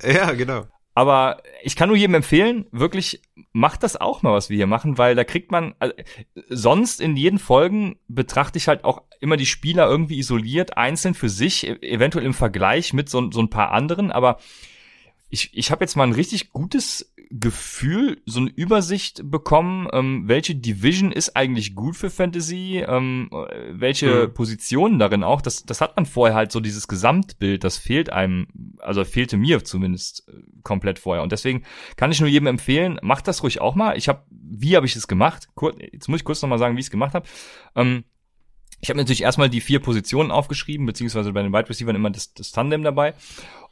Ja, 0.02 0.30
genau. 0.32 0.64
Aber 0.98 1.44
ich 1.62 1.76
kann 1.76 1.90
nur 1.90 1.96
jedem 1.96 2.16
empfehlen, 2.16 2.66
wirklich 2.72 3.22
macht 3.52 3.84
das 3.84 3.94
auch 3.94 4.22
mal, 4.22 4.32
was 4.32 4.50
wir 4.50 4.56
hier 4.56 4.66
machen, 4.66 4.98
weil 4.98 5.14
da 5.14 5.22
kriegt 5.22 5.52
man 5.52 5.76
also, 5.78 5.94
sonst 6.48 7.00
in 7.00 7.14
jeden 7.14 7.38
Folgen 7.38 8.00
betrachte 8.08 8.58
ich 8.58 8.66
halt 8.66 8.82
auch 8.82 9.02
immer 9.20 9.36
die 9.36 9.46
Spieler 9.46 9.86
irgendwie 9.86 10.18
isoliert, 10.18 10.76
einzeln 10.76 11.14
für 11.14 11.28
sich, 11.28 11.68
e- 11.68 11.78
eventuell 11.82 12.26
im 12.26 12.34
Vergleich 12.34 12.94
mit 12.94 13.08
so, 13.08 13.30
so 13.30 13.38
ein 13.40 13.48
paar 13.48 13.70
anderen, 13.70 14.10
aber 14.10 14.38
ich, 15.28 15.56
ich 15.56 15.70
habe 15.70 15.84
jetzt 15.84 15.94
mal 15.94 16.02
ein 16.02 16.14
richtig 16.14 16.50
gutes 16.50 17.14
Gefühl, 17.30 18.22
so 18.24 18.40
eine 18.40 18.50
Übersicht 18.50 19.20
bekommen, 19.30 19.88
ähm, 19.92 20.24
welche 20.26 20.54
Division 20.54 21.12
ist 21.12 21.36
eigentlich 21.36 21.74
gut 21.74 21.96
für 21.96 22.08
Fantasy, 22.08 22.82
ähm, 22.86 23.28
äh, 23.32 23.72
welche 23.72 24.28
Mhm. 24.28 24.34
Positionen 24.34 24.98
darin 24.98 25.22
auch. 25.22 25.42
Das, 25.42 25.64
das 25.64 25.80
hat 25.80 25.96
man 25.96 26.06
vorher 26.06 26.34
halt 26.34 26.52
so 26.52 26.60
dieses 26.60 26.88
Gesamtbild, 26.88 27.64
das 27.64 27.76
fehlt 27.76 28.10
einem, 28.10 28.46
also 28.78 29.04
fehlte 29.04 29.36
mir 29.36 29.62
zumindest 29.62 30.26
äh, 30.28 30.32
komplett 30.62 30.98
vorher. 30.98 31.22
Und 31.22 31.32
deswegen 31.32 31.64
kann 31.96 32.10
ich 32.10 32.20
nur 32.20 32.30
jedem 32.30 32.46
empfehlen, 32.46 32.98
macht 33.02 33.28
das 33.28 33.42
ruhig 33.42 33.60
auch 33.60 33.74
mal. 33.74 33.96
Ich 33.98 34.08
habe, 34.08 34.22
wie 34.30 34.74
habe 34.74 34.86
ich 34.86 34.96
es 34.96 35.06
gemacht? 35.06 35.48
Kur 35.54 35.74
jetzt 35.80 36.08
muss 36.08 36.20
ich 36.20 36.24
kurz 36.24 36.40
nochmal 36.40 36.58
sagen, 36.58 36.76
wie 36.76 36.80
ich 36.80 36.86
es 36.86 36.90
gemacht 36.90 37.14
habe. 37.14 37.26
Ähm, 37.76 38.04
ich 38.80 38.88
habe 38.90 38.98
natürlich 38.98 39.22
erstmal 39.22 39.50
die 39.50 39.60
vier 39.60 39.80
Positionen 39.80 40.30
aufgeschrieben, 40.30 40.86
beziehungsweise 40.86 41.32
bei 41.32 41.42
den 41.42 41.52
Wide 41.52 41.68
Receivers 41.68 41.96
immer 41.96 42.10
das, 42.10 42.32
das 42.32 42.52
Tandem 42.52 42.82
dabei 42.82 43.14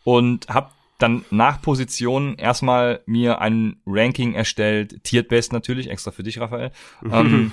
und 0.05 0.49
habe 0.49 0.71
dann 0.99 1.25
nach 1.31 1.61
Positionen 1.61 2.37
erstmal 2.37 3.03
mir 3.07 3.41
ein 3.41 3.81
Ranking 3.87 4.35
erstellt, 4.35 5.03
tiered 5.05 5.29
based 5.29 5.53
natürlich, 5.53 5.91
extra 5.91 6.11
für 6.11 6.23
dich, 6.23 6.41
Raphael, 6.41 6.71
ähm, 7.11 7.53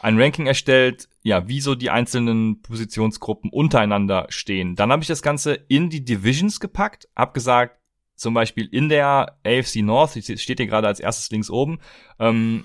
ein 0.00 0.20
Ranking 0.20 0.46
erstellt, 0.46 1.08
ja, 1.22 1.46
wie 1.48 1.60
so 1.60 1.74
die 1.74 1.90
einzelnen 1.90 2.60
Positionsgruppen 2.62 3.50
untereinander 3.50 4.26
stehen. 4.30 4.74
Dann 4.74 4.90
habe 4.90 5.02
ich 5.02 5.08
das 5.08 5.22
Ganze 5.22 5.54
in 5.68 5.90
die 5.90 6.04
Divisions 6.04 6.58
gepackt, 6.58 7.08
hab 7.14 7.34
gesagt, 7.34 7.78
zum 8.16 8.34
Beispiel 8.34 8.68
in 8.70 8.88
der 8.88 9.38
AFC 9.44 9.76
North, 9.76 10.12
steht 10.12 10.58
hier 10.58 10.66
gerade 10.66 10.86
als 10.86 11.00
erstes 11.00 11.30
links 11.30 11.50
oben, 11.50 11.78
ähm, 12.18 12.64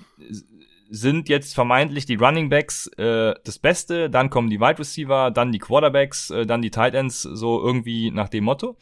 sind 0.90 1.28
jetzt 1.28 1.54
vermeintlich 1.54 2.06
die 2.06 2.14
Running 2.14 2.48
Backs 2.48 2.86
äh, 2.96 3.34
das 3.44 3.58
Beste, 3.58 4.08
dann 4.08 4.30
kommen 4.30 4.50
die 4.50 4.60
Wide 4.60 4.78
Receiver, 4.78 5.30
dann 5.30 5.52
die 5.52 5.58
Quarterbacks, 5.58 6.30
äh, 6.30 6.46
dann 6.46 6.62
die 6.62 6.70
Tight 6.70 6.94
Ends, 6.94 7.22
so 7.22 7.62
irgendwie 7.62 8.10
nach 8.10 8.28
dem 8.28 8.44
Motto. 8.44 8.76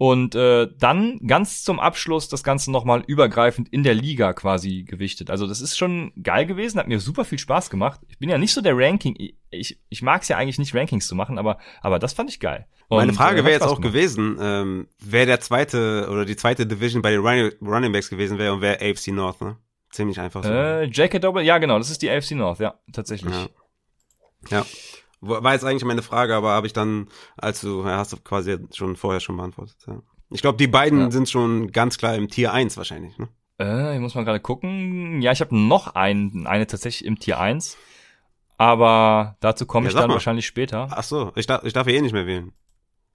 Und 0.00 0.34
äh, 0.34 0.66
dann 0.78 1.18
ganz 1.26 1.62
zum 1.62 1.78
Abschluss 1.78 2.30
das 2.30 2.42
Ganze 2.42 2.72
nochmal 2.72 3.04
übergreifend 3.06 3.68
in 3.68 3.82
der 3.82 3.92
Liga 3.92 4.32
quasi 4.32 4.82
gewichtet. 4.84 5.28
Also 5.28 5.46
das 5.46 5.60
ist 5.60 5.76
schon 5.76 6.14
geil 6.22 6.46
gewesen, 6.46 6.78
hat 6.78 6.88
mir 6.88 7.00
super 7.00 7.26
viel 7.26 7.38
Spaß 7.38 7.68
gemacht. 7.68 8.00
Ich 8.08 8.18
bin 8.18 8.30
ja 8.30 8.38
nicht 8.38 8.54
so 8.54 8.62
der 8.62 8.74
Ranking, 8.78 9.14
ich, 9.50 9.78
ich 9.90 10.00
mag 10.00 10.22
es 10.22 10.28
ja 10.28 10.38
eigentlich 10.38 10.58
nicht, 10.58 10.74
Rankings 10.74 11.06
zu 11.06 11.14
machen, 11.14 11.36
aber, 11.36 11.58
aber 11.82 11.98
das 11.98 12.14
fand 12.14 12.30
ich 12.30 12.40
geil. 12.40 12.66
Meine 12.88 13.10
Und, 13.10 13.14
Frage 13.14 13.40
äh, 13.40 13.44
wäre 13.44 13.52
jetzt 13.52 13.62
auch 13.62 13.76
gemacht. 13.76 13.92
gewesen, 13.92 14.38
ähm, 14.40 14.88
wer 15.00 15.26
der 15.26 15.40
zweite 15.40 16.08
oder 16.10 16.24
die 16.24 16.36
zweite 16.36 16.66
Division 16.66 17.02
bei 17.02 17.10
den 17.10 17.20
Running, 17.20 17.52
Running 17.60 17.92
Backs 17.92 18.08
gewesen 18.08 18.38
wäre 18.38 18.54
und 18.54 18.62
wer 18.62 18.80
AFC 18.80 19.08
North, 19.08 19.42
ne? 19.42 19.58
Ziemlich 19.90 20.18
einfach 20.18 20.42
so. 20.42 20.50
Äh, 20.50 20.84
J.K. 20.84 21.18
Doble, 21.18 21.42
ja 21.42 21.58
genau, 21.58 21.76
das 21.76 21.90
ist 21.90 22.00
die 22.00 22.08
AFC 22.08 22.30
North, 22.30 22.60
ja, 22.60 22.80
tatsächlich. 22.90 23.34
Ja. 24.48 24.60
Ja. 24.60 24.66
War 25.20 25.52
jetzt 25.52 25.64
eigentlich 25.64 25.84
meine 25.84 26.02
Frage, 26.02 26.34
aber 26.34 26.50
habe 26.50 26.66
ich 26.66 26.72
dann, 26.72 27.08
als 27.36 27.60
du, 27.60 27.82
ja, 27.84 27.98
hast 27.98 28.12
du 28.12 28.16
quasi 28.16 28.56
schon 28.74 28.96
vorher 28.96 29.20
schon 29.20 29.36
beantwortet. 29.36 29.76
Ja. 29.86 30.00
Ich 30.30 30.40
glaube, 30.42 30.56
die 30.58 30.66
beiden 30.68 30.98
Ja. 31.00 31.10
sind 31.10 31.28
schon 31.28 31.72
ganz 31.72 31.98
klar 31.98 32.14
im 32.14 32.28
Tier 32.28 32.52
1 32.52 32.76
wahrscheinlich. 32.76 33.18
Ne? 33.18 33.28
Äh, 33.60 33.94
ich 33.96 34.00
muss 34.00 34.14
mal 34.14 34.24
gerade 34.24 34.40
gucken. 34.40 35.20
Ja, 35.20 35.32
ich 35.32 35.40
habe 35.40 35.54
noch 35.56 35.94
einen, 35.94 36.46
eine 36.46 36.66
tatsächlich 36.66 37.04
im 37.06 37.18
Tier 37.18 37.38
1. 37.38 37.76
Aber 38.56 39.36
dazu 39.40 39.66
komme 39.66 39.86
Ja, 39.86 39.90
ich 39.90 39.96
dann 39.96 40.08
mal. 40.08 40.14
wahrscheinlich 40.14 40.46
später. 40.46 40.88
Ach 40.90 41.02
so, 41.02 41.32
ich 41.34 41.46
darf, 41.46 41.64
ich 41.64 41.72
darf 41.72 41.86
ja 41.86 41.94
eh 41.94 42.00
nicht 42.00 42.12
mehr 42.12 42.26
wählen. 42.26 42.52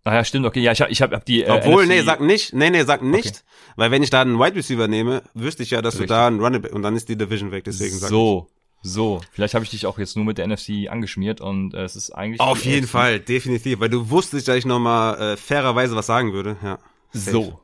Ah 0.03 0.13
ja, 0.13 0.23
stimmt, 0.23 0.45
okay. 0.45 0.59
Ja, 0.61 0.71
ich 0.71 0.81
habe 0.81 0.91
ich 0.91 1.01
hab, 1.01 1.11
hab 1.13 1.25
die 1.25 1.43
äh, 1.43 1.49
Obwohl, 1.49 1.83
NFC 1.85 1.89
nee, 1.89 2.01
sag 2.01 2.21
nicht, 2.21 2.53
nee, 2.53 2.69
nee, 2.69 2.83
sag 2.83 3.01
nicht, 3.01 3.43
weil 3.75 3.89
wenn 3.89 4.03
ich 4.03 4.11
da 4.11 4.21
einen 4.21 4.39
Wide 4.39 4.55
Receiver 4.55 4.87
nehme, 4.87 5.23
wüsste 5.33 5.63
ich 5.63 5.71
ja, 5.71 5.81
dass 5.81 5.95
Richtig. 5.95 6.09
du 6.09 6.13
da 6.13 6.27
einen 6.27 6.39
Running 6.39 6.61
Back 6.61 6.73
und 6.73 6.83
dann 6.83 6.95
ist 6.95 7.09
die 7.09 7.17
Division 7.17 7.51
weg, 7.51 7.63
deswegen 7.63 7.95
sag 7.97 8.09
So, 8.09 8.47
so. 8.85 9.19
Vielleicht 9.31 9.55
habe 9.55 9.65
ich 9.65 9.71
dich 9.71 9.87
auch 9.87 9.97
jetzt 9.97 10.15
nur 10.15 10.25
mit 10.25 10.37
der 10.37 10.47
NFC 10.47 10.89
angeschmiert 10.89 11.41
und 11.41 11.73
äh, 11.73 11.83
es 11.83 11.95
ist 11.95 12.11
eigentlich 12.11 12.35
ich. 12.35 12.39
Auf 12.39 12.63
jeden 12.65 12.83
AFC. 12.83 12.91
Fall, 12.91 13.19
definitiv, 13.19 13.79
weil 13.79 13.89
du 13.89 14.11
wusstest, 14.11 14.47
dass 14.47 14.57
ich 14.57 14.65
nochmal 14.65 15.19
äh, 15.19 15.37
fairerweise 15.37 15.95
was 15.95 16.05
sagen 16.05 16.33
würde. 16.33 16.55
Ja. 16.61 16.77
Safe. 17.11 17.31
So. 17.31 17.59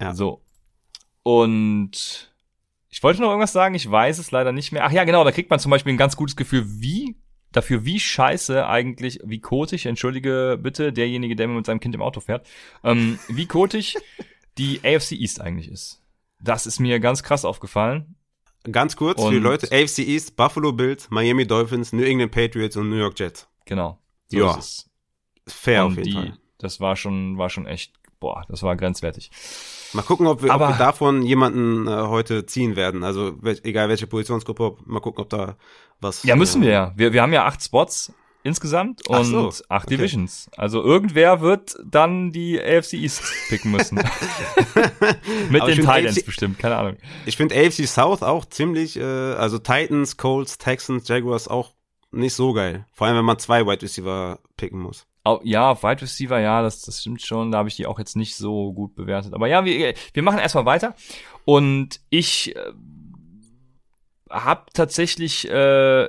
Ja. 0.00 0.14
So. 0.14 0.40
Und 1.24 2.30
ich 2.90 3.02
wollte 3.02 3.20
noch 3.20 3.28
irgendwas 3.28 3.52
sagen, 3.52 3.74
ich 3.74 3.90
weiß 3.90 4.18
es 4.18 4.30
leider 4.30 4.52
nicht 4.52 4.70
mehr. 4.70 4.84
Ach 4.84 4.92
ja, 4.92 5.02
genau, 5.02 5.24
da 5.24 5.32
kriegt 5.32 5.50
man 5.50 5.58
zum 5.58 5.70
Beispiel 5.70 5.92
ein 5.92 5.98
ganz 5.98 6.14
gutes 6.14 6.36
Gefühl, 6.36 6.64
wie 6.66 7.16
dafür, 7.50 7.84
wie 7.84 7.98
scheiße 7.98 8.64
eigentlich, 8.66 9.18
wie 9.24 9.40
kotig, 9.40 9.86
entschuldige 9.86 10.58
bitte, 10.62 10.92
derjenige, 10.92 11.34
der 11.34 11.48
mit 11.48 11.66
seinem 11.66 11.80
Kind 11.80 11.96
im 11.96 12.02
Auto 12.02 12.20
fährt, 12.20 12.46
ähm, 12.84 13.18
wie 13.28 13.46
kotig 13.46 13.96
die 14.58 14.80
AFC 14.84 15.12
East 15.12 15.40
eigentlich 15.40 15.68
ist. 15.68 16.00
Das 16.38 16.66
ist 16.66 16.78
mir 16.78 17.00
ganz 17.00 17.24
krass 17.24 17.44
aufgefallen. 17.44 18.14
Ganz 18.70 18.94
kurz 18.96 19.20
für 19.22 19.30
die 19.30 19.36
Und- 19.38 19.42
Leute, 19.42 19.66
AFC 19.72 19.98
East, 20.06 20.36
Buffalo 20.36 20.72
Bills, 20.72 21.08
Miami 21.10 21.46
Dolphins, 21.46 21.92
New 21.92 22.04
England 22.04 22.30
Patriots 22.32 22.76
und 22.76 22.90
New 22.90 22.96
York 22.96 23.18
Jets. 23.18 23.48
Genau. 23.64 23.98
So 24.28 24.38
Ja, 24.38 24.50
ist 24.52 24.58
es. 25.46 25.52
Fair 25.54 25.84
Und 25.84 25.92
auf 25.92 25.98
jeden 25.98 26.08
die, 26.08 26.12
Fall. 26.14 26.38
das 26.58 26.80
war 26.80 26.94
schon, 26.94 27.36
war 27.38 27.50
schon 27.50 27.66
echt, 27.66 27.94
boah, 28.20 28.44
das 28.48 28.62
war 28.62 28.76
grenzwertig. 28.76 29.30
Mal 29.94 30.02
gucken, 30.02 30.26
ob 30.28 30.42
wir, 30.42 30.50
ob 30.50 30.54
Aber- 30.54 30.68
wir 30.68 30.76
davon 30.76 31.22
jemanden 31.22 31.88
äh, 31.88 31.90
heute 31.90 32.46
ziehen 32.46 32.76
werden. 32.76 33.02
Also 33.02 33.34
wel 33.42 33.58
egal 33.64 33.88
welche 33.88 34.06
Positionsgruppe, 34.06 34.62
ob, 34.64 34.86
mal 34.86 35.00
gucken, 35.00 35.22
ob 35.22 35.28
da 35.30 35.56
was. 36.00 36.22
Ja, 36.22 36.36
müssen 36.36 36.62
äh, 36.62 36.66
wir 36.66 36.72
ja. 36.72 36.92
Wir, 36.96 37.12
wir 37.12 37.20
haben 37.22 37.32
ja 37.32 37.44
acht 37.44 37.62
Spots 37.62 38.12
insgesamt 38.44 39.08
und 39.08 39.24
so, 39.24 39.48
acht 39.68 39.86
okay. 39.86 39.96
Divisions. 39.96 40.50
Also 40.56 40.82
irgendwer 40.82 41.40
wird 41.40 41.76
dann 41.84 42.32
die 42.32 42.60
AFC 42.60 42.94
East 42.94 43.22
picken 43.48 43.70
müssen. 43.70 43.96
Mit 45.50 45.62
den 45.66 45.76
Titans 45.76 46.16
AFC 46.18 46.26
bestimmt, 46.26 46.58
keine 46.58 46.76
Ahnung. 46.76 46.96
Ich 47.26 47.36
finde 47.36 47.54
AFC 47.54 47.86
South 47.86 48.22
auch 48.22 48.44
ziemlich, 48.46 48.98
äh, 48.98 49.02
also 49.02 49.58
Titans, 49.58 50.16
Colts, 50.16 50.58
Texans, 50.58 51.08
Jaguars 51.08 51.48
auch 51.48 51.72
nicht 52.10 52.34
so 52.34 52.52
geil. 52.52 52.86
Vor 52.92 53.06
allem, 53.06 53.16
wenn 53.16 53.24
man 53.24 53.38
zwei 53.38 53.66
Wide 53.66 53.82
Receiver 53.82 54.38
picken 54.56 54.80
muss. 54.80 55.06
Au- 55.24 55.40
Ja, 55.44 55.70
auf 55.70 55.82
Wide 55.82 56.02
Receiver, 56.02 56.40
ja, 56.40 56.62
das, 56.62 56.82
das 56.82 57.00
stimmt 57.00 57.22
schon. 57.22 57.52
Da 57.52 57.58
habe 57.58 57.68
ich 57.68 57.76
die 57.76 57.86
auch 57.86 57.98
jetzt 57.98 58.16
nicht 58.16 58.36
so 58.36 58.72
gut 58.72 58.94
bewertet. 58.94 59.34
Aber 59.34 59.46
ja, 59.46 59.64
wir, 59.64 59.94
wir 60.12 60.22
machen 60.22 60.38
erstmal 60.38 60.66
weiter. 60.66 60.94
Und 61.44 62.00
ich 62.10 62.54
äh, 62.54 62.72
habe 64.32 64.62
tatsächlich, 64.74 65.48
äh, 65.48 66.08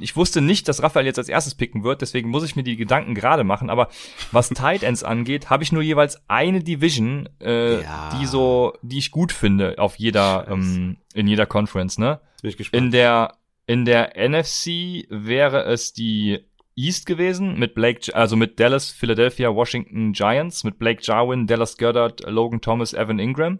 ich 0.00 0.16
wusste 0.16 0.40
nicht, 0.40 0.68
dass 0.68 0.82
Raphael 0.82 1.04
jetzt 1.04 1.18
als 1.18 1.28
erstes 1.28 1.54
picken 1.54 1.84
wird, 1.84 2.00
deswegen 2.00 2.30
muss 2.30 2.44
ich 2.44 2.56
mir 2.56 2.62
die 2.62 2.76
Gedanken 2.76 3.14
gerade 3.14 3.44
machen. 3.44 3.68
Aber 3.68 3.88
was 4.32 4.48
Tight 4.48 4.82
Ends 4.82 5.02
angeht, 5.02 5.50
habe 5.50 5.62
ich 5.64 5.72
nur 5.72 5.82
jeweils 5.82 6.22
eine 6.28 6.60
Division, 6.60 7.28
äh, 7.42 7.82
Ja. 7.82 8.18
die 8.18 8.24
so, 8.26 8.72
die 8.82 8.98
ich 8.98 9.10
gut 9.10 9.32
finde 9.32 9.74
auf 9.78 9.96
jeder, 9.96 10.44
Scheiße. 10.46 10.52
ähm, 10.52 10.96
in 11.14 11.26
jeder 11.28 11.44
Conference, 11.46 11.98
ne? 11.98 12.20
Jetzt 12.34 12.42
bin 12.42 12.50
ich 12.50 12.56
gespannt. 12.56 12.82
In 12.84 12.90
der 12.90 13.34
in 13.68 13.84
der 13.84 14.12
NFC 14.16 15.06
wäre 15.10 15.64
es 15.64 15.92
die 15.92 16.38
East 16.76 17.04
gewesen 17.06 17.58
mit 17.58 17.74
Blake, 17.74 18.14
also 18.14 18.36
mit 18.36 18.60
Dallas, 18.60 18.92
Philadelphia, 18.92 19.52
Washington 19.52 20.12
Giants, 20.12 20.62
mit 20.62 20.78
Blake 20.78 21.00
Jarwin, 21.02 21.46
Dallas 21.48 21.76
Goddard, 21.76 22.20
Logan 22.30 22.60
Thomas, 22.60 22.92
Evan 22.92 23.18
Ingram. 23.18 23.58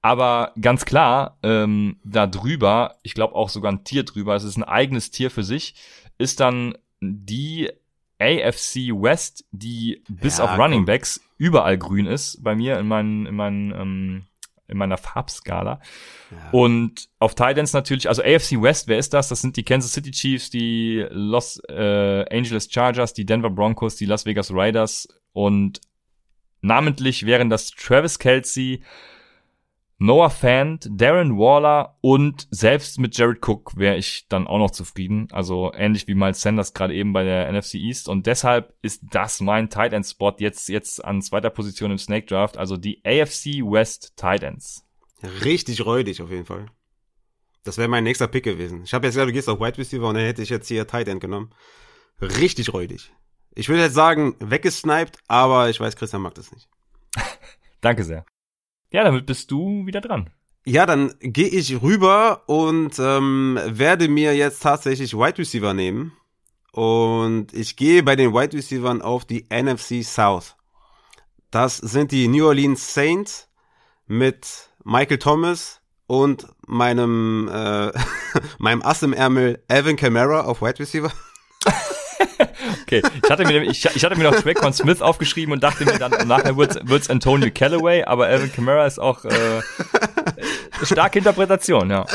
Aber 0.00 0.52
ganz 0.60 0.84
klar, 0.84 1.38
ähm, 1.42 1.98
da 2.04 2.26
drüber, 2.26 2.96
ich 3.02 3.14
glaube 3.14 3.34
auch 3.34 3.48
sogar 3.48 3.72
ein 3.72 3.84
Tier 3.84 4.04
drüber, 4.04 4.34
es 4.36 4.44
ist 4.44 4.56
ein 4.56 4.64
eigenes 4.64 5.10
Tier 5.10 5.30
für 5.30 5.42
sich, 5.42 5.74
ist 6.18 6.40
dann 6.40 6.76
die 7.00 7.70
AFC 8.20 8.90
West, 8.92 9.44
die 9.50 10.02
bis 10.08 10.38
Ja, 10.38 10.44
auf 10.44 10.58
Running. 10.58 10.84
Backs 10.84 11.20
überall 11.36 11.78
grün 11.78 12.06
ist 12.06 12.42
bei 12.42 12.54
mir 12.54 12.78
in 12.78 12.86
meinen, 12.88 13.26
in 13.26 13.34
meinen, 13.34 13.72
ähm, 13.72 14.26
in 14.66 14.76
meiner 14.76 14.98
Farbskala. 14.98 15.80
ja. 16.30 16.50
Und 16.50 17.08
auf 17.18 17.34
Titans 17.34 17.72
natürlich, 17.72 18.08
also 18.08 18.22
AFC 18.22 18.60
West, 18.60 18.86
wer 18.88 18.98
ist 18.98 19.14
das? 19.14 19.28
Das 19.28 19.40
sind 19.40 19.56
die 19.56 19.62
Kansas 19.64 19.92
City 19.92 20.10
Chiefs, 20.10 20.50
die 20.50 21.06
Los 21.10 21.60
äh, 21.68 22.24
Angeles 22.30 22.68
Chargers, 22.70 23.14
die 23.14 23.24
Denver 23.24 23.50
Broncos, 23.50 23.96
die 23.96 24.04
Las 24.06 24.26
Vegas 24.26 24.52
Raiders 24.52 25.08
und 25.32 25.80
namentlich 26.60 27.24
wären 27.24 27.50
das 27.50 27.70
Travis 27.70 28.18
Kelsey, 28.18 28.82
Noah 30.00 30.30
Fant, 30.30 30.88
Darren 30.92 31.36
Waller 31.38 31.96
und 32.00 32.46
selbst 32.52 33.00
mit 33.00 33.18
Jared 33.18 33.46
Cook 33.46 33.76
wäre 33.76 33.96
ich 33.96 34.26
dann 34.28 34.46
auch 34.46 34.58
noch 34.58 34.70
zufrieden. 34.70 35.26
Also 35.32 35.72
ähnlich 35.74 36.06
wie 36.06 36.14
Miles 36.14 36.40
Sanders 36.40 36.72
gerade 36.72 36.94
eben 36.94 37.12
bei 37.12 37.24
der 37.24 37.50
NFC 37.52 37.74
East. 37.74 38.08
Und 38.08 38.26
deshalb 38.26 38.74
ist 38.80 39.02
das 39.10 39.40
mein 39.40 39.70
Tight 39.70 39.92
End 39.92 40.06
Spot 40.06 40.34
jetzt, 40.38 40.68
jetzt 40.68 41.04
an 41.04 41.20
zweiter 41.20 41.50
Position 41.50 41.90
im 41.90 41.98
Snake 41.98 42.26
Draft. 42.26 42.58
Also 42.58 42.76
die 42.76 43.02
AFC 43.04 43.60
West 43.64 44.16
Tight 44.16 44.44
Ends. 44.44 44.86
Richtig 45.44 45.84
räudig 45.84 46.22
auf 46.22 46.30
jeden 46.30 46.46
Fall. 46.46 46.66
Das 47.64 47.76
wäre 47.76 47.88
mein 47.88 48.04
nächster 48.04 48.28
Pick 48.28 48.44
gewesen. 48.44 48.84
Ich 48.84 48.94
habe 48.94 49.04
jetzt 49.04 49.14
gesagt, 49.14 49.28
du 49.28 49.32
gehst 49.32 49.48
auf 49.48 49.58
Wide 49.58 49.78
Receiver 49.78 50.08
und 50.08 50.14
dann 50.14 50.24
hätte 50.24 50.42
ich 50.42 50.48
jetzt 50.48 50.68
hier 50.68 50.86
Tight 50.86 51.08
End 51.08 51.20
genommen. 51.20 51.50
Richtig 52.20 52.72
räudig. 52.72 53.12
Ich 53.56 53.68
würde 53.68 53.82
jetzt 53.82 53.94
sagen, 53.94 54.36
weggesniped, 54.38 55.18
aber 55.26 55.68
ich 55.68 55.80
weiß, 55.80 55.96
Christian 55.96 56.22
mag 56.22 56.34
das 56.34 56.52
nicht. 56.52 56.68
Danke 57.80 58.04
sehr. 58.04 58.24
Ja, 58.90 59.04
damit 59.04 59.26
bist 59.26 59.50
du 59.50 59.86
wieder 59.86 60.00
dran. 60.00 60.30
Ja, 60.64 60.86
dann 60.86 61.14
gehe 61.20 61.48
ich 61.48 61.80
rüber 61.82 62.42
und 62.46 62.98
ähm, 62.98 63.58
werde 63.64 64.08
mir 64.08 64.36
jetzt 64.36 64.62
tatsächlich 64.62 65.14
Wide 65.14 65.38
Receiver 65.38 65.72
nehmen. 65.74 66.12
Und 66.72 67.54
ich 67.54 67.76
gehe 67.76 68.02
bei 68.02 68.16
den 68.16 68.34
Wide 68.34 68.56
Receivers 68.56 69.00
auf 69.00 69.24
die 69.24 69.46
NFC 69.50 70.04
South. 70.04 70.56
Das 71.50 71.78
sind 71.78 72.12
die 72.12 72.28
New 72.28 72.46
Orleans 72.46 72.92
Saints 72.92 73.48
mit 74.06 74.70
Michael 74.84 75.18
Thomas 75.18 75.80
und 76.06 76.46
meinem 76.66 77.48
äh, 77.52 77.90
meinem 78.58 78.82
Ass 78.82 79.02
im 79.02 79.12
Ärmel 79.12 79.62
Evan 79.68 79.96
Kamara 79.96 80.42
auf 80.42 80.60
Wide 80.60 80.78
Receiver. 80.78 81.12
Okay, 82.88 83.02
ich 83.22 83.30
hatte 83.30 83.44
mir, 83.44 83.62
ich, 83.64 83.84
ich 83.84 84.02
hatte 84.02 84.16
mir 84.16 84.24
noch 84.24 84.40
Traquan 84.40 84.72
Smith 84.72 85.02
aufgeschrieben 85.02 85.52
und 85.52 85.62
dachte 85.62 85.84
mir 85.84 85.98
dann, 85.98 86.26
nachher 86.26 86.56
wird's, 86.56 86.78
wird's 86.84 87.10
Antonio 87.10 87.50
Callaway, 87.54 88.02
aber 88.04 88.26
Alvin 88.28 88.50
Kamara 88.50 88.86
ist 88.86 88.98
auch 88.98 89.26
äh, 89.26 89.60
starke 90.84 91.18
Interpretation, 91.18 91.90
ja. 91.90 92.06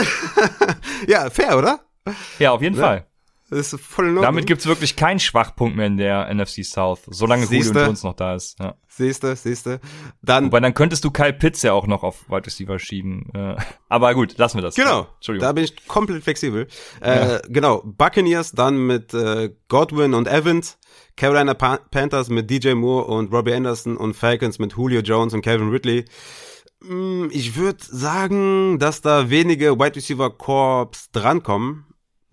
Ja, 1.07 1.30
fair, 1.30 1.59
oder? 1.59 1.80
Ja, 2.39 2.51
auf 2.53 2.61
jeden 2.63 2.76
Ja. 2.76 2.82
Fall. 2.82 3.05
Das 3.54 3.74
ist 3.74 3.82
voll 3.82 4.06
in 4.06 4.10
Ordnung. 4.12 4.24
Damit 4.24 4.47
gibt's 4.47 4.66
wirklich 4.66 4.95
keinen 4.95 5.20
Schwachpunkt 5.20 5.76
mehr 5.76 5.88
in 5.88 5.97
der 5.97 6.34
NFC 6.34 6.64
South, 6.66 7.01
solange 7.08 7.43
Julio 7.45 7.62
Siehste? 7.64 7.80
Jones 7.84 8.04
noch 8.04 8.14
da 8.16 8.36
ist. 8.36 8.60
Ja. 8.60 8.76
Siehste, 8.88 9.36
siehste. 9.36 9.80
Dann 10.22 10.45
Wobei 10.45 10.60
dann 10.60 10.74
könntest 10.76 11.04
du 11.04 11.10
Kyle 11.10 11.34
Pitts 11.34 11.64
ja 11.64 11.74
auch 11.74 11.88
noch 11.88 12.04
auf 12.04 12.30
Wide 12.30 12.45
Receiver 12.45 12.78
schieben. 12.78 13.32
Äh, 13.34 13.56
aber 13.89 14.14
gut, 14.14 14.38
lassen 14.38 14.58
wir 14.58 14.62
das. 14.62 14.76
Genau, 14.76 15.08
Entschuldigung. 15.16 15.47
da 15.47 15.51
bin 15.54 15.64
ich 15.64 15.88
komplett 15.88 16.24
flexibel. 16.24 16.68
Äh, 17.01 17.39
genau, 17.49 17.82
Buccaneers 17.84 18.51
dann 18.51 18.78
mit 18.86 19.14
äh, 19.14 19.49
Godwin 19.68 20.14
und 20.14 20.28
Evans, 20.28 20.78
Carolina 21.18 21.54
pa 21.56 21.78
Panthers 21.89 22.30
mit 22.30 22.49
DJ 22.51 22.74
Moore 22.74 23.06
und 23.06 23.34
Robbie 23.34 23.54
Anderson 23.54 23.97
und 23.97 24.16
Falcons 24.16 24.60
mit 24.60 24.74
Julio 24.74 25.01
Jones 25.01 25.34
und 25.34 25.41
Calvin 25.41 25.70
Ridley. 25.70 26.06
Mm, 26.82 27.30
Ich 27.32 27.56
würde 27.56 27.80
sagen, 27.84 28.78
dass 28.78 29.01
da 29.01 29.30
wenige 29.32 29.80
Wide 29.80 29.95
Receiver 29.95 30.30
Corps 30.30 30.91
drankommen. 31.14 31.86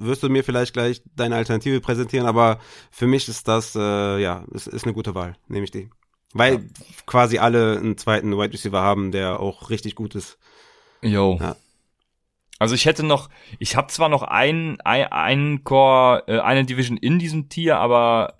Wirst 0.02 0.22
du 0.22 0.28
mir 0.28 0.42
vielleicht 0.42 0.72
gleich 0.72 1.02
deine 1.14 1.36
Alternative 1.36 1.80
präsentieren, 1.80 2.26
aber 2.26 2.58
für 2.90 3.06
mich 3.06 3.28
ist 3.28 3.46
das, 3.48 3.74
äh, 3.76 4.18
ja, 4.18 4.44
ist, 4.52 4.66
ist 4.66 4.84
eine 4.84 4.94
gute 4.94 5.14
Wahl, 5.14 5.36
nehme 5.48 5.64
ich 5.64 5.70
die. 5.70 5.90
Weil 6.32 6.64
quasi 7.06 7.38
alle 7.38 7.78
einen 7.78 7.98
zweiten 7.98 8.36
Wide 8.36 8.52
Receiver 8.52 8.80
haben, 8.80 9.12
der 9.12 9.40
auch 9.40 9.70
richtig 9.70 9.94
gut 9.96 10.14
ist. 10.14 10.38
Jo. 11.02 11.38
Ja. 11.40 11.56
Also 12.60 12.74
ich 12.74 12.84
hätte 12.84 13.02
noch, 13.02 13.30
ich 13.58 13.74
habe 13.74 13.88
zwar 13.88 14.10
noch 14.10 14.22
ein, 14.22 14.78
ein, 14.82 15.06
einen 15.06 15.64
Core, 15.64 16.24
äh, 16.28 16.40
eine 16.40 16.66
Division 16.66 16.98
in 16.98 17.18
diesem 17.18 17.48
Tier, 17.48 17.78
aber 17.78 18.34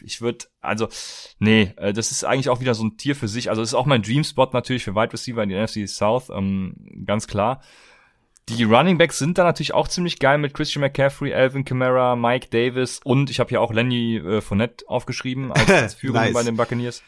ich 0.00 0.20
würde, 0.20 0.44
also, 0.60 0.88
nee, 1.40 1.72
äh, 1.76 1.92
das 1.92 2.12
ist 2.12 2.22
eigentlich 2.22 2.50
auch 2.50 2.60
wieder 2.60 2.74
so 2.74 2.84
ein 2.84 2.96
Tier 2.96 3.16
für 3.16 3.26
sich. 3.26 3.50
Also 3.50 3.60
ist 3.60 3.74
auch 3.74 3.84
mein 3.84 4.02
Dream 4.02 4.22
Spot 4.22 4.48
natürlich 4.52 4.84
für 4.84 4.94
Wide 4.94 5.12
Receiver 5.12 5.42
in 5.42 5.48
die 5.48 5.56
NFC 5.56 5.88
South, 5.88 6.30
ähm, 6.30 7.04
ganz 7.04 7.26
klar. 7.26 7.60
Die 8.48 8.64
Running 8.64 8.96
Backs 8.96 9.18
sind 9.18 9.36
da 9.36 9.44
natürlich 9.44 9.74
auch 9.74 9.88
ziemlich 9.88 10.18
geil 10.18 10.38
mit 10.38 10.54
Christian 10.54 10.80
McCaffrey, 10.80 11.34
Alvin 11.34 11.64
Kamara, 11.64 12.16
Mike 12.16 12.48
Davis 12.50 13.00
und 13.04 13.28
ich 13.30 13.40
habe 13.40 13.50
hier 13.50 13.60
auch 13.60 13.72
Lenny 13.72 14.16
äh, 14.16 14.40
Fournette 14.40 14.88
aufgeschrieben 14.88 15.52
als, 15.52 15.70
als 15.70 15.94
Führung 15.94 16.22
Nice. 16.22 16.32
bei 16.32 16.42
den 16.42 16.56
Buccaneers. 16.56 17.02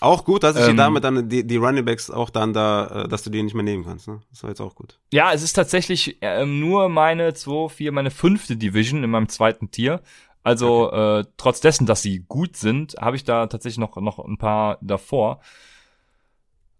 Auch 0.00 0.24
gut, 0.24 0.42
dass 0.42 0.56
ich 0.56 0.66
Ähm, 0.66 0.78
damit 0.78 1.04
dann 1.04 1.28
die, 1.28 1.46
die 1.46 1.56
Running 1.56 1.84
Backs 1.84 2.10
auch 2.10 2.30
dann 2.30 2.54
da, 2.54 3.04
äh, 3.04 3.08
dass 3.08 3.22
du 3.22 3.28
die 3.28 3.42
nicht 3.42 3.54
mehr 3.54 3.62
nehmen 3.62 3.84
kannst. 3.84 4.08
Ne? 4.08 4.22
Das 4.30 4.42
war 4.42 4.48
jetzt 4.48 4.60
auch 4.62 4.74
gut. 4.74 4.98
Ja, 5.12 5.32
es 5.34 5.42
ist 5.42 5.52
tatsächlich 5.52 6.16
ähm, 6.22 6.58
nur 6.58 6.88
meine 6.88 7.34
2, 7.34 7.68
4, 7.68 7.92
meine 7.92 8.10
fünfte 8.10 8.56
Division 8.56 9.04
in 9.04 9.10
meinem 9.10 9.28
zweiten 9.28 9.70
Tier. 9.70 10.00
Also 10.42 10.90
äh, 10.90 11.24
trotz 11.36 11.60
dessen, 11.60 11.84
dass 11.84 12.00
sie 12.00 12.24
gut 12.26 12.56
sind, 12.56 12.96
habe 12.98 13.16
ich 13.16 13.24
da 13.24 13.46
tatsächlich 13.46 13.78
noch, 13.78 13.96
noch 13.96 14.18
ein 14.18 14.38
paar 14.38 14.78
davor. 14.80 15.40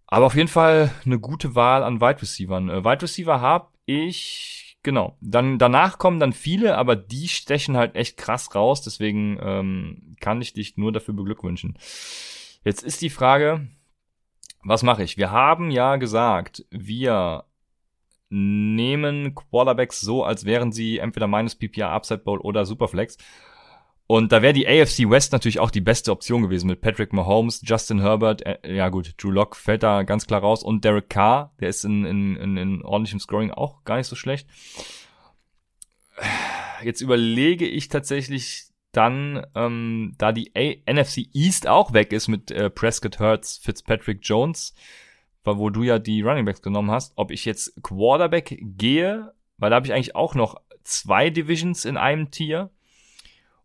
Aber 0.07 0.25
auf 0.25 0.35
jeden 0.35 0.47
Fall 0.47 0.89
eine 1.05 1.19
gute 1.19 1.53
Wahl 1.53 1.83
an 1.83 2.01
Wide 2.01 2.23
Receivern. 2.23 2.69
Äh, 2.69 2.83
Wide 2.83 3.03
Receiver 3.03 3.39
habe 3.39 3.67
ich, 3.91 4.77
genau. 4.83 5.17
Dann 5.21 5.57
danach 5.57 5.97
kommen 5.97 6.19
dann 6.19 6.33
viele, 6.33 6.77
aber 6.77 6.95
die 6.95 7.27
stechen 7.27 7.77
halt 7.77 7.95
echt 7.95 8.17
krass 8.17 8.53
raus. 8.55 8.81
Deswegen 8.81 9.39
ähm, 9.41 10.15
kann 10.19 10.41
ich 10.41 10.53
dich 10.53 10.77
nur 10.77 10.91
dafür 10.91 11.13
beglückwünschen. 11.13 11.77
Jetzt 12.63 12.83
ist 12.83 13.01
die 13.01 13.09
Frage, 13.09 13.67
was 14.63 14.83
mache 14.83 15.03
ich? 15.03 15.17
Wir 15.17 15.31
haben 15.31 15.71
ja 15.71 15.95
gesagt, 15.95 16.65
wir 16.69 17.45
nehmen 18.29 19.35
Quarterbacks 19.35 19.99
so, 19.99 20.23
als 20.23 20.45
wären 20.45 20.71
sie 20.71 20.99
entweder 20.99 21.27
minus 21.27 21.55
PPR, 21.55 21.89
Upside 21.89 22.19
Bowl 22.19 22.39
oder 22.39 22.65
Superflex. 22.65 23.17
Und 24.11 24.33
da 24.33 24.41
wäre 24.41 24.51
die 24.51 24.67
AFC 24.67 25.09
West 25.09 25.31
natürlich 25.31 25.61
auch 25.61 25.71
die 25.71 25.79
beste 25.79 26.11
Option 26.11 26.41
gewesen 26.41 26.67
mit 26.67 26.81
Patrick 26.81 27.13
Mahomes, 27.13 27.61
Justin 27.63 28.01
Herbert, 28.01 28.45
äh, 28.45 28.75
ja 28.75 28.89
gut, 28.89 29.13
Drew 29.15 29.31
Lock 29.31 29.55
fällt 29.55 29.83
da 29.83 30.03
ganz 30.03 30.27
klar 30.27 30.41
raus 30.41 30.63
und 30.63 30.83
Derek 30.83 31.09
Carr, 31.09 31.55
der 31.61 31.69
ist 31.69 31.85
in, 31.85 32.03
in, 32.03 32.35
in, 32.35 32.57
in 32.57 32.81
ordentlichem 32.81 33.21
Scoring 33.21 33.51
auch 33.51 33.85
gar 33.85 33.95
nicht 33.95 34.07
so 34.07 34.17
schlecht. 34.17 34.49
Jetzt 36.83 36.99
überlege 36.99 37.65
ich 37.65 37.87
tatsächlich 37.87 38.65
dann, 38.91 39.45
ähm, 39.55 40.13
da 40.17 40.33
die 40.33 40.51
A 40.57 40.91
NFC 40.91 41.29
East 41.31 41.69
auch 41.69 41.93
weg 41.93 42.11
ist 42.11 42.27
mit 42.27 42.51
äh, 42.51 42.69
Prescott 42.69 43.17
Hurts, 43.17 43.59
Fitzpatrick 43.59 44.19
Jones, 44.23 44.75
wo 45.45 45.69
du 45.69 45.83
ja 45.83 45.99
die 45.99 46.21
Running 46.21 46.43
Backs 46.43 46.61
genommen 46.61 46.91
hast, 46.91 47.13
ob 47.15 47.31
ich 47.31 47.45
jetzt 47.45 47.81
Quarterback 47.81 48.59
gehe, 48.59 49.31
weil 49.55 49.69
da 49.69 49.77
habe 49.77 49.85
ich 49.85 49.93
eigentlich 49.93 50.17
auch 50.17 50.35
noch 50.35 50.55
zwei 50.83 51.29
Divisions 51.29 51.85
in 51.85 51.95
einem 51.95 52.29
Tier, 52.29 52.71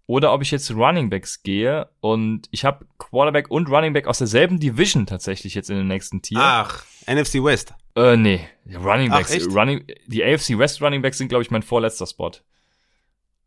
oder 0.06 0.32
ob 0.32 0.42
ich 0.42 0.50
jetzt 0.50 0.70
Running 0.70 1.10
Backs 1.10 1.42
gehe 1.42 1.88
und 2.00 2.48
ich 2.50 2.64
habe 2.64 2.86
Quarterback 2.98 3.50
und 3.50 3.68
Running 3.68 3.92
Back 3.92 4.06
aus 4.06 4.18
derselben 4.18 4.60
Division 4.60 5.06
tatsächlich 5.06 5.54
jetzt 5.54 5.70
in 5.70 5.76
dem 5.76 5.88
nächsten 5.88 6.22
Tier. 6.22 6.38
Ach, 6.40 6.84
NFC 7.06 7.42
West. 7.42 7.74
Äh, 7.94 8.16
nee, 8.16 8.40
Running 8.74 9.10
Ach, 9.10 9.18
Backs, 9.18 9.32
echt? 9.32 9.46
Running, 9.54 9.84
die 10.06 10.24
AFC 10.24 10.58
West 10.58 10.80
Running 10.82 11.02
Backs 11.02 11.18
sind 11.18 11.28
glaube 11.28 11.42
ich 11.42 11.50
mein 11.50 11.62
vorletzter 11.62 12.06
Spot. 12.06 12.32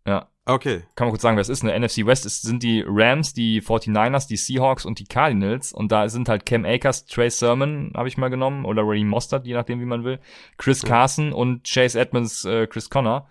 Ja, 0.05 0.27
Okay. 0.45 0.81
kann 0.95 1.05
man 1.05 1.11
kurz 1.11 1.21
sagen, 1.21 1.37
wer 1.37 1.41
es 1.41 1.49
ist. 1.49 1.63
Eine 1.63 1.79
NFC 1.79 2.05
West 2.07 2.25
ist, 2.25 2.41
sind 2.41 2.63
die 2.63 2.83
Rams, 2.87 3.33
die 3.33 3.61
49ers, 3.61 4.27
die 4.27 4.37
Seahawks 4.37 4.83
und 4.83 4.97
die 4.97 5.03
Cardinals. 5.05 5.71
Und 5.71 5.91
da 5.91 6.09
sind 6.09 6.27
halt 6.27 6.47
Cam 6.47 6.65
Akers, 6.65 7.05
Trey 7.05 7.29
Sermon 7.29 7.91
habe 7.95 8.07
ich 8.07 8.17
mal 8.17 8.29
genommen 8.29 8.65
oder 8.65 8.81
Ray 8.83 9.03
Mostert, 9.03 9.45
je 9.45 9.53
nachdem 9.53 9.79
wie 9.79 9.85
man 9.85 10.03
will. 10.03 10.19
Chris 10.57 10.81
Carson 10.81 11.33
und 11.33 11.69
Chase 11.69 11.99
Edmonds, 11.99 12.45
äh, 12.45 12.65
Chris 12.65 12.89
Connor. 12.89 13.29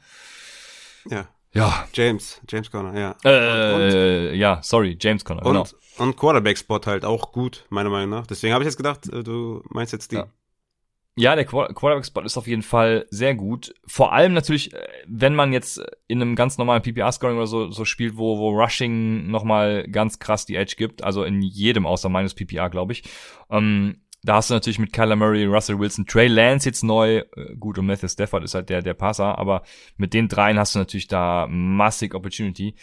Ja. 1.10 1.26
Ja, 1.54 1.86
James, 1.94 2.40
James 2.48 2.70
Conner, 2.70 2.98
ja. 2.98 3.16
äh, 3.24 4.34
ja, 4.36 4.60
sorry, 4.62 4.96
James 5.00 5.24
Connor, 5.24 5.46
Und, 5.46 5.52
genau. 5.54 5.66
und 5.98 6.16
Quarterback-Spot 6.16 6.80
halt 6.86 7.04
auch 7.04 7.32
gut, 7.32 7.64
meiner 7.70 7.90
Meinung 7.90 8.10
nach. 8.10 8.26
Deswegen 8.26 8.52
habe 8.54 8.64
ich 8.64 8.66
jetzt 8.68 8.76
gedacht, 8.76 9.08
äh, 9.12 9.22
du 9.24 9.62
meinst 9.70 9.92
jetzt 9.92 10.12
die. 10.12 10.16
Ja. 10.16 10.26
Ja, 11.20 11.34
der 11.34 11.46
Quar- 11.46 11.72
Quarterback-Spot 11.74 12.20
ist 12.20 12.36
auf 12.36 12.46
jeden 12.46 12.62
Fall 12.62 13.06
sehr 13.10 13.34
gut. 13.34 13.74
Vor 13.88 14.12
allem 14.12 14.34
natürlich, 14.34 14.72
äh, 14.72 14.86
wenn 15.08 15.34
man 15.34 15.52
jetzt 15.52 15.82
in 16.06 16.22
einem 16.22 16.36
ganz 16.36 16.58
normalen 16.58 16.80
PPR-Scoring 16.82 17.38
oder 17.38 17.48
so, 17.48 17.72
so 17.72 17.84
spielt, 17.84 18.16
wo, 18.16 18.38
wo 18.38 18.50
Rushing 18.50 19.28
nochmal 19.28 19.88
ganz 19.88 20.20
krass 20.20 20.46
die 20.46 20.54
Edge 20.54 20.74
gibt. 20.76 21.02
Also 21.02 21.24
in 21.24 21.42
jedem 21.42 21.86
außer 21.86 22.08
meines 22.08 22.34
PPR, 22.34 22.70
glaube 22.70 22.92
ich. 22.92 23.02
Ähm, 23.50 24.02
da 24.22 24.34
hast 24.34 24.50
du 24.50 24.54
natürlich 24.54 24.78
mit 24.78 24.92
Kyler 24.92 25.16
Murray, 25.16 25.44
Russell 25.44 25.78
Wilson, 25.78 26.06
Trey 26.06 26.26
Lance 26.26 26.68
jetzt 26.68 26.82
neu. 26.82 27.18
Äh, 27.18 27.54
Gut, 27.58 27.78
und 27.78 27.86
Matthew 27.86 28.08
Stafford 28.08 28.44
ist 28.44 28.54
halt 28.54 28.68
der, 28.68 28.82
der 28.82 28.94
Passer. 28.94 29.38
Aber 29.38 29.62
mit 29.96 30.12
den 30.14 30.28
dreien 30.28 30.58
hast 30.58 30.74
du 30.74 30.80
natürlich 30.80 31.08
da 31.08 31.46
massig 31.48 32.14
Opportunity. 32.14 32.74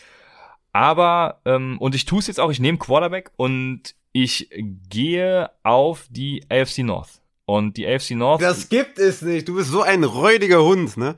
Aber, 0.71 1.41
ähm, 1.45 1.77
und 1.79 1.95
ich 1.95 2.05
tue 2.05 2.19
es 2.19 2.27
jetzt 2.27 2.39
auch, 2.39 2.51
ich 2.51 2.59
nehme 2.59 2.77
Quarterback 2.77 3.31
und 3.37 3.95
ich 4.11 4.49
gehe 4.89 5.49
auf 5.63 6.05
die 6.09 6.43
AFC 6.49 6.79
North. 6.79 7.21
Und 7.45 7.77
die 7.77 7.85
AFC 7.87 8.11
North. 8.11 8.41
Das 8.41 8.69
gibt 8.69 8.97
es 8.97 9.21
nicht. 9.21 9.47
Du 9.47 9.55
bist 9.55 9.69
so 9.69 9.81
ein 9.81 10.03
räudiger 10.03 10.63
Hund, 10.63 10.97
ne? 10.97 11.15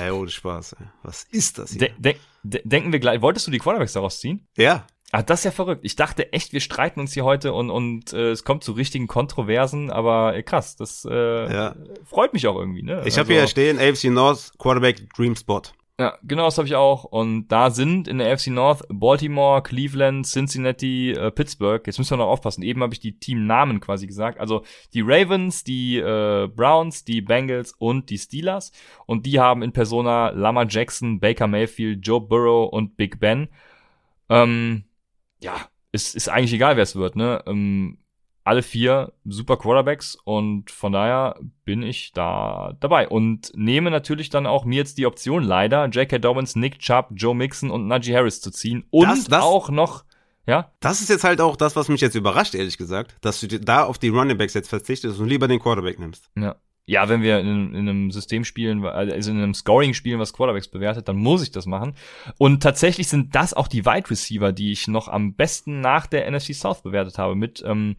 Ey, 0.00 0.10
ohne 0.10 0.30
Spaß. 0.30 0.72
Ey. 0.80 0.86
Was 1.02 1.24
ist 1.24 1.58
das 1.58 1.72
hier? 1.72 1.80
de 1.80 1.92
de 1.98 2.16
de 2.42 2.62
denken 2.64 2.92
wir 2.92 2.98
gleich, 3.00 3.20
wolltest 3.20 3.46
du 3.46 3.50
die 3.50 3.58
Quarterbacks 3.58 3.92
daraus 3.92 4.18
ziehen? 4.20 4.46
ja. 4.56 4.86
Ah, 5.12 5.22
das 5.22 5.40
ist 5.40 5.44
ja 5.44 5.50
verrückt. 5.52 5.82
Ich 5.84 5.94
dachte 5.96 6.32
echt, 6.32 6.52
wir 6.52 6.60
streiten 6.60 6.98
uns 7.00 7.12
hier 7.12 7.24
heute 7.24 7.52
und, 7.52 7.70
und 7.70 8.12
äh, 8.12 8.30
es 8.30 8.42
kommt 8.44 8.64
zu 8.64 8.72
richtigen 8.72 9.06
Kontroversen, 9.06 9.90
aber 9.90 10.34
äh, 10.36 10.42
krass, 10.42 10.76
das 10.76 11.06
äh, 11.08 11.52
Ja. 11.52 11.74
freut 12.04 12.32
mich 12.32 12.46
auch 12.48 12.56
irgendwie. 12.56 12.82
Ne? 12.82 13.02
Ich 13.06 13.16
habe 13.18 13.32
hier 13.32 13.42
Also, 13.42 13.52
stehen, 13.52 13.78
AFC 13.78 14.04
North 14.10 14.52
Quarterback 14.58 15.08
Dream 15.14 15.36
Spot. 15.36 15.62
Ja, 15.98 16.18
genau, 16.24 16.44
das 16.44 16.58
habe 16.58 16.68
ich 16.68 16.74
auch. 16.74 17.04
Und 17.04 17.48
da 17.48 17.70
sind 17.70 18.06
in 18.08 18.18
der 18.18 18.36
FC 18.36 18.48
North 18.48 18.82
Baltimore, 18.90 19.62
Cleveland, 19.62 20.26
Cincinnati, 20.26 21.12
äh, 21.12 21.30
Pittsburgh. 21.30 21.86
Jetzt 21.86 21.96
müssen 21.98 22.10
wir 22.10 22.16
noch 22.18 22.26
aufpassen. 22.30 22.62
Eben 22.62 22.82
habe 22.82 22.92
ich 22.92 23.00
die 23.00 23.18
Teamnamen 23.18 23.80
quasi 23.80 24.06
gesagt. 24.06 24.38
Also 24.38 24.62
die 24.92 25.00
Ravens, 25.00 25.64
die 25.64 25.96
äh, 25.96 26.48
Browns, 26.48 27.04
die 27.04 27.22
Bengals 27.22 27.72
und 27.78 28.10
die 28.10 28.18
Steelers. 28.18 28.72
Und 29.06 29.24
die 29.24 29.40
haben 29.40 29.62
in 29.62 29.72
Persona 29.72 30.30
Lama 30.30 30.64
Jackson, 30.68 31.18
Baker 31.20 31.46
Mayfield, 31.46 32.06
Joe 32.06 32.20
Burrow 32.20 32.70
und 32.70 32.98
Big 32.98 33.18
Ben. 33.18 33.48
Ähm, 34.28 34.84
ja, 35.40 35.54
ist, 35.92 36.14
ist 36.14 36.28
eigentlich 36.28 36.52
egal, 36.52 36.76
wer 36.76 36.82
es 36.82 36.96
wird. 36.96 37.16
Ne? 37.16 37.42
Ähm, 37.46 37.98
alle 38.44 38.62
vier 38.62 39.12
super 39.24 39.56
Quarterbacks 39.56 40.16
und 40.24 40.70
von 40.70 40.92
daher 40.92 41.36
bin 41.64 41.82
ich 41.82 42.12
da 42.12 42.76
dabei 42.78 43.08
und 43.08 43.50
nehme 43.56 43.90
natürlich 43.90 44.30
dann 44.30 44.46
auch 44.46 44.64
mir 44.64 44.76
jetzt 44.76 44.98
die 44.98 45.06
Option 45.06 45.42
leider 45.42 45.86
J.K. 45.86 46.18
Dobbins, 46.18 46.54
Nick 46.54 46.78
Chubb, 46.78 47.08
Joe 47.16 47.34
Mixon 47.34 47.70
und 47.72 47.88
Najee 47.88 48.14
Harris 48.14 48.40
zu 48.40 48.50
ziehen 48.52 48.84
und 48.90 49.08
Das- 49.08 49.24
das- 49.24 49.42
auch 49.42 49.68
noch 49.68 50.04
ja 50.46 50.70
Das 50.78 51.00
ist 51.00 51.08
jetzt 51.10 51.24
halt 51.24 51.40
auch 51.40 51.56
das, 51.56 51.74
was 51.74 51.88
mich 51.88 52.00
jetzt 52.00 52.14
überrascht, 52.14 52.54
ehrlich 52.54 52.78
gesagt, 52.78 53.16
dass 53.20 53.40
du 53.40 53.48
da 53.48 53.82
auf 53.82 53.98
die 53.98 54.10
Running 54.10 54.38
Backs 54.38 54.54
jetzt 54.54 54.68
verzichtest 54.68 55.18
und 55.18 55.26
lieber 55.26 55.48
den 55.48 55.58
Quarterback 55.58 55.98
nimmst. 55.98 56.30
ja 56.36 56.54
ja 56.86 57.08
wenn 57.08 57.22
wir 57.22 57.40
in, 57.40 57.74
in 57.74 57.88
einem 57.88 58.10
System 58.10 58.44
spielen 58.44 58.84
also 58.84 59.30
in 59.30 59.38
einem 59.38 59.54
Scoring 59.54 59.92
spielen 59.92 60.18
was 60.18 60.32
Quarterbacks 60.32 60.68
bewertet 60.68 61.08
dann 61.08 61.16
muss 61.16 61.42
ich 61.42 61.50
das 61.50 61.66
machen 61.66 61.94
und 62.38 62.62
tatsächlich 62.62 63.08
sind 63.08 63.34
das 63.34 63.52
auch 63.52 63.68
die 63.68 63.84
Wide 63.84 64.10
Receiver 64.10 64.52
die 64.52 64.72
ich 64.72 64.88
noch 64.88 65.08
am 65.08 65.34
besten 65.34 65.80
nach 65.80 66.06
der 66.06 66.30
NFC 66.30 66.54
South 66.54 66.82
bewertet 66.82 67.18
habe 67.18 67.34
mit 67.34 67.62
ähm, 67.66 67.96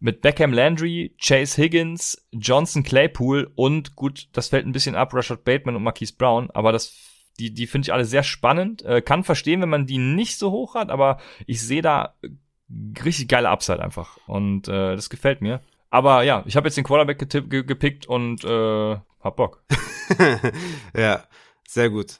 mit 0.00 0.20
Beckham 0.20 0.52
Landry, 0.52 1.14
Chase 1.20 1.60
Higgins, 1.60 2.28
Johnson 2.32 2.82
Claypool 2.82 3.50
und 3.54 3.96
gut, 3.96 4.28
das 4.32 4.48
fällt 4.48 4.66
ein 4.66 4.72
bisschen 4.72 4.94
ab, 4.94 5.12
Rashad 5.12 5.44
Bateman 5.44 5.76
und 5.76 5.82
Marquise 5.82 6.14
Brown, 6.16 6.50
aber 6.52 6.72
das, 6.72 6.96
die, 7.38 7.52
die 7.52 7.66
finde 7.66 7.86
ich 7.86 7.92
alle 7.92 8.04
sehr 8.04 8.22
spannend. 8.22 8.82
Äh, 8.84 9.02
kann 9.02 9.24
verstehen, 9.24 9.60
wenn 9.60 9.68
man 9.68 9.86
die 9.86 9.98
nicht 9.98 10.38
so 10.38 10.50
hoch 10.50 10.74
hat, 10.74 10.90
aber 10.90 11.18
ich 11.46 11.60
sehe 11.62 11.82
da 11.82 12.14
richtig 13.04 13.28
geile 13.28 13.48
Upside 13.48 13.82
einfach. 13.82 14.18
Und 14.26 14.68
äh, 14.68 14.94
das 14.94 15.10
gefällt 15.10 15.40
mir. 15.40 15.60
Aber 15.90 16.22
ja, 16.22 16.42
ich 16.46 16.56
habe 16.56 16.68
jetzt 16.68 16.76
den 16.76 16.84
Quarterback 16.84 17.18
getipp, 17.18 17.50
ge 17.50 17.62
gepickt 17.62 18.06
und 18.06 18.44
äh, 18.44 18.96
hab 19.20 19.36
Bock. 19.36 19.62
ja, 20.96 21.24
sehr 21.66 21.90
gut. 21.90 22.18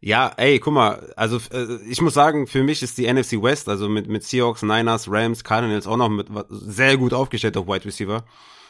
Ja, 0.00 0.32
ey, 0.36 0.58
guck 0.58 0.74
mal, 0.74 1.12
also 1.16 1.38
äh, 1.52 1.78
ich 1.88 2.00
muss 2.00 2.14
sagen, 2.14 2.46
für 2.46 2.62
mich 2.62 2.82
ist 2.82 2.98
die 2.98 3.12
NFC 3.12 3.42
West, 3.42 3.68
also 3.68 3.88
mit, 3.88 4.08
mit 4.08 4.24
Seahawks, 4.24 4.62
Niners, 4.62 5.10
Rams, 5.10 5.42
Cardinals 5.42 5.86
auch 5.86 5.96
noch 5.96 6.10
mit 6.10 6.28
sehr 6.50 6.96
gut 6.96 7.14
aufgestellt 7.14 7.56
auf 7.56 7.66
Wide 7.66 7.84
Receiver. 7.84 8.24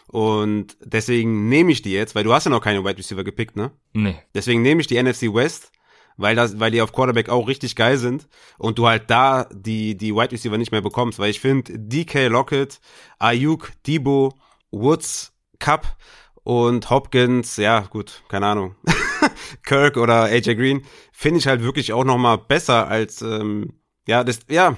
Und 0.09 0.77
deswegen 0.81 1.49
nehme 1.49 1.73
ich 1.73 1.83
die 1.83 1.93
jetzt, 1.93 2.15
weil 2.15 2.25
du 2.25 2.33
hast 2.33 2.45
ja 2.45 2.51
noch 2.51 2.61
keine 2.61 2.85
Wide 2.85 2.99
Receiver 2.99 3.25
gepickt, 3.25 3.57
ne? 3.57 3.73
Nee. 3.93 4.17
Deswegen 4.35 4.63
nehme 4.63 4.81
ich 4.81 4.87
die 4.87 5.03
NFC 5.03 5.23
West, 5.35 5.73
weil 6.17 6.37
das, 6.37 6.59
weil 6.59 6.71
die 6.71 6.83
auf 6.83 6.93
Quarterback 6.93 7.29
auch 7.29 7.49
richtig 7.49 7.77
geil 7.77 7.99
sind 7.99 8.29
und 8.59 8.79
du 8.79 8.87
halt 8.87 9.11
da 9.11 9.47
die, 9.53 9.97
die 9.97 10.15
Wide 10.15 10.33
Receiver 10.33 10.59
nicht 10.59 10.73
mehr 10.73 10.83
bekommst, 10.83 11.19
weil 11.19 11.31
ich 11.31 11.41
finde 11.41 11.79
DK 11.79 12.29
Lockett, 12.29 12.81
Ayuk, 13.19 13.73
Debo, 13.87 14.35
Woods, 14.71 15.33
Cup 15.59 15.97
und 16.43 16.91
Hopkins, 16.91 17.57
ja, 17.57 17.81
gut, 17.81 18.23
keine 18.29 18.47
Ahnung. 18.47 18.77
Kirk 19.65 19.97
oder 19.97 20.25
AJ 20.25 20.55
Green, 20.55 20.83
finde 21.13 21.39
ich 21.39 21.47
halt 21.47 21.63
wirklich 21.63 21.93
auch 21.93 22.05
noch 22.05 22.19
mal 22.19 22.37
besser 22.37 22.89
als, 22.89 23.23
ähm, 23.23 23.81
ja, 24.07 24.23
das, 24.23 24.41
ja, 24.49 24.77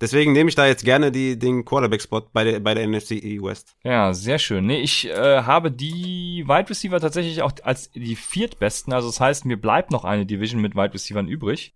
deswegen 0.00 0.32
nehme 0.32 0.48
ich 0.48 0.54
da 0.54 0.66
jetzt 0.66 0.84
gerne 0.84 1.10
die, 1.12 1.38
den 1.38 1.64
Quarterback-Spot 1.64 2.22
bei 2.32 2.44
der, 2.44 2.60
bei 2.60 2.74
der 2.74 2.86
NFC 2.86 3.10
West. 3.42 3.76
Ja, 3.84 4.12
sehr 4.12 4.38
schön. 4.38 4.66
Nee, 4.66 4.80
ich 4.80 5.06
äh, 5.08 5.42
habe 5.42 5.70
die 5.70 6.44
Wide 6.46 6.70
Receiver 6.70 7.00
tatsächlich 7.00 7.42
auch 7.42 7.52
als 7.62 7.90
die 7.90 8.16
viertbesten. 8.16 8.92
Also 8.92 9.08
das 9.08 9.20
heißt, 9.20 9.44
mir 9.44 9.60
bleibt 9.60 9.90
noch 9.90 10.04
eine 10.04 10.26
Division 10.26 10.60
mit 10.60 10.74
Wide 10.74 10.94
Receivern 10.94 11.28
übrig. 11.28 11.74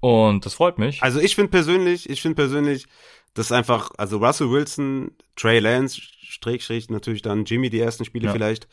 Und 0.00 0.46
das 0.46 0.54
freut 0.54 0.78
mich. 0.78 1.02
Also 1.02 1.20
ich 1.20 1.34
finde 1.34 1.50
persönlich, 1.50 2.08
ich 2.08 2.22
finde 2.22 2.36
persönlich, 2.36 2.86
dass 3.34 3.52
einfach, 3.52 3.90
also 3.98 4.18
Russell 4.18 4.50
Wilson, 4.50 5.12
Trey 5.36 5.58
Lance, 5.58 6.00
Strich, 6.00 6.64
Strich, 6.64 6.88
natürlich 6.88 7.22
dann 7.22 7.44
Jimmy 7.44 7.70
die 7.70 7.80
ersten 7.80 8.04
Spiele 8.04 8.26
Ja. 8.26 8.32
vielleicht. 8.32 8.68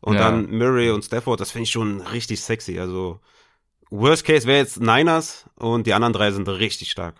Und 0.00 0.14
Ja. 0.14 0.20
dann 0.30 0.50
Murray 0.56 0.90
und 0.90 1.02
Stafford, 1.04 1.40
das 1.40 1.50
finde 1.52 1.64
ich 1.64 1.70
schon 1.70 2.00
richtig 2.00 2.40
sexy. 2.40 2.78
Also 2.78 3.20
Worst 3.90 4.24
Case 4.24 4.46
wäre 4.46 4.58
jetzt 4.58 4.80
Niners 4.80 5.48
und 5.56 5.86
die 5.86 5.94
anderen 5.94 6.12
drei 6.12 6.30
sind 6.30 6.48
richtig 6.48 6.90
stark. 6.90 7.16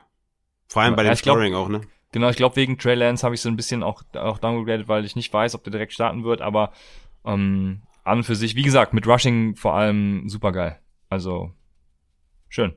Vor 0.69 0.83
allem 0.83 0.93
Ja, 0.93 0.97
bei 0.97 1.05
ja, 1.05 1.14
dem 1.14 1.23
glaub- 1.23 1.37
Scoring 1.37 1.55
auch, 1.55 1.69
ne? 1.69 1.81
Genau, 2.12 2.29
ich 2.31 2.37
glaube, 2.37 2.57
wegen 2.57 2.79
Trey 2.79 2.95
Lance 2.95 3.25
habe 3.25 3.35
ich 3.35 3.41
so 3.41 3.49
ein 3.49 3.57
bisschen 3.57 3.83
auch, 3.83 4.03
auch 4.14 4.39
downgegradet, 4.39 4.89
weil 4.89 5.05
ich 5.05 5.17
nicht 5.17 5.33
weiß, 5.33 5.55
ob 5.55 5.64
der 5.64 5.71
direkt 5.73 5.93
starten 5.93 6.25
wird, 6.25 6.41
aber 6.41 6.73
ähm, 7.25 7.83
an 8.05 8.19
und 8.19 8.25
für 8.25 8.37
sich, 8.37 8.55
wie 8.55 8.62
gesagt, 8.62 8.95
mit 8.95 9.07
Rushing 9.07 9.57
vor 9.57 9.75
allem 9.75 10.29
super 10.29 10.53
geil. 10.53 10.79
Also, 11.11 11.53
schön. 12.49 12.75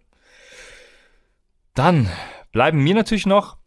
Dann 1.73 2.09
bleiben 2.51 2.83
mir 2.83 2.95
natürlich 2.95 3.25
noch 3.25 3.57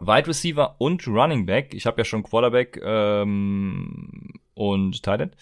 Wide 0.00 0.26
Receiver 0.26 0.76
und 0.78 1.06
Running 1.06 1.46
Back. 1.46 1.72
Ich 1.72 1.86
habe 1.86 1.98
ja 1.98 2.04
schon 2.04 2.22
Quarterback 2.22 2.78
ähm, 2.82 4.34
und 4.54 5.02
Tight 5.02 5.20
End. 5.20 5.36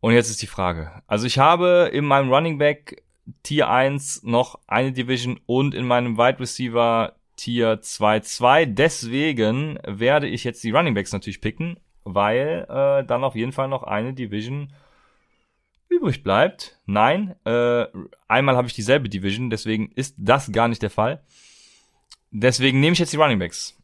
Und 0.00 0.14
jetzt 0.14 0.30
ist 0.30 0.42
die 0.42 0.46
Frage. 0.46 1.02
Also 1.06 1.26
ich 1.26 1.38
habe 1.38 1.90
in 1.92 2.04
meinem 2.06 2.32
Running 2.32 2.58
Back 2.58 3.02
Tier 3.42 3.68
1 3.68 4.22
noch 4.22 4.58
eine 4.66 4.92
Division 4.92 5.40
und 5.46 5.74
in 5.74 5.86
meinem 5.86 6.16
Wide 6.16 6.40
Receiver 6.40 7.14
Tier 7.36 7.80
2-2. 7.80 8.66
Deswegen 8.66 9.78
werde 9.86 10.28
ich 10.28 10.44
jetzt 10.44 10.62
die 10.62 10.70
Running 10.70 10.94
Backs 10.94 11.12
natürlich 11.12 11.40
picken, 11.40 11.78
weil 12.04 12.66
äh, 12.68 13.04
dann 13.04 13.24
auf 13.24 13.34
jeden 13.34 13.52
Fall 13.52 13.68
noch 13.68 13.82
eine 13.82 14.12
Division 14.12 14.72
übrig 15.88 16.22
bleibt. 16.22 16.78
Nein, 16.86 17.34
äh, 17.44 17.86
einmal 18.28 18.56
habe 18.56 18.68
ich 18.68 18.74
dieselbe 18.74 19.08
Division, 19.08 19.50
deswegen 19.50 19.90
ist 19.92 20.14
das 20.18 20.52
gar 20.52 20.68
nicht 20.68 20.82
der 20.82 20.90
Fall. 20.90 21.22
Deswegen 22.30 22.80
nehme 22.80 22.92
ich 22.92 22.98
jetzt 22.98 23.12
die 23.12 23.16
Running 23.16 23.38
Backs. 23.38 23.76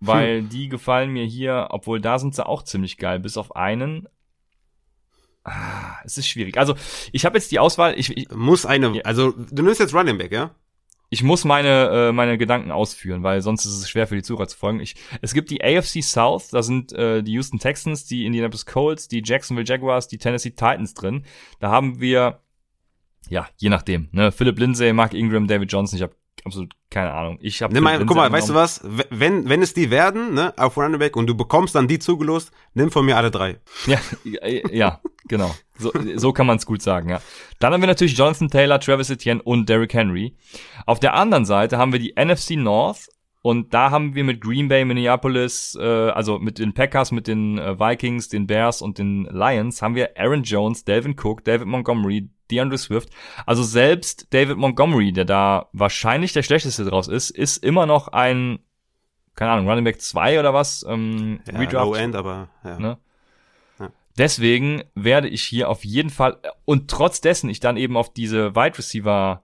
Weil 0.00 0.42
die 0.42 0.68
gefallen 0.68 1.10
mir 1.10 1.26
hier, 1.26 1.68
obwohl 1.70 2.00
da 2.00 2.18
sind 2.18 2.34
sie 2.34 2.46
auch 2.46 2.62
ziemlich 2.62 2.96
geil, 2.96 3.20
bis 3.20 3.36
auf 3.36 3.54
einen. 3.54 4.08
Ah, 5.44 5.96
es 6.04 6.18
ist 6.18 6.28
schwierig. 6.28 6.58
Also, 6.58 6.74
ich 7.12 7.24
habe 7.24 7.38
jetzt 7.38 7.50
die 7.50 7.58
Auswahl, 7.58 7.98
ich, 7.98 8.16
ich, 8.16 8.30
Muss 8.30 8.66
eine, 8.66 9.04
also 9.04 9.32
du 9.32 9.62
nimmst 9.62 9.80
jetzt 9.80 9.94
Running 9.94 10.18
Back, 10.18 10.32
ja? 10.32 10.54
ich 11.12 11.24
muss 11.24 11.44
meine, 11.44 12.08
äh, 12.08 12.12
meine 12.12 12.38
Gedanken 12.38 12.70
ausführen, 12.70 13.24
weil 13.24 13.42
sonst 13.42 13.64
ist 13.64 13.74
es 13.74 13.90
schwer 13.90 14.06
für 14.06 14.14
die 14.14 14.22
Zuhörer 14.22 14.46
zu 14.46 14.56
folgen. 14.56 14.78
Ich, 14.78 14.94
es 15.20 15.34
gibt 15.34 15.50
die 15.50 15.62
AFC 15.62 16.02
South, 16.02 16.50
da 16.50 16.62
sind 16.62 16.92
äh, 16.92 17.22
die 17.22 17.32
Houston 17.32 17.58
Texans, 17.58 18.06
die 18.06 18.24
Indianapolis 18.24 18.64
Colts, 18.64 19.08
die 19.08 19.20
Jacksonville 19.24 19.66
Jaguars, 19.66 20.06
die 20.06 20.18
Tennessee 20.18 20.50
Titans 20.50 20.94
drin. 20.94 21.24
Da 21.58 21.70
haben 21.70 22.00
wir, 22.00 22.40
ja, 23.28 23.48
je 23.56 23.70
nachdem, 23.70 24.08
ne, 24.12 24.30
Philip 24.30 24.56
Lindsay, 24.56 24.92
Mark 24.92 25.12
Ingram, 25.12 25.48
David 25.48 25.72
Johnson, 25.72 25.96
ich 25.96 26.02
habe 26.04 26.14
absolut 26.44 26.72
keine 26.90 27.12
Ahnung. 27.12 27.38
Ich 27.40 27.62
habe 27.62 27.72
Nimm 27.72 27.84
mal, 27.84 28.04
guck 28.04 28.16
mal, 28.16 28.30
weißt 28.30 28.48
du 28.48 28.54
was? 28.54 28.80
Wenn, 29.10 29.48
wenn 29.48 29.62
es 29.62 29.74
die 29.74 29.90
werden, 29.90 30.34
ne, 30.34 30.52
auf 30.56 30.76
Running 30.76 30.98
Back 30.98 31.16
und 31.16 31.28
du 31.28 31.36
bekommst 31.36 31.76
dann 31.76 31.86
die 31.86 32.00
zugelost, 32.00 32.50
nimm 32.74 32.90
von 32.90 33.06
mir 33.06 33.16
alle 33.16 33.30
drei. 33.30 33.60
Ja, 33.86 33.98
äh, 34.24 34.76
ja, 34.76 35.00
genau. 35.28 35.54
So, 35.78 35.92
so 36.16 36.32
kann 36.32 36.46
man 36.46 36.56
es 36.56 36.66
gut 36.66 36.82
sagen, 36.82 37.08
ja. 37.08 37.20
Dann 37.60 37.72
haben 37.72 37.80
wir 37.80 37.86
natürlich 37.86 38.16
Jonathan 38.16 38.48
Taylor, 38.48 38.80
Travis 38.80 39.08
Etienne 39.08 39.40
und 39.40 39.68
Derrick 39.68 39.94
Henry. 39.94 40.36
Auf 40.84 40.98
der 40.98 41.14
anderen 41.14 41.44
Seite 41.44 41.78
haben 41.78 41.92
wir 41.92 42.00
die 42.00 42.14
NFC 42.18 42.56
North 42.56 43.08
und 43.42 43.72
da 43.72 43.90
haben 43.90 44.14
wir 44.14 44.24
mit 44.24 44.40
Green 44.42 44.68
Bay, 44.68 44.84
Minneapolis, 44.84 45.76
äh, 45.80 46.10
also 46.10 46.38
mit 46.38 46.58
den 46.58 46.74
Packers, 46.74 47.10
mit 47.10 47.26
den 47.26 47.58
äh, 47.58 47.78
Vikings, 47.78 48.28
den 48.28 48.46
Bears 48.46 48.82
und 48.82 48.98
den 48.98 49.24
Lions, 49.24 49.80
haben 49.80 49.94
wir 49.94 50.18
Aaron 50.18 50.42
Jones, 50.42 50.84
Delvin 50.84 51.16
Cook, 51.18 51.44
David 51.44 51.66
Montgomery, 51.66 52.28
DeAndre 52.50 52.76
Swift. 52.76 53.08
Also 53.46 53.62
selbst 53.62 54.26
David 54.34 54.58
Montgomery, 54.58 55.12
der 55.12 55.24
da 55.24 55.68
wahrscheinlich 55.72 56.34
der 56.34 56.42
schlechteste 56.42 56.84
draus 56.84 57.08
ist, 57.08 57.30
ist 57.30 57.64
immer 57.64 57.86
noch 57.86 58.08
ein, 58.08 58.58
keine 59.36 59.52
Ahnung, 59.52 59.68
Running 59.68 59.84
Back 59.84 60.02
2 60.02 60.38
oder 60.38 60.52
was, 60.52 60.84
ähm, 60.86 61.40
Ja, 61.50 61.58
Redraft. 61.58 61.86
Low 61.86 61.94
End, 61.94 62.16
aber 62.16 62.48
ja. 62.62 62.78
Ne? 62.78 62.98
Ja. 63.78 63.88
Deswegen 64.18 64.82
werde 64.94 65.28
ich 65.28 65.44
hier 65.44 65.70
auf 65.70 65.82
jeden 65.82 66.10
Fall 66.10 66.36
und 66.66 66.90
trotz 66.90 67.22
dessen 67.22 67.48
ich 67.48 67.60
dann 67.60 67.78
eben 67.78 67.96
auf 67.96 68.12
diese 68.12 68.54
Wide 68.54 68.76
Receiver 68.76 69.42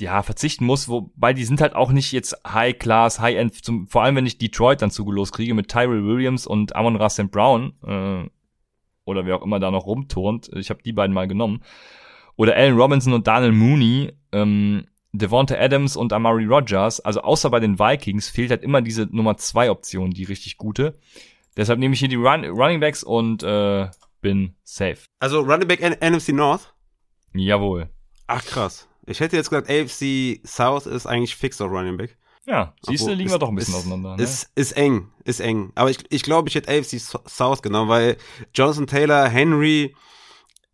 ja 0.00 0.22
verzichten 0.22 0.64
muss, 0.64 0.88
wobei 0.88 1.32
die 1.32 1.44
sind 1.44 1.60
halt 1.60 1.74
auch 1.74 1.92
nicht 1.92 2.12
jetzt 2.12 2.36
High 2.46 2.78
Class, 2.78 3.20
High 3.20 3.36
End, 3.36 3.64
zum, 3.64 3.86
vor 3.86 4.02
allem 4.02 4.16
wenn 4.16 4.26
ich 4.26 4.38
Detroit 4.38 4.82
dann 4.82 4.90
zugelost 4.90 5.32
kriege 5.32 5.54
mit 5.54 5.68
Tyrell 5.68 6.04
Williams 6.04 6.46
und 6.46 6.74
Amon 6.74 6.96
Ra 6.96 7.10
St. 7.10 7.30
Brown 7.30 7.74
äh, 7.84 8.28
oder 9.04 9.26
wer 9.26 9.36
auch 9.36 9.42
immer 9.42 9.60
da 9.60 9.70
noch 9.70 9.86
rumturnt. 9.86 10.50
Ich 10.54 10.70
habe 10.70 10.82
die 10.82 10.92
beiden 10.92 11.14
mal 11.14 11.28
genommen. 11.28 11.62
Oder 12.36 12.56
Allen 12.56 12.76
Robinson 12.76 13.12
und 13.12 13.26
Daniel 13.26 13.52
Mooney, 13.52 14.12
ähm, 14.32 14.86
Devonta 15.12 15.56
Adams 15.56 15.96
und 15.96 16.12
Amari 16.12 16.46
Rogers. 16.46 17.00
Also 17.00 17.20
außer 17.20 17.50
bei 17.50 17.60
den 17.60 17.78
Vikings 17.78 18.28
fehlt 18.28 18.50
halt 18.50 18.62
immer 18.62 18.80
diese 18.80 19.06
Nummer 19.14 19.36
zwei 19.36 19.70
Option, 19.70 20.10
die 20.10 20.24
richtig 20.24 20.56
gute. 20.56 20.98
Deshalb 21.56 21.78
nehme 21.78 21.92
ich 21.94 22.00
hier 22.00 22.08
die 22.08 22.16
Run 22.16 22.44
Running 22.44 22.80
Backs 22.80 23.04
und 23.04 23.42
äh, 23.42 23.88
bin 24.22 24.54
safe. 24.64 25.00
Also 25.18 25.40
Running 25.40 25.68
Back 25.68 25.82
N 25.82 26.14
NFC 26.14 26.30
North? 26.30 26.74
Jawohl. 27.34 27.90
Ach 28.26 28.42
krass. 28.44 28.88
Ich 29.06 29.20
hätte 29.20 29.36
jetzt 29.36 29.50
gesagt, 29.50 29.68
AFC 29.70 30.40
South 30.46 30.86
ist 30.86 31.06
eigentlich 31.06 31.34
fix 31.36 31.60
auf 31.60 31.70
Running 31.70 31.96
Back. 31.96 32.16
Ja, 32.44 32.74
siehst 32.82 33.06
du, 33.06 33.10
liegen 33.12 33.26
ist- 33.26 33.32
wir 33.34 33.38
doch 33.38 33.48
ein 33.48 33.54
bisschen 33.54 33.74
ist, 33.74 33.80
auseinander. 33.80 34.16
Ne? 34.16 34.22
Ist, 34.22 34.50
ist 34.56 34.72
eng, 34.72 35.08
ist 35.24 35.40
eng. 35.40 35.70
Aber 35.76 35.90
ich, 35.90 35.98
ich 36.10 36.22
glaube, 36.22 36.48
ich 36.48 36.54
hätte 36.56 36.70
AFC 36.70 36.98
So- 36.98 37.20
South 37.28 37.62
genommen, 37.62 37.88
weil 37.88 38.16
Jonathan 38.54 38.86
Taylor, 38.86 39.28
Henry, 39.28 39.94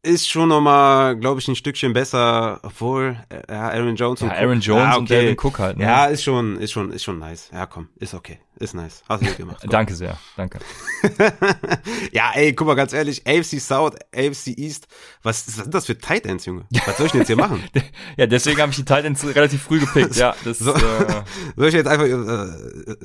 ist 0.03 0.29
schon 0.29 0.49
nochmal, 0.49 1.17
glaube 1.17 1.41
ich, 1.41 1.49
ein 1.49 1.57
Stückchen 1.57 1.93
besser, 1.93 2.61
obwohl, 2.63 3.17
äh, 3.31 3.43
ja, 3.53 3.69
Aaron 3.71 3.97
Jones 3.97 4.23
und 4.23 4.29
ja, 4.29 4.35
Aaron 4.35 4.61
Jones 4.61 4.83
ja, 4.83 4.91
okay. 4.91 4.99
und 4.99 5.11
Devin 5.11 5.37
Cook 5.41 5.59
halt. 5.59 5.77
Ne? 5.77 5.85
Ja, 5.85 6.07
ist 6.07 6.23
schon, 6.23 6.57
ist 6.59 6.71
schon, 6.71 6.93
ist 6.93 7.03
schon 7.03 7.19
nice. 7.19 7.51
Ja, 7.53 7.67
komm, 7.67 7.89
ist 7.97 8.15
okay, 8.15 8.39
ist 8.57 8.75
nice. 8.75 9.03
Hast 9.09 9.23
du 9.23 9.27
gut 9.27 9.37
gemacht. 9.37 9.67
danke 9.69 9.95
sehr, 9.95 10.17
danke. 10.37 10.61
ja, 12.13 12.31
ey, 12.35 12.53
guck 12.55 12.69
mal, 12.69 12.75
ganz 12.75 12.93
ehrlich, 12.93 13.27
AFC 13.27 13.61
South, 13.61 13.97
AFC 14.15 14.57
East, 14.57 14.87
was 15.23 15.45
sind 15.45 15.75
das 15.75 15.87
für 15.87 15.99
Tight 15.99 16.27
Ends, 16.27 16.47
Junge? 16.47 16.65
Was 16.87 16.97
soll 16.97 17.07
ich 17.07 17.13
denn 17.13 17.23
jetzt 17.23 17.29
hier 17.29 17.37
machen? 17.37 17.65
ja, 18.17 18.27
deswegen 18.27 18.61
habe 18.61 18.71
ich 18.71 18.77
die 18.77 18.85
Tight 18.85 19.05
Ends 19.05 19.27
relativ 19.27 19.63
früh 19.63 19.81
gepickt, 19.81 20.15
ja. 20.17 20.35
Das, 20.45 20.61
so, 20.61 20.75
äh, 20.75 21.25
soll 21.57 21.69
ich 21.69 21.75
jetzt 21.75 21.89
einfach, 21.89 22.07
äh, 22.07 22.13
äh, 22.13 22.97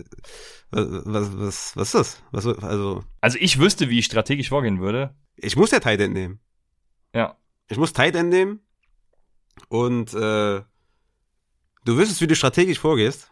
was, 0.71 1.37
was, 1.37 1.71
was 1.75 1.87
ist 1.87 1.95
das? 1.95 2.23
Was, 2.31 2.45
also, 2.45 3.03
also 3.19 3.37
ich 3.41 3.59
wüsste, 3.59 3.89
wie 3.89 3.97
ich 3.97 4.05
strategisch 4.05 4.49
vorgehen 4.49 4.79
würde. 4.79 5.15
Ich 5.35 5.55
muss 5.55 5.71
ja 5.71 5.79
Tight 5.79 5.99
End 5.99 6.13
nehmen. 6.13 6.39
Ja. 7.13 7.37
Ich 7.69 7.77
muss 7.77 7.93
Tight 7.93 8.15
End 8.15 8.29
nehmen. 8.29 8.59
Und 9.69 10.13
äh, 10.13 10.61
du 11.85 11.97
wüsstest, 11.97 12.21
wie 12.21 12.27
du 12.27 12.35
strategisch 12.35 12.79
vorgehst. 12.79 13.31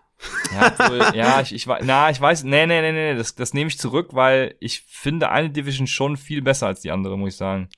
Ja, 0.54 0.76
so, 0.88 0.96
ja 1.16 1.42
ich, 1.42 1.54
ich, 1.54 1.66
na, 1.66 2.10
ich 2.10 2.22
weiß, 2.22 2.44
nee, 2.44 2.66
nee, 2.66 2.82
nee, 2.82 2.92
nee, 2.92 3.16
das, 3.16 3.36
das 3.36 3.54
nehme 3.54 3.70
ich 3.70 3.80
zurück, 3.80 4.10
weil 4.12 4.56
ich 4.60 4.82
finde 4.82 5.30
eine 5.30 5.50
Division 5.50 5.88
schon 5.88 6.18
viel 6.18 6.42
besser 6.42 6.68
als 6.68 6.82
die 6.82 6.92
andere, 6.92 7.18
muss 7.18 7.34
ich 7.34 7.38
sagen. 7.38 7.70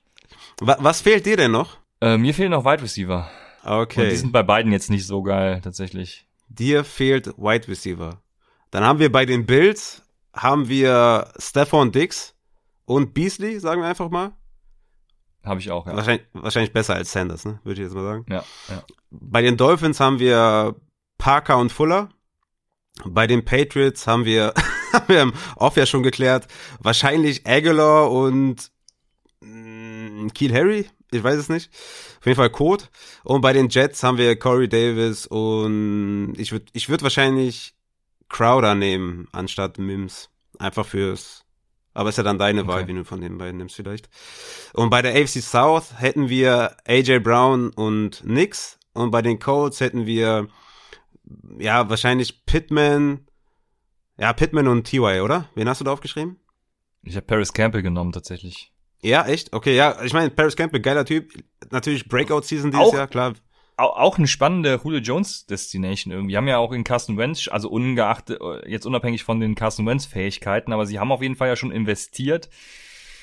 Was, 0.60 0.76
was 0.80 1.00
fehlt 1.00 1.26
dir 1.26 1.36
denn 1.36 1.52
noch? 1.52 1.78
Äh, 2.00 2.18
mir 2.18 2.34
fehlen 2.34 2.50
noch 2.50 2.64
Wide 2.64 2.82
Receiver. 2.82 3.30
Okay. 3.64 4.02
Und 4.02 4.10
die 4.10 4.16
sind 4.16 4.32
bei 4.32 4.42
beiden 4.42 4.72
jetzt 4.72 4.90
nicht 4.90 5.06
so 5.06 5.22
geil, 5.22 5.60
tatsächlich. 5.62 6.26
Dir 6.48 6.84
fehlt 6.84 7.28
Wide 7.38 7.68
Receiver. 7.68 8.22
Dann 8.70 8.84
haben 8.84 8.98
wir 8.98 9.10
bei 9.10 9.24
den 9.24 9.46
Bills, 9.46 10.02
haben 10.34 10.68
wir 10.68 11.32
Stephon 11.38 11.92
Dix 11.92 12.34
und 12.84 13.14
Beasley, 13.14 13.58
sagen 13.58 13.80
wir 13.80 13.88
einfach 13.88 14.10
mal. 14.10 14.32
Habe 15.44 15.60
ich 15.60 15.70
auch, 15.70 15.86
ja. 15.86 15.94
Wahrscheinlich, 15.94 16.26
wahrscheinlich 16.32 16.72
besser 16.72 16.94
als 16.94 17.12
Sanders, 17.12 17.44
ne? 17.44 17.60
Würde 17.64 17.80
ich 17.80 17.86
jetzt 17.86 17.94
mal 17.94 18.02
sagen. 18.04 18.26
Ja, 18.28 18.44
ja. 18.68 18.82
Bei 19.10 19.42
den 19.42 19.56
Dolphins 19.56 20.00
haben 20.00 20.18
wir 20.18 20.74
Parker 21.18 21.58
und 21.58 21.70
Fuller. 21.70 22.08
Bei 23.04 23.26
den 23.26 23.44
Patriots 23.44 24.06
haben 24.06 24.24
wir, 24.24 24.54
haben 24.92 25.08
wir 25.08 25.32
Off 25.56 25.76
ja 25.76 25.84
schon 25.84 26.02
geklärt, 26.02 26.46
wahrscheinlich 26.78 27.46
Aguilar 27.46 28.10
und 28.10 28.70
mm, 29.40 30.28
Keel 30.28 30.54
Harry, 30.54 30.86
ich 31.10 31.22
weiß 31.22 31.36
es 31.36 31.48
nicht. 31.48 31.70
Auf 32.20 32.26
jeden 32.26 32.36
Fall 32.36 32.50
Code. 32.50 32.84
Und 33.22 33.40
bei 33.40 33.52
den 33.52 33.68
Jets 33.68 34.02
haben 34.02 34.18
wir 34.18 34.38
Corey 34.38 34.68
Davis 34.68 35.26
und 35.26 36.34
ich 36.36 36.52
würde 36.52 36.66
ich 36.72 36.88
würd 36.88 37.02
wahrscheinlich 37.02 37.74
Crowder 38.28 38.74
nehmen, 38.74 39.28
anstatt 39.32 39.78
Mims. 39.78 40.30
Einfach 40.58 40.86
fürs 40.86 41.43
aber 41.94 42.08
ist 42.08 42.18
ja 42.18 42.24
dann 42.24 42.38
deine 42.38 42.66
Wahl, 42.66 42.82
okay. 42.82 42.88
wie 42.88 42.96
du 42.96 43.04
von 43.04 43.20
den 43.20 43.38
beiden 43.38 43.56
nimmst 43.56 43.76
vielleicht. 43.76 44.08
Und 44.74 44.90
bei 44.90 45.00
der 45.00 45.14
AFC 45.14 45.40
South 45.40 45.94
hätten 45.98 46.28
wir 46.28 46.76
AJ 46.86 47.20
Brown 47.20 47.70
und 47.70 48.24
Nix. 48.24 48.78
Und 48.92 49.10
bei 49.10 49.22
den 49.22 49.38
Colts 49.38 49.80
hätten 49.80 50.06
wir, 50.06 50.48
ja, 51.58 51.88
wahrscheinlich 51.88 52.44
Pittman, 52.46 53.26
ja, 54.18 54.32
Pittman 54.32 54.68
und 54.68 54.84
TY, 54.84 55.20
oder? 55.20 55.48
Wen 55.54 55.68
hast 55.68 55.80
du 55.80 55.84
da 55.84 55.92
aufgeschrieben? 55.92 56.38
Ich 57.02 57.16
habe 57.16 57.26
Paris 57.26 57.52
Campbell 57.52 57.82
genommen, 57.82 58.12
tatsächlich. 58.12 58.72
Ja, 59.02 59.26
echt? 59.26 59.52
Okay, 59.52 59.76
ja, 59.76 60.02
ich 60.02 60.12
meine, 60.12 60.30
Paris 60.30 60.56
Campbell, 60.56 60.80
geiler 60.80 61.04
Typ. 61.04 61.32
Natürlich 61.70 62.08
Breakout-Season 62.08 62.70
dieses 62.70 62.86
Auch 62.86 62.94
Jahr, 62.94 63.08
klar 63.08 63.34
auch 63.76 64.18
eine 64.18 64.28
spannende 64.28 64.80
Julio 64.82 65.00
Jones 65.00 65.46
Destination 65.46 66.12
irgendwie. 66.12 66.32
Wir 66.32 66.38
haben 66.38 66.48
ja 66.48 66.58
auch 66.58 66.72
in 66.72 66.84
Carson 66.84 67.16
Wentz, 67.16 67.48
also 67.48 67.68
ungeachtet, 67.68 68.40
äh, 68.40 68.70
jetzt 68.70 68.86
unabhängig 68.86 69.24
von 69.24 69.40
den 69.40 69.54
Carson 69.54 69.86
Wentz 69.86 70.06
Fähigkeiten, 70.06 70.72
aber 70.72 70.86
sie 70.86 71.00
haben 71.00 71.10
auf 71.10 71.22
jeden 71.22 71.34
Fall 71.34 71.48
ja 71.48 71.56
schon 71.56 71.72
investiert 71.72 72.50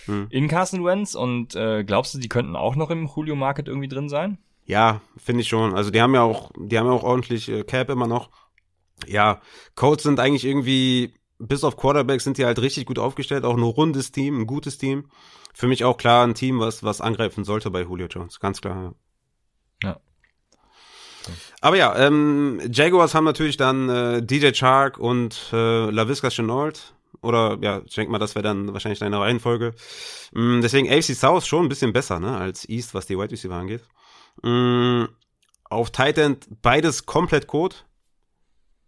hm. 0.05 0.27
in 0.29 0.47
Carson 0.47 0.83
Wentz 0.83 1.15
und 1.15 1.55
äh, 1.55 1.83
glaubst 1.83 2.13
du, 2.13 2.19
die 2.19 2.29
könnten 2.29 2.55
auch 2.55 2.75
noch 2.75 2.89
im 2.89 3.09
Julio 3.15 3.35
Market 3.35 3.67
irgendwie 3.67 3.87
drin 3.87 4.09
sein? 4.09 4.37
Ja, 4.65 5.01
finde 5.17 5.41
ich 5.41 5.47
schon. 5.47 5.73
Also 5.73 5.89
die 5.89 6.01
haben 6.01 6.13
ja 6.13 6.21
auch, 6.21 6.51
die 6.57 6.77
haben 6.77 6.87
ja 6.87 6.93
auch 6.93 7.03
ordentlich 7.03 7.49
äh, 7.49 7.63
Cap 7.63 7.89
immer 7.89 8.07
noch. 8.07 8.29
Ja, 9.07 9.41
Codes 9.75 10.03
sind 10.03 10.19
eigentlich 10.19 10.45
irgendwie, 10.45 11.13
bis 11.39 11.63
auf 11.63 11.77
Quarterback 11.77 12.21
sind 12.21 12.37
die 12.37 12.45
halt 12.45 12.59
richtig 12.59 12.85
gut 12.85 12.99
aufgestellt, 12.99 13.45
auch 13.45 13.55
ein 13.55 13.63
rundes 13.63 14.11
Team, 14.11 14.41
ein 14.41 14.47
gutes 14.47 14.77
Team. 14.77 15.09
Für 15.53 15.67
mich 15.67 15.83
auch 15.83 15.97
klar 15.97 16.25
ein 16.25 16.35
Team, 16.35 16.59
was, 16.59 16.83
was 16.83 17.01
angreifen 17.01 17.43
sollte 17.43 17.71
bei 17.71 17.81
Julio 17.81 18.07
Jones, 18.07 18.39
ganz 18.39 18.61
klar. 18.61 18.95
Ja. 19.83 19.89
ja. 19.89 19.99
Aber 21.61 21.77
ja, 21.77 21.95
ähm, 21.95 22.59
Jaguars 22.71 23.13
haben 23.13 23.23
natürlich 23.23 23.55
dann 23.55 23.87
äh, 23.87 24.23
DJ 24.23 24.51
Chark 24.51 24.97
und 24.97 25.49
äh, 25.53 25.89
LaVisca 25.91 26.29
Chenault. 26.29 26.93
Oder 27.21 27.59
ja, 27.61 27.81
ich 27.85 27.93
denke 27.93 28.11
mal, 28.11 28.17
das 28.17 28.33
wäre 28.33 28.43
dann 28.43 28.73
wahrscheinlich 28.73 28.99
deine 28.99 29.19
Reihenfolge. 29.19 29.73
Mm, 30.33 30.61
deswegen 30.61 30.91
AFC 30.91 31.13
South 31.13 31.45
schon 31.45 31.65
ein 31.65 31.69
bisschen 31.69 31.93
besser, 31.93 32.19
ne, 32.19 32.35
als 32.35 32.67
East, 32.67 32.95
was 32.95 33.05
die 33.05 33.15
Wide 33.15 33.31
Receiver 33.31 33.53
angeht. 33.53 33.83
Mm, 34.41 35.05
auf 35.65 35.91
Tight 35.91 36.17
End 36.17 36.47
beides 36.63 37.05
komplett 37.05 37.45
Code. 37.45 37.75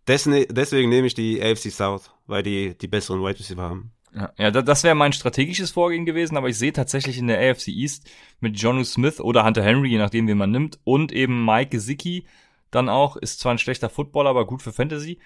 Desne 0.08 0.48
deswegen 0.48 0.90
nehme 0.90 1.06
ich 1.06 1.14
die 1.14 1.42
AFC 1.42 1.72
South, 1.72 2.10
weil 2.26 2.42
die 2.42 2.76
die 2.76 2.88
besseren 2.88 3.22
Wide 3.22 3.38
Receiver 3.38 3.62
haben. 3.62 3.92
Ja, 4.16 4.34
ja 4.38 4.52
das 4.52 4.84
wäre 4.84 4.96
mein 4.96 5.14
strategisches 5.14 5.72
Vorgehen 5.72 6.06
gewesen, 6.06 6.38
aber 6.38 6.50
ich 6.50 6.58
sehe 6.58 6.74
tatsächlich 6.74 7.20
in 7.20 7.28
der 7.28 7.40
AFC 7.40 7.68
East 7.68 8.10
mit 8.40 8.60
Jonu 8.60 8.84
Smith 8.84 9.20
oder 9.20 9.46
Hunter 9.46 9.64
Henry, 9.64 9.90
je 9.90 9.98
nachdem, 10.00 10.28
wen 10.28 10.38
man 10.38 10.52
nimmt, 10.52 10.80
und 10.84 11.12
eben 11.12 11.46
Mike 11.46 11.70
Gesicki 11.70 12.26
dann 12.74 12.90
auch, 12.90 13.16
ist 13.16 13.40
zwar 13.40 13.54
ein 13.54 13.60
schlechter 13.60 13.90
Footballer, 13.90 14.30
aber 14.30 14.46
gut 14.46 14.62
für 14.62 14.74
Fantasy. 14.74 15.20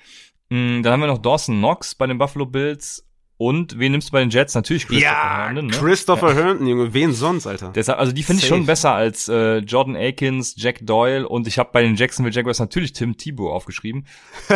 Mm, 0.49 0.81
dann 0.81 0.93
haben 0.93 1.01
wir 1.01 1.07
noch 1.07 1.17
Dawson 1.17 1.57
Knox 1.57 1.95
bei 1.95 2.07
den 2.07 2.17
Buffalo 2.17 2.45
Bills 2.45 3.07
und 3.39 3.77
wen 3.77 3.91
nimmst 3.91 4.09
du 4.09 4.13
bei 4.13 4.19
den 4.19 4.31
Jets? 4.31 4.55
Natürlich 4.55 4.87
Christopher 4.87 5.13
ja, 5.13 5.45
Herndon. 5.45 5.67
Ne? 5.67 5.77
Christopher 5.77 6.29
ja. 6.29 6.35
Herndon, 6.35 6.67
Junge. 6.67 6.93
Wen 6.95 7.13
sonst, 7.13 7.45
Alter? 7.45 7.71
Deshalb, 7.73 7.99
also 7.99 8.11
die 8.11 8.23
finde 8.23 8.41
ich 8.41 8.47
schon 8.47 8.65
besser 8.65 8.93
als 8.93 9.29
äh, 9.29 9.57
Jordan 9.57 9.95
Akins, 9.95 10.55
Jack 10.57 10.79
Doyle 10.81 11.27
und 11.27 11.45
ich 11.45 11.59
habe 11.59 11.69
bei 11.71 11.83
den 11.83 11.95
Jacksonville 11.95 12.33
Jaguars 12.33 12.59
natürlich 12.59 12.93
Tim 12.93 13.15
Tebow 13.15 13.51
aufgeschrieben 13.51 14.07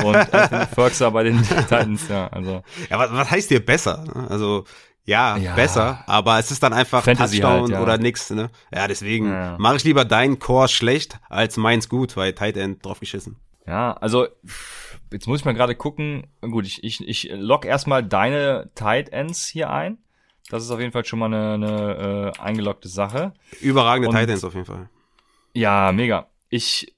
und 0.04 0.16
Anthony 0.34 0.66
Ferguson 0.66 1.14
bei 1.14 1.24
den 1.24 1.44
Titans. 1.48 2.08
Ja, 2.10 2.28
also. 2.30 2.64
Ja, 2.90 2.98
was, 2.98 3.12
was 3.12 3.30
heißt 3.30 3.50
hier 3.50 3.64
besser? 3.64 4.04
Also 4.30 4.66
ja, 5.06 5.38
ja, 5.38 5.56
besser, 5.56 6.04
aber 6.08 6.38
es 6.40 6.52
ist 6.52 6.62
dann 6.62 6.74
einfach 6.74 7.04
Fantasy 7.04 7.40
Touchdown 7.40 7.62
halt, 7.62 7.72
ja. 7.72 7.82
oder 7.82 7.98
nix, 7.98 8.30
ne? 8.30 8.50
Ja, 8.74 8.88
deswegen 8.88 9.30
ja. 9.30 9.58
mache 9.58 9.78
ich 9.78 9.84
lieber 9.84 10.06
deinen 10.06 10.40
Core 10.40 10.68
schlecht 10.68 11.20
als 11.30 11.58
meins 11.58 11.90
gut, 11.90 12.16
weil 12.18 12.34
Tight 12.34 12.58
End 12.58 12.86
drauf 12.86 13.00
geschissen. 13.00 13.38
Ja, 13.66 13.94
also 13.94 14.28
jetzt 15.12 15.28
muss 15.28 15.40
ich 15.40 15.46
mal 15.46 15.54
gerade 15.54 15.76
gucken. 15.76 16.28
Gut, 16.42 16.66
ich, 16.66 16.84
ich, 16.84 17.08
ich 17.08 17.30
lock 17.34 17.66
erstmal 17.66 18.04
deine 18.04 18.70
Tight 18.76 19.10
Ends 19.10 19.48
hier 19.48 19.70
ein. 19.70 19.98
Das 20.50 20.64
ist 20.64 20.72
auf 20.72 20.80
jeden 20.80 20.92
Fall 20.92 21.06
schon 21.06 21.20
mal 21.20 21.28
eine, 21.28 21.54
eine 21.54 22.34
äh, 22.38 22.42
eingeloggte 22.42 22.90
Sache. 22.90 23.34
Überragende 23.62 24.10
Und, 24.10 24.16
Tight 24.16 24.30
Ends 24.30 24.44
auf 24.44 24.54
jeden 24.54 24.66
Fall. 24.66 24.90
Ja, 25.54 25.92
mega. 25.92 26.28
Ich 26.50 26.94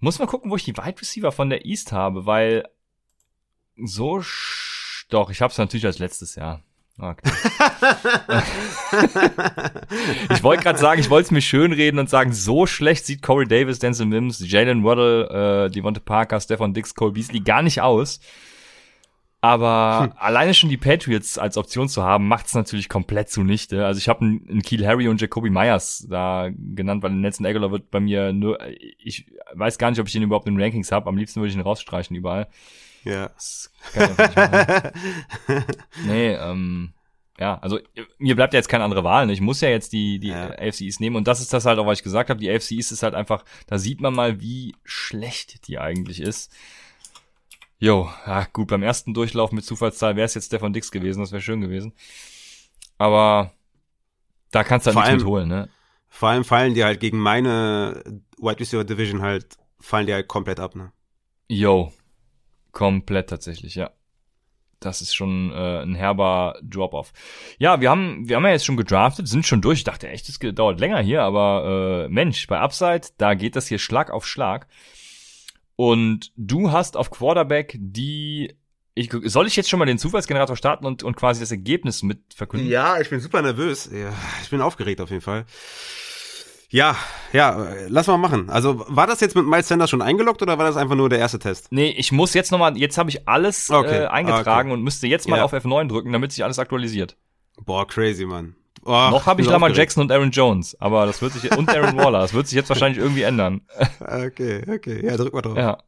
muss 0.00 0.18
mal 0.18 0.26
gucken, 0.26 0.50
wo 0.50 0.56
ich 0.56 0.64
die 0.64 0.76
Wide 0.76 1.00
Receiver 1.00 1.30
von 1.32 1.50
der 1.50 1.64
East 1.64 1.92
habe, 1.92 2.26
weil 2.26 2.64
so 3.76 4.22
doch, 5.08 5.30
ich 5.30 5.42
habe 5.42 5.50
es 5.50 5.58
natürlich 5.58 5.86
als 5.86 5.98
letztes 5.98 6.34
Jahr. 6.34 6.62
Okay. 6.98 7.30
ich 10.30 10.42
wollte 10.42 10.62
gerade 10.62 10.78
sagen, 10.78 11.00
ich 11.00 11.08
wollte 11.10 11.26
es 11.26 11.30
mir 11.30 11.40
schön 11.40 11.72
reden 11.72 11.98
und 11.98 12.10
sagen, 12.10 12.32
so 12.32 12.66
schlecht 12.66 13.06
sieht 13.06 13.22
Corey 13.22 13.46
Davis, 13.46 13.78
Denzel 13.78 14.06
Mims, 14.06 14.44
Jalen 14.46 14.84
Waddle, 14.84 15.66
äh, 15.66 15.70
Devonta 15.70 16.00
Parker, 16.00 16.40
Stefan 16.40 16.74
Dix, 16.74 16.94
Cole 16.94 17.12
Beasley 17.12 17.40
gar 17.40 17.62
nicht 17.62 17.80
aus. 17.80 18.20
Aber 19.44 20.04
hm. 20.04 20.12
alleine 20.18 20.54
schon 20.54 20.70
die 20.70 20.76
Patriots 20.76 21.36
als 21.36 21.56
Option 21.56 21.88
zu 21.88 22.04
haben, 22.04 22.28
macht 22.28 22.46
es 22.46 22.54
natürlich 22.54 22.88
komplett 22.88 23.28
zunichte. 23.28 23.84
Also 23.84 23.98
ich 23.98 24.08
habe 24.08 24.20
einen, 24.20 24.62
Kiel 24.62 24.86
Harry 24.86 25.08
und 25.08 25.20
Jacoby 25.20 25.50
Myers 25.50 26.06
da 26.08 26.48
genannt, 26.56 27.02
weil 27.02 27.10
Nelson 27.10 27.44
Aguilar 27.44 27.72
wird 27.72 27.90
bei 27.90 27.98
mir 27.98 28.32
nur, 28.32 28.58
ich 28.98 29.26
weiß 29.54 29.78
gar 29.78 29.90
nicht, 29.90 29.98
ob 29.98 30.06
ich 30.06 30.12
den 30.12 30.22
überhaupt 30.22 30.46
in 30.46 30.60
Rankings 30.60 30.92
habe. 30.92 31.08
Am 31.08 31.16
liebsten 31.16 31.40
würde 31.40 31.48
ich 31.48 31.56
ihn 31.56 31.60
rausstreichen 31.60 32.14
überall. 32.14 32.46
Ja. 33.04 33.28
Das 33.28 33.72
kann 33.92 34.92
ich 35.48 35.64
nee, 36.06 36.34
ähm, 36.34 36.92
ja, 37.38 37.58
also 37.58 37.80
mir 38.18 38.36
bleibt 38.36 38.52
ja 38.52 38.58
jetzt 38.58 38.68
keine 38.68 38.84
andere 38.84 39.04
Wahl. 39.04 39.26
Ne? 39.26 39.32
Ich 39.32 39.40
muss 39.40 39.60
ja 39.60 39.68
jetzt 39.68 39.92
die, 39.92 40.18
die 40.20 40.28
ja. 40.28 40.50
AFC 40.50 40.82
East 40.82 41.00
nehmen 41.00 41.16
und 41.16 41.26
das 41.26 41.40
ist 41.40 41.52
das 41.52 41.64
halt 41.64 41.78
auch, 41.78 41.86
was 41.86 41.98
ich 41.98 42.04
gesagt 42.04 42.30
habe. 42.30 42.40
Die 42.40 42.50
AFC 42.50 42.72
East 42.72 42.92
ist 42.92 43.02
halt 43.02 43.14
einfach, 43.14 43.44
da 43.66 43.78
sieht 43.78 44.00
man 44.00 44.14
mal, 44.14 44.40
wie 44.40 44.76
schlecht 44.84 45.66
die 45.66 45.78
eigentlich 45.78 46.20
ist. 46.20 46.52
Jo, 47.78 48.08
ja 48.26 48.46
gut, 48.52 48.68
beim 48.68 48.84
ersten 48.84 49.12
Durchlauf 49.12 49.50
mit 49.50 49.64
Zufallszahl 49.64 50.14
wäre 50.14 50.26
es 50.26 50.34
jetzt 50.34 50.46
Stefan 50.46 50.72
Dix 50.72 50.92
gewesen, 50.92 51.18
das 51.18 51.32
wäre 51.32 51.42
schön 51.42 51.60
gewesen. 51.60 51.94
Aber 52.96 53.52
da 54.52 54.62
kannst 54.62 54.86
du 54.86 54.94
halt 54.94 55.08
nichts 55.08 55.24
mit 55.24 55.28
holen, 55.28 55.48
ne? 55.48 55.68
Vor 56.08 56.28
allem 56.28 56.44
fallen 56.44 56.74
die 56.74 56.84
halt 56.84 57.00
gegen 57.00 57.18
meine 57.18 58.04
Wide 58.38 58.60
Receiver 58.60 58.84
Division 58.84 59.22
halt, 59.22 59.56
fallen 59.80 60.06
die 60.06 60.12
halt 60.12 60.28
komplett 60.28 60.60
ab, 60.60 60.76
ne? 60.76 60.92
Yo, 61.48 61.92
Komplett 62.72 63.30
tatsächlich, 63.30 63.74
ja. 63.74 63.90
Das 64.80 65.00
ist 65.00 65.14
schon 65.14 65.52
äh, 65.52 65.82
ein 65.82 65.94
herber 65.94 66.58
Drop-off. 66.62 67.12
Ja, 67.58 67.80
wir 67.80 67.88
haben, 67.88 68.28
wir 68.28 68.36
haben 68.36 68.44
ja 68.44 68.50
jetzt 68.50 68.64
schon 68.64 68.76
gedraftet, 68.76 69.28
sind 69.28 69.46
schon 69.46 69.60
durch. 69.60 69.78
Ich 69.78 69.84
dachte 69.84 70.08
echt, 70.08 70.28
es 70.28 70.38
dauert 70.40 70.80
länger 70.80 71.00
hier, 71.00 71.22
aber 71.22 72.06
äh, 72.06 72.08
Mensch, 72.08 72.46
bei 72.48 72.58
Upside, 72.58 73.02
da 73.16 73.34
geht 73.34 73.54
das 73.54 73.68
hier 73.68 73.78
Schlag 73.78 74.10
auf 74.10 74.26
Schlag. 74.26 74.66
Und 75.76 76.32
du 76.36 76.72
hast 76.72 76.96
auf 76.96 77.10
Quarterback 77.10 77.76
die 77.78 78.56
Ich, 78.94 79.10
soll 79.24 79.46
ich 79.46 79.56
jetzt 79.56 79.70
schon 79.70 79.78
mal 79.78 79.86
den 79.86 79.98
Zufallsgenerator 79.98 80.56
starten 80.56 80.84
und, 80.84 81.02
und 81.02 81.16
quasi 81.16 81.40
das 81.40 81.50
Ergebnis 81.50 82.02
mit 82.02 82.34
verkünden? 82.34 82.68
Ja, 82.68 83.00
ich 83.00 83.08
bin 83.08 83.20
super 83.20 83.40
nervös. 83.40 83.88
Ja, 83.92 84.12
ich 84.42 84.50
bin 84.50 84.60
aufgeregt 84.60 85.00
auf 85.00 85.10
jeden 85.10 85.22
Fall. 85.22 85.46
Ja, 86.72 86.96
ja, 87.34 87.66
lass 87.88 88.06
mal 88.06 88.16
machen. 88.16 88.48
Also 88.48 88.82
war 88.88 89.06
das 89.06 89.20
jetzt 89.20 89.36
mit 89.36 89.46
Miles 89.46 89.68
Sanders 89.68 89.90
schon 89.90 90.00
eingeloggt 90.00 90.40
oder 90.40 90.56
war 90.56 90.64
das 90.64 90.76
einfach 90.78 90.94
nur 90.96 91.10
der 91.10 91.18
erste 91.18 91.38
Test? 91.38 91.68
Nee, 91.70 91.90
ich 91.90 92.12
muss 92.12 92.32
jetzt 92.32 92.50
nochmal, 92.50 92.78
jetzt 92.78 92.96
habe 92.96 93.10
ich 93.10 93.28
alles 93.28 93.70
Okay. 93.70 94.04
äh, 94.04 94.06
eingetragen 94.06 94.70
Ah, 94.70 94.74
und 94.74 94.82
müsste 94.82 95.06
jetzt 95.06 95.28
mal 95.28 95.36
Ja. 95.36 95.44
auf 95.44 95.52
F9 95.52 95.88
drücken, 95.88 96.12
damit 96.12 96.32
sich 96.32 96.42
alles 96.44 96.58
aktualisiert. 96.58 97.16
Boah, 97.64 97.86
crazy, 97.86 98.24
Mann. 98.24 98.56
Oh, 98.84 98.90
Noch 98.90 99.26
habe 99.26 99.42
ich 99.42 99.46
Lamar 99.46 99.68
aufgeregt. 99.68 99.78
Jackson 99.78 100.02
und 100.04 100.12
Aaron 100.12 100.30
Jones, 100.30 100.74
aber 100.80 101.04
das 101.06 101.20
wird 101.20 101.34
sich 101.34 101.54
und 101.56 101.68
Aaron 101.68 101.96
Waller, 101.98 102.20
das 102.20 102.32
wird 102.32 102.48
sich 102.48 102.56
jetzt 102.56 102.70
wahrscheinlich 102.70 102.98
irgendwie 103.00 103.22
ändern. 103.22 103.60
Okay, 104.00 104.64
okay. 104.68 105.04
Ja, 105.06 105.16
drück 105.18 105.34
mal 105.34 105.42
drauf. 105.42 105.56
Ja. 105.58 105.78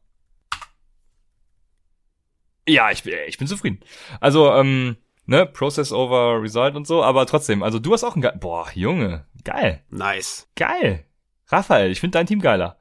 Ja, 2.67 2.91
ich, 2.91 3.03
bin- 3.03 3.13
ich 3.27 3.37
bin 3.37 3.47
zufrieden. 3.47 3.79
Also, 4.21 4.51
ähm, 4.53 4.97
ne, 5.25 5.45
Process 5.45 5.91
over 5.91 6.41
Result 6.41 6.75
und 6.75 6.87
so, 6.87 7.03
aber 7.03 7.25
trotzdem, 7.25 7.63
also 7.63 7.79
du 7.79 7.93
hast 7.93 8.03
auch 8.03 8.15
ein 8.15 8.21
geil. 8.21 8.37
Boah, 8.39 8.67
Junge, 8.73 9.25
geil. 9.45 9.83
Nice. 9.89 10.47
Geil. 10.55 11.05
Raphael, 11.47 11.91
ich 11.91 11.99
finde 11.99 12.17
dein 12.17 12.25
Team 12.25 12.41
geiler. 12.41 12.77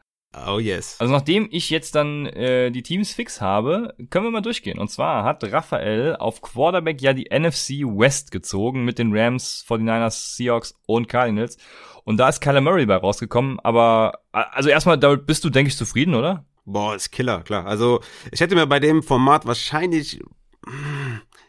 Oh 0.47 0.59
yes. 0.59 0.97
Also 0.99 1.13
nachdem 1.13 1.49
ich 1.53 1.71
jetzt 1.71 1.95
dann 1.95 2.27
äh, 2.27 2.73
die 2.73 2.83
Teams 2.83 3.13
fix 3.13 3.41
habe, 3.41 3.95
können 4.11 4.25
wir 4.25 4.33
mal 4.33 4.41
durchgehen. 4.41 4.79
Und 4.79 4.91
zwar 4.91 5.23
hat 5.23 5.45
Raphael 5.45 6.17
auf 6.17 6.43
Quarterback 6.43 7.01
ja 7.01 7.13
die 7.13 7.29
NFC 7.31 7.85
West 7.85 8.33
gezogen 8.33 8.85
mit 8.85 8.99
den 8.99 9.17
Rams, 9.17 9.65
49ers, 9.69 10.35
Seahawks 10.35 10.75
und 10.87 11.09
Cardinals. 11.09 11.57
Und 12.03 12.17
da 12.17 12.29
ist 12.29 12.41
Kyler 12.41 12.61
Murray 12.61 12.87
bei 12.87 12.97
rausgekommen. 12.97 13.61
Aber 13.61 14.21
also 14.33 14.69
erstmal, 14.69 14.99
damit 14.99 15.27
bist 15.27 15.45
du, 15.45 15.51
denke 15.51 15.69
ich, 15.69 15.77
zufrieden, 15.77 16.15
oder? 16.15 16.45
Boah, 16.65 16.97
ist 16.97 17.11
Killer, 17.11 17.43
klar. 17.43 17.67
Also, 17.67 18.01
ich 18.33 18.41
hätte 18.41 18.55
mir 18.55 18.67
bei 18.67 18.81
dem 18.81 19.03
Format 19.03 19.47
wahrscheinlich, 19.47 20.21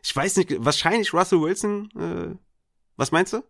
ich 0.04 0.16
weiß 0.16 0.38
nicht, 0.38 0.54
wahrscheinlich 0.60 1.14
Russell 1.14 1.42
Wilson, 1.42 1.90
äh, 1.98 2.36
was 2.98 3.12
meinst 3.12 3.34
du? 3.34 3.44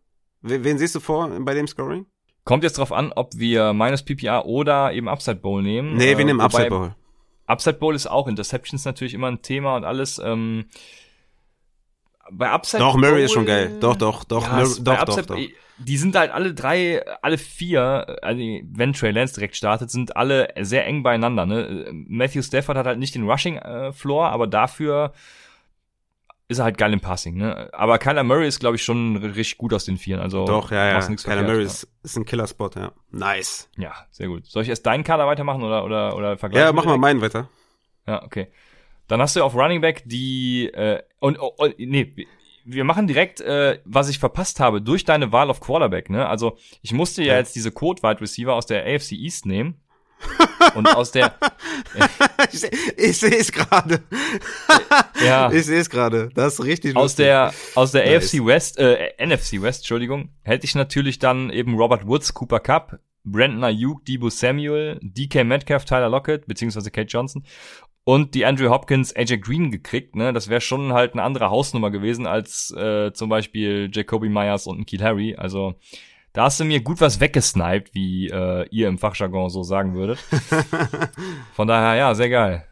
Wen, 0.48 0.78
siehst 0.78 0.94
du 0.96 1.00
vor 1.00 1.30
bei 1.40 1.54
dem 1.54 1.68
Scoring? 1.68 2.06
Kommt 2.44 2.64
jetzt 2.64 2.78
drauf 2.78 2.92
an, 2.92 3.12
ob 3.16 3.32
wir 3.36 3.74
minus 3.74 4.04
PPR 4.04 4.46
oder 4.46 4.94
eben 4.94 5.08
Upside 5.10 5.38
Bowl 5.38 5.64
nehmen. 5.64 5.96
Nee, 5.96 6.12
Äh, 6.12 6.18
wir 6.18 6.26
nehmen 6.26 6.40
wobei 6.40 6.46
Upside 6.46 6.70
Bowl. 6.70 6.96
Upside 7.48 7.78
Bowl 7.78 7.96
ist 7.96 8.08
auch 8.08 8.28
Interceptions 8.28 8.86
natürlich 8.86 9.14
immer 9.16 9.28
ein 9.28 9.42
Thema 9.42 9.76
und 9.76 9.84
alles. 9.84 10.20
Ähm, 10.24 10.66
bei 12.32 12.50
Upside 12.50 12.82
Doch, 12.82 12.96
Murray 12.96 13.24
ist 13.24 13.30
Bowl- 13.30 13.36
schon 13.36 13.46
geil. 13.46 13.78
Doch, 13.80 13.96
doch, 13.96 14.24
doch, 14.24 14.44
Ja, 14.44 14.54
Murray, 14.56 14.70
doch, 14.82 15.04
doch, 15.06 15.18
Upside- 15.18 15.26
doch. 15.28 15.38
Die 15.78 15.98
sind 15.98 16.16
halt 16.16 16.32
alle 16.32 16.54
drei, 16.54 17.06
alle 17.22 17.38
vier, 17.38 18.18
also 18.22 18.40
wenn 18.72 18.94
Trey 18.94 19.12
Lance 19.12 19.34
direkt 19.36 19.58
startet, 19.58 19.92
sind 19.92 20.16
alle 20.16 20.48
sehr 20.62 20.86
eng 20.88 21.04
beieinander. 21.04 21.46
Ne? 21.46 21.90
Matthew 22.08 22.44
Stafford 22.44 22.78
hat 22.78 22.86
halt 22.86 22.98
nicht 22.98 23.14
den 23.14 23.30
Rushing 23.30 23.58
äh, 23.58 23.92
Floor, 23.92 24.30
aber 24.30 24.48
dafür 24.48 25.12
ist 26.48 26.60
er 26.60 26.66
halt 26.66 26.78
geil 26.78 26.94
im 26.94 27.00
Passing. 27.00 27.38
Ne? 27.38 27.70
Aber 27.74 27.98
Kyler 27.98 28.24
Murray 28.24 28.48
ist, 28.48 28.60
glaube 28.60 28.76
ich, 28.76 28.84
schon 28.84 29.18
richtig 29.18 29.58
gut 29.58 29.74
aus 29.74 29.86
den 29.86 29.98
Vieren. 29.98 30.22
Also 30.22 30.46
Doch, 30.46 30.72
ja, 30.72 30.88
ja. 30.88 31.00
Kyler 31.00 31.18
verkehrt. 31.18 31.48
Murray 31.48 31.64
ist, 31.64 31.88
ist 32.04 32.18
ein 32.18 32.26
Killer-Spot, 32.26 32.70
ja. 32.76 32.92
Nice. 33.12 33.70
Ja, 33.78 33.94
sehr 34.12 34.28
gut. 34.28 34.46
Soll 34.46 34.64
ich 34.64 34.70
erst 34.70 34.86
deinen 34.86 35.04
Kader 35.04 35.26
weitermachen 35.28 35.64
oder 35.64 35.84
oder 35.84 36.16
oder 36.16 36.38
vergleichen? 36.38 36.68
Ja, 36.68 36.74
mach 36.74 36.86
mal 36.86 36.98
meinen 36.98 37.22
weiter. 37.22 37.50
Ja, 38.08 38.24
okay. 38.24 38.48
Dann 39.08 39.22
hast 39.22 39.36
du 39.36 39.44
auf 39.44 39.56
Running 39.56 39.82
Back 39.82 40.04
die 40.06 40.68
äh, 40.68 41.02
und 41.20 41.40
oh, 41.40 41.54
oh, 41.58 41.68
nee, 41.78 42.28
wir 42.66 42.84
machen 42.84 43.08
direkt, 43.08 43.42
äh, 43.42 43.80
was 43.86 44.10
ich 44.10 44.20
verpasst 44.20 44.60
habe 44.60 44.82
durch 44.82 45.04
deine 45.04 45.32
Wahl 45.32 45.50
auf 45.50 45.60
Quarterback. 45.62 46.10
Ne, 46.10 46.28
also 46.28 46.58
ich 46.82 46.94
musste 46.94 47.24
ja, 47.24 47.34
Ja. 47.34 47.40
jetzt 47.40 47.56
diese 47.56 47.72
Code 47.72 48.02
Wide 48.04 48.22
Receiver 48.22 48.54
aus 48.54 48.66
der 48.66 48.84
AFC 48.86 49.14
East 49.14 49.46
nehmen 49.46 49.80
und 50.76 50.88
aus 50.96 51.12
der 51.12 51.36
ich 52.52 52.64
ich 52.98 53.18
sehe 53.18 53.38
es 53.38 53.52
gerade. 53.52 54.02
ja 55.24 55.52
Ich 55.52 55.66
sehe 55.66 55.80
es 55.80 55.90
gerade. 55.90 56.30
Das 56.34 56.54
ist 56.56 56.64
richtig 56.64 56.96
aus 56.96 57.04
lustig. 57.04 57.26
der 57.26 57.54
aus 57.76 57.92
der 57.92 58.06
Nice. 58.06 58.34
AFC 58.34 58.46
West 58.46 58.78
äh, 58.80 59.14
NFC 59.26 59.62
West 59.62 59.82
Entschuldigung 59.82 60.30
hätte 60.44 60.66
ich 60.66 60.76
natürlich 60.76 61.20
dann 61.20 61.50
eben 61.50 61.76
Robert 61.76 62.08
Woods, 62.08 62.34
Cooper 62.34 62.60
Cup, 62.60 63.00
Brandon 63.24 63.64
Ayuk, 63.64 64.06
Debo 64.06 64.30
Samuel, 64.30 65.00
DK 65.02 65.44
Metcalf, 65.44 65.86
Tyler 65.86 66.10
Lockett 66.10 66.48
beziehungsweise 66.48 66.92
Kate 66.92 67.08
Johnson 67.08 67.44
und 68.04 68.36
die 68.36 68.46
Andrew 68.46 68.70
Hopkins, 68.70 69.16
AJ 69.16 69.40
Green 69.40 69.72
gekriegt. 69.72 70.16
Ne, 70.16 70.32
das 70.32 70.48
wäre 70.48 70.62
schon 70.62 70.94
halt 70.94 71.14
eine 71.14 71.24
andere 71.24 71.50
Hausnummer 71.50 71.90
gewesen 71.92 72.28
als 72.28 72.72
äh, 72.78 73.12
zum 73.14 73.30
Beispiel 73.30 73.90
Jacoby 73.92 74.30
Myers 74.30 74.68
und 74.68 74.80
ein 74.80 74.86
Keith 74.86 75.02
Harry. 75.02 75.36
Also 75.36 75.74
da 76.36 76.44
hast 76.44 76.60
du 76.60 76.66
mir 76.66 76.82
gut 76.82 77.02
was 77.02 77.20
weggesniped, 77.20 77.96
wie 77.96 78.28
äh, 78.30 78.68
ihr 78.70 78.88
im 78.88 78.98
Fachjargon 78.98 79.50
so 79.50 79.64
sagen 79.64 79.96
würdet. 79.96 80.20
Von 81.54 81.68
daher 81.68 81.96
ja, 81.96 82.14
sehr 82.14 82.30
geil. 82.30 82.66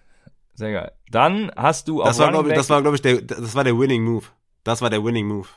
Sehr 0.53 0.71
geil. 0.71 0.91
Dann 1.09 1.51
hast 1.55 1.87
du 1.87 2.03
das 2.03 2.19
auf 2.19 2.25
war, 2.25 2.31
glaube 2.31 2.49
ich, 2.49 2.55
das 2.55 2.69
war, 2.69 2.81
glaube 2.81 2.95
ich, 2.95 3.01
der, 3.01 3.21
das 3.21 3.55
war 3.55 3.63
der 3.63 3.77
Winning 3.79 4.03
Move. 4.03 4.25
Das 4.63 4.81
war 4.81 4.89
der 4.89 5.03
Winning 5.03 5.27
Move. 5.27 5.47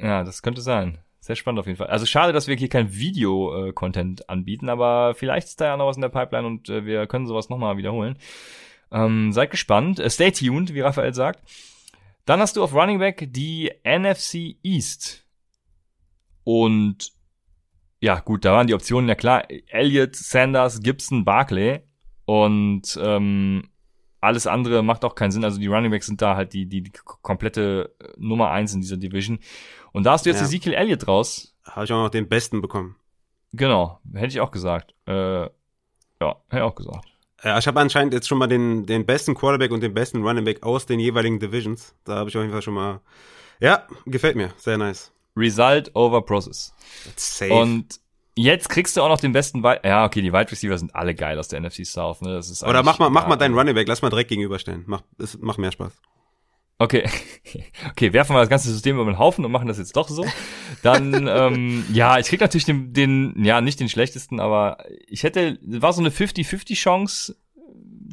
Ja, 0.00 0.24
das 0.24 0.42
könnte 0.42 0.62
sein. 0.62 0.98
Sehr 1.18 1.36
spannend 1.36 1.60
auf 1.60 1.66
jeden 1.66 1.76
Fall. 1.76 1.88
Also 1.88 2.06
schade, 2.06 2.32
dass 2.32 2.48
wir 2.48 2.56
hier 2.56 2.68
kein 2.68 2.94
Video-Content 2.94 4.28
anbieten, 4.28 4.68
aber 4.68 5.14
vielleicht 5.14 5.48
ist 5.48 5.60
da 5.60 5.66
ja 5.66 5.76
noch 5.76 5.86
was 5.86 5.96
in 5.96 6.02
der 6.02 6.08
Pipeline 6.08 6.46
und 6.46 6.68
äh, 6.68 6.84
wir 6.84 7.06
können 7.06 7.26
sowas 7.26 7.48
nochmal 7.48 7.76
wiederholen. 7.76 8.16
Ähm, 8.90 9.32
seid 9.32 9.50
gespannt. 9.50 9.98
Äh, 9.98 10.10
stay 10.10 10.30
tuned, 10.30 10.74
wie 10.74 10.80
Raphael 10.80 11.14
sagt. 11.14 11.42
Dann 12.24 12.40
hast 12.40 12.56
du 12.56 12.62
auf 12.62 12.74
Running 12.74 12.98
Back 12.98 13.28
die 13.32 13.72
NFC 13.84 14.56
East. 14.62 15.24
Und 16.44 17.12
ja, 18.02 18.18
gut, 18.18 18.44
da 18.44 18.52
waren 18.52 18.66
die 18.66 18.74
Optionen 18.74 19.08
ja 19.08 19.14
klar. 19.14 19.44
Elliott, 19.68 20.16
Sanders, 20.16 20.80
Gibson, 20.80 21.24
Barclay. 21.24 21.82
Und 22.24 22.98
ähm, 23.00 23.68
alles 24.20 24.48
andere 24.48 24.82
macht 24.82 25.04
auch 25.04 25.14
keinen 25.14 25.30
Sinn. 25.30 25.44
Also 25.44 25.60
die 25.60 25.68
Running 25.68 25.92
Backs 25.92 26.06
sind 26.06 26.20
da 26.20 26.34
halt 26.34 26.52
die, 26.52 26.66
die, 26.66 26.82
die 26.82 26.90
komplette 27.22 27.94
äh, 28.00 28.08
Nummer 28.16 28.50
eins 28.50 28.74
in 28.74 28.80
dieser 28.80 28.96
Division. 28.96 29.38
Und 29.92 30.02
da 30.04 30.12
hast 30.12 30.26
du 30.26 30.30
jetzt 30.30 30.40
Ja. 30.40 30.46
Ezekiel 30.46 30.74
Elliott 30.74 31.06
raus. 31.06 31.54
Habe 31.64 31.84
ich 31.84 31.92
auch 31.92 32.02
noch 32.02 32.10
den 32.10 32.28
besten 32.28 32.60
bekommen. 32.60 32.96
Genau, 33.52 34.00
hätte 34.12 34.28
ich 34.28 34.40
auch 34.40 34.50
gesagt. 34.50 34.94
Äh, 35.06 35.42
ja, 35.42 35.50
hätte 36.20 36.56
ich 36.56 36.60
auch 36.62 36.74
gesagt. 36.74 37.06
Ja, 37.44 37.56
ich 37.58 37.68
habe 37.68 37.78
anscheinend 37.78 38.14
jetzt 38.14 38.26
schon 38.26 38.38
mal 38.38 38.48
den, 38.48 38.84
den 38.84 39.06
besten 39.06 39.34
Quarterback 39.36 39.70
und 39.70 39.80
den 39.80 39.94
besten 39.94 40.26
Running 40.26 40.44
Back 40.44 40.64
aus 40.64 40.86
den 40.86 40.98
jeweiligen 40.98 41.38
Divisions. 41.38 41.94
Da 42.04 42.16
habe 42.16 42.30
ich 42.30 42.36
auf 42.36 42.42
jeden 42.42 42.52
Fall 42.52 42.62
schon 42.62 42.74
mal. 42.74 43.00
Ja, 43.60 43.86
gefällt 44.06 44.34
mir. 44.34 44.52
Sehr 44.56 44.76
nice. 44.76 45.12
Result 45.36 45.94
over 45.94 46.22
Process. 46.22 46.74
Safe. 47.16 47.52
Und 47.52 48.00
jetzt 48.34 48.68
kriegst 48.68 48.96
du 48.96 49.02
auch 49.02 49.08
noch 49.08 49.20
den 49.20 49.32
besten 49.32 49.62
Wide. 49.62 49.80
Ja, 49.84 50.04
okay, 50.04 50.22
die 50.22 50.32
Wide 50.32 50.50
Receiver 50.50 50.76
sind 50.76 50.94
alle 50.94 51.14
geil 51.14 51.38
aus 51.38 51.48
der 51.48 51.60
NFC 51.60 51.86
South. 51.86 52.20
Ne? 52.20 52.34
Das 52.34 52.50
ist 52.50 52.62
Oder 52.62 52.82
mach 52.82 52.98
mal, 52.98 53.10
mach 53.10 53.26
mal 53.26 53.36
deinen 53.36 53.54
Running 53.54 53.74
Back. 53.74 53.88
Lass 53.88 54.02
mal 54.02 54.10
direkt 54.10 54.28
gegenüberstellen. 54.28 54.84
Mach, 54.86 55.02
es 55.18 55.38
macht 55.38 55.58
mehr 55.58 55.72
Spaß. 55.72 55.92
Okay, 56.78 57.08
okay, 57.90 58.12
werfen 58.12 58.34
wir 58.34 58.40
das 58.40 58.48
ganze 58.48 58.68
System 58.68 58.98
über 58.98 59.10
den 59.10 59.18
Haufen 59.18 59.44
und 59.44 59.52
machen 59.52 59.68
das 59.68 59.78
jetzt 59.78 59.96
doch 59.96 60.08
so. 60.08 60.26
Dann, 60.82 61.26
ähm, 61.28 61.84
ja, 61.92 62.18
ich 62.18 62.26
krieg 62.26 62.40
natürlich 62.40 62.64
den, 62.64 62.92
den, 62.92 63.44
ja, 63.44 63.60
nicht 63.60 63.78
den 63.78 63.88
schlechtesten, 63.88 64.40
aber 64.40 64.78
ich 65.06 65.22
hätte, 65.22 65.58
war 65.62 65.92
so 65.92 66.00
eine 66.00 66.10
50-50 66.10 66.74
Chance 66.74 67.36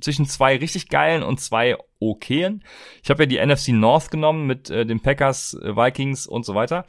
zwischen 0.01 0.25
zwei 0.25 0.57
richtig 0.57 0.89
geilen 0.89 1.23
und 1.23 1.39
zwei 1.39 1.77
okayen. 1.99 2.63
Ich 3.03 3.09
habe 3.09 3.23
ja 3.23 3.27
die 3.27 3.45
NFC 3.45 3.69
North 3.69 4.11
genommen 4.11 4.45
mit 4.47 4.69
äh, 4.69 4.85
den 4.85 5.01
Packers, 5.01 5.53
äh, 5.55 5.75
Vikings 5.75 6.27
und 6.27 6.45
so 6.45 6.55
weiter. 6.55 6.85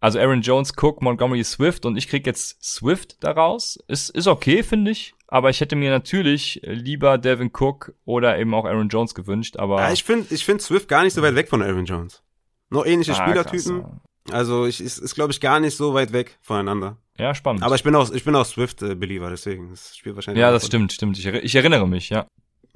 Also 0.00 0.18
Aaron 0.20 0.42
Jones, 0.42 0.72
Cook, 0.76 1.02
Montgomery, 1.02 1.42
Swift 1.42 1.84
und 1.86 1.96
ich 1.96 2.06
krieg 2.08 2.26
jetzt 2.26 2.62
Swift 2.62 3.22
daraus. 3.24 3.78
Ist, 3.88 4.10
ist 4.10 4.26
okay, 4.26 4.62
finde 4.62 4.90
ich. 4.90 5.14
Aber 5.28 5.50
ich 5.50 5.60
hätte 5.60 5.74
mir 5.74 5.90
natürlich 5.90 6.60
lieber 6.64 7.18
Devin 7.18 7.50
Cook 7.52 7.94
oder 8.04 8.38
eben 8.38 8.54
auch 8.54 8.64
Aaron 8.64 8.88
Jones 8.88 9.14
gewünscht. 9.14 9.56
Aber 9.56 9.80
Ja, 9.80 9.92
ich 9.92 10.04
finde 10.04 10.32
ich 10.32 10.44
find 10.44 10.62
Swift 10.62 10.88
gar 10.88 11.02
nicht 11.02 11.14
so 11.14 11.22
weit 11.22 11.34
weg 11.34 11.48
von 11.48 11.62
Aaron 11.62 11.84
Jones. 11.86 12.22
Noch 12.68 12.84
ähnliche 12.86 13.12
Ah, 13.12 13.26
Spielertypen. 13.26 13.82
krass, 13.82 13.90
Also 14.32 14.66
ich, 14.66 14.80
ist, 14.80 14.98
ist 14.98 15.14
glaube 15.14 15.32
ich, 15.32 15.40
gar 15.40 15.60
nicht 15.60 15.76
so 15.76 15.94
weit 15.94 16.12
weg 16.12 16.38
voneinander. 16.42 16.96
ja. 17.18 17.26
ja, 17.26 17.34
spannend. 17.34 17.62
Aber 17.62 17.74
ich 17.74 17.82
bin 17.82 17.94
auch, 17.94 18.10
ich 18.10 18.24
bin 18.24 18.34
auch 18.34 18.44
Swift-Believer, 18.46 19.30
deswegen. 19.30 19.70
Das 19.70 19.96
spielt 19.96 20.16
wahrscheinlich. 20.16 20.40
ja, 20.40 20.50
das 20.50 20.62
Rolle. 20.64 20.68
stimmt, 20.68 20.92
stimmt. 20.92 21.18
Ich, 21.18 21.26
ich 21.26 21.54
erinnere 21.54 21.86
mich, 21.88 22.10
ja. 22.10 22.26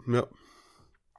Ja. 0.07 0.25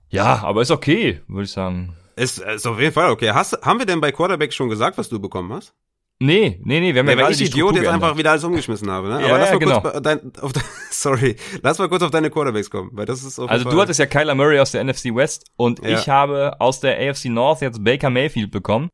Ja, 0.10 0.44
aber 0.44 0.62
ist 0.62 0.72
okay, 0.72 1.22
würde 1.28 1.44
ich 1.46 1.52
sagen. 1.52 1.96
Ist, 2.16 2.40
ist 2.40 2.68
auf 2.68 2.80
jeden 2.80 2.94
Fall 2.94 3.10
okay. 3.12 3.32
Hast, 3.32 3.62
haben 3.64 3.80
wir 3.80 3.86
denn 3.86 4.02
bei 4.02 4.12
Quarterback 4.12 4.52
schon 4.54 4.70
gesagt, 4.70 4.98
was 4.98 5.08
du 5.10 5.20
bekommen 5.20 5.54
hast? 5.54 5.74
Nee, 6.20 6.60
nee, 6.64 6.80
nee, 6.80 6.94
wir 6.94 7.00
haben 7.00 7.08
ja, 7.08 7.16
Ja, 7.18 7.24
weil 7.24 7.32
ich 7.32 7.38
die 7.40 7.46
Idiot 7.46 7.76
jetzt 7.76 7.88
einfach 7.88 8.16
wieder 8.16 8.30
alles 8.32 8.44
umgeschmissen 8.44 8.92
habe, 8.92 9.08
ne? 9.08 9.22
Ja, 9.22 9.28
Aber 9.30 9.40
lass 9.40 9.50
ja, 9.50 9.56
mal 9.56 9.60
genau. 9.60 9.82
kurz 9.82 10.02
dein, 10.04 10.32
auf 10.40 10.52
sorry, 10.92 11.36
lass 11.64 11.80
mal 11.80 11.90
kurz 11.90 12.04
auf 12.04 12.12
deine 12.12 12.30
Quarterbacks 12.30 12.70
kommen, 12.70 12.92
weil 12.94 13.08
das 13.08 13.24
ist 13.24 13.40
auf 13.40 13.46
jeden 13.46 13.52
Also 13.52 13.64
Fall, 13.64 13.74
du 13.74 13.82
hattest 13.82 14.00
ja 14.00 14.06
Kyler 14.06 14.36
Murray 14.36 14.60
aus 14.60 14.72
der 14.72 14.84
NFC 14.84 15.06
West 15.16 15.46
und 15.56 15.80
Ja. 15.84 15.98
ich 15.98 16.08
habe 16.10 16.56
aus 16.60 16.80
der 16.80 17.00
AFC 17.10 17.26
North 17.26 17.62
jetzt 17.62 17.84
Baker 17.84 18.12
Mayfield 18.12 18.52
bekommen. 18.52 18.90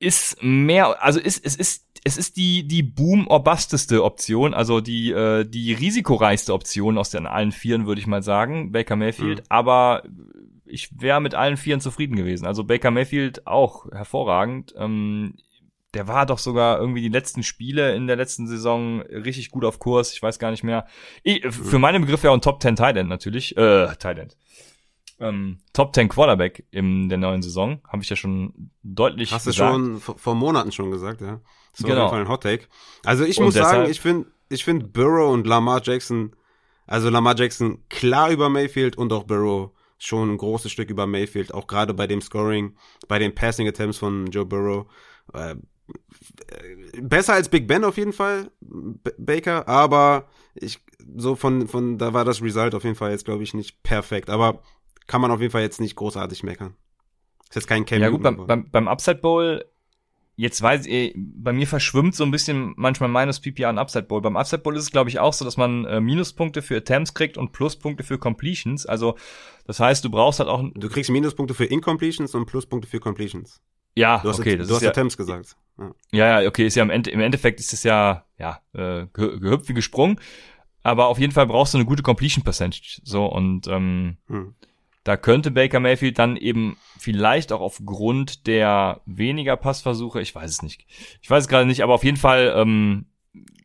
Ist 0.00 0.42
mehr, 0.42 1.02
also 1.02 1.20
ist, 1.20 1.44
es 1.44 1.54
ist, 1.56 1.86
es 2.04 2.16
ist 2.16 2.36
die, 2.36 2.66
die 2.66 2.82
boom 2.82 3.28
or 3.28 3.44
busteste 3.44 4.02
Option, 4.02 4.54
also 4.54 4.80
die, 4.80 5.10
äh, 5.12 5.44
die 5.44 5.74
risikoreichste 5.74 6.54
Option 6.54 6.96
aus 6.98 7.10
den 7.10 7.26
allen 7.26 7.52
Vieren, 7.52 7.86
würde 7.86 8.00
ich 8.00 8.06
mal 8.06 8.22
sagen, 8.22 8.72
Baker 8.72 8.96
Mayfield, 8.96 9.40
Mhm. 9.40 9.44
aber 9.50 10.02
ich 10.64 10.88
wäre 10.98 11.20
mit 11.20 11.34
allen 11.34 11.56
Vieren 11.58 11.80
zufrieden 11.80 12.16
gewesen. 12.16 12.46
Also 12.46 12.64
Baker 12.64 12.90
Mayfield 12.90 13.46
auch 13.46 13.90
hervorragend. 13.92 14.74
Ähm, 14.78 15.34
der 15.92 16.06
war 16.06 16.24
doch 16.24 16.38
sogar 16.38 16.78
irgendwie 16.78 17.02
die 17.02 17.08
letzten 17.08 17.42
Spiele 17.42 17.94
in 17.96 18.06
der 18.06 18.14
letzten 18.16 18.46
Saison 18.46 19.00
richtig 19.02 19.50
gut 19.50 19.64
auf 19.64 19.80
Kurs. 19.80 20.12
Ich 20.14 20.22
weiß 20.22 20.38
gar 20.38 20.52
nicht 20.52 20.62
mehr. 20.62 20.86
Ich, 21.24 21.44
für 21.44 21.80
meine 21.80 21.98
Begriffe 22.00 22.28
ja 22.28 22.30
auch 22.30 22.34
ein 22.36 22.40
Top 22.40 22.62
10 22.62 22.76
Tight 22.76 22.96
End 22.96 23.08
natürlich. 23.08 23.56
Äh, 23.56 23.88
Tight 23.98 24.18
End. 24.18 24.36
Ähm, 25.20 25.58
Top 25.72 25.94
10 25.94 26.08
Quarterback 26.08 26.64
in 26.70 27.08
der 27.08 27.18
neuen 27.18 27.42
Saison. 27.42 27.80
Habe 27.88 28.02
ich 28.02 28.10
ja 28.10 28.16
schon 28.16 28.70
deutlich 28.82 29.30
Hast 29.32 29.46
du 29.46 29.50
gesagt. 29.50 29.70
schon 29.72 30.00
vor, 30.00 30.34
Monaten 30.34 30.72
schon 30.72 30.90
gesagt, 30.90 31.20
ja. 31.20 31.40
Das 31.72 31.82
war 31.84 31.90
Genau. 31.90 32.06
auf 32.06 32.12
jeden 32.12 32.24
Fall 32.26 32.26
ein 32.26 32.28
Hot 32.28 32.42
Take. 32.42 32.64
Also 33.04 33.24
ich 33.24 33.38
Und 33.38 33.44
muss 33.46 33.54
sagen, 33.54 33.66
deshalb- 33.82 33.90
ich 33.90 34.00
finde, 34.00 34.26
ich 34.48 34.64
finde 34.64 34.86
Burrow 34.86 35.32
und 35.32 35.46
Lamar 35.46 35.80
Jackson, 35.84 36.34
also 36.86 37.08
Lamar 37.10 37.36
Jackson 37.38 37.84
klar 37.88 38.30
über 38.30 38.48
Mayfield 38.48 38.96
und 38.98 39.12
auch 39.12 39.24
Burrow 39.24 39.70
schon 39.98 40.30
ein 40.32 40.38
großes 40.38 40.72
Stück 40.72 40.88
über 40.90 41.06
Mayfield, 41.06 41.52
auch 41.54 41.66
gerade 41.66 41.92
bei 41.94 42.06
dem 42.06 42.20
Scoring, 42.22 42.74
bei 43.06 43.18
den 43.18 43.34
Passing 43.34 43.68
Attempts 43.68 43.98
von 43.98 44.26
Joe 44.26 44.46
Burrow. 44.46 44.86
Äh, 45.34 45.56
besser 47.00 47.34
als 47.34 47.48
Big 47.48 47.66
Ben 47.66 47.84
auf 47.84 47.96
jeden 47.96 48.12
Fall, 48.12 48.50
B 48.60 49.10
Baker, 49.18 49.68
aber 49.68 50.28
ich, 50.54 50.80
so 51.16 51.36
von, 51.36 51.68
von, 51.68 51.98
da 51.98 52.12
war 52.12 52.24
das 52.24 52.42
Result 52.42 52.74
auf 52.74 52.84
jeden 52.84 52.96
Fall 52.96 53.10
jetzt, 53.10 53.24
glaube 53.24 53.42
ich, 53.42 53.54
nicht 53.54 53.82
perfekt, 53.82 54.30
aber 54.30 54.62
kann 55.10 55.20
man 55.20 55.32
auf 55.32 55.40
jeden 55.40 55.50
Fall 55.50 55.62
jetzt 55.62 55.80
nicht 55.80 55.96
großartig 55.96 56.44
meckern. 56.44 56.74
Ist 57.48 57.56
jetzt 57.56 57.66
kein 57.66 57.84
Cam 57.84 58.00
Ja 58.00 58.10
gut, 58.10 58.22
beim, 58.22 58.46
beim, 58.46 58.70
beim 58.70 58.86
Upside 58.86 59.16
Bowl, 59.18 59.64
jetzt 60.36 60.62
weiß 60.62 60.86
ich, 60.86 61.12
bei 61.16 61.52
mir 61.52 61.66
verschwimmt 61.66 62.14
so 62.14 62.22
ein 62.22 62.30
bisschen 62.30 62.74
manchmal 62.76 63.08
Minus 63.08 63.40
PPR 63.40 63.70
und 63.70 63.78
Upside 63.78 64.04
Bowl. 64.04 64.20
Beim 64.22 64.36
Upside 64.36 64.62
Bowl 64.62 64.76
ist 64.76 64.84
es, 64.84 64.92
glaube 64.92 65.10
ich, 65.10 65.18
auch 65.18 65.32
so, 65.32 65.44
dass 65.44 65.56
man 65.56 65.84
äh, 65.84 66.00
Minuspunkte 66.00 66.62
für 66.62 66.76
Attempts 66.76 67.12
kriegt 67.12 67.36
und 67.36 67.50
Pluspunkte 67.50 68.04
für 68.04 68.18
Completions. 68.18 68.86
Also 68.86 69.16
das 69.66 69.80
heißt, 69.80 70.04
du 70.04 70.10
brauchst 70.10 70.38
halt 70.38 70.48
auch, 70.48 70.62
Du 70.74 70.88
kriegst 70.88 71.10
Minuspunkte 71.10 71.54
für 71.54 71.64
Incompletions 71.64 72.32
und 72.36 72.46
Pluspunkte 72.46 72.86
für 72.88 73.00
Completions. 73.00 73.60
ja, 73.96 74.20
Du 74.22 74.28
hast, 74.28 74.38
okay, 74.38 74.56
das 74.56 74.68
du 74.68 74.74
ist 74.74 74.76
hast 74.76 74.82
ja, 74.84 74.90
Attempts 74.90 75.16
gesagt. 75.16 75.56
Ja. 76.12 76.40
ja, 76.40 76.48
okay, 76.48 76.66
ist 76.66 76.76
ja 76.76 76.84
im, 76.84 76.90
Ende, 76.90 77.10
im 77.10 77.20
Endeffekt 77.20 77.58
ist 77.58 77.72
es 77.72 77.82
ja, 77.82 78.26
ja, 78.38 78.60
äh, 78.74 79.06
ge 79.12 79.40
gehüpft 79.40 79.68
wie 79.68 79.74
gesprungen. 79.74 80.20
Aber 80.82 81.08
auf 81.08 81.18
jeden 81.18 81.32
Fall 81.32 81.46
brauchst 81.46 81.74
du 81.74 81.78
eine 81.78 81.84
gute 81.84 82.02
Completion 82.04 82.44
Percentage. 82.44 83.00
So, 83.04 83.26
und 83.26 83.66
ähm, 83.66 84.16
Hm. 84.28 84.54
Da 85.04 85.16
könnte 85.16 85.50
Baker 85.50 85.80
Mayfield 85.80 86.18
dann 86.18 86.36
eben 86.36 86.76
vielleicht 86.98 87.52
auch 87.52 87.60
aufgrund 87.60 88.46
der 88.46 89.00
weniger 89.06 89.56
Passversuche, 89.56 90.20
ich 90.20 90.34
weiß 90.34 90.50
es 90.50 90.62
nicht. 90.62 90.86
Ich 91.22 91.30
weiß 91.30 91.44
es 91.44 91.48
gerade 91.48 91.66
nicht, 91.66 91.82
aber 91.82 91.94
auf 91.94 92.04
jeden 92.04 92.18
Fall 92.18 92.52
ähm, 92.56 93.06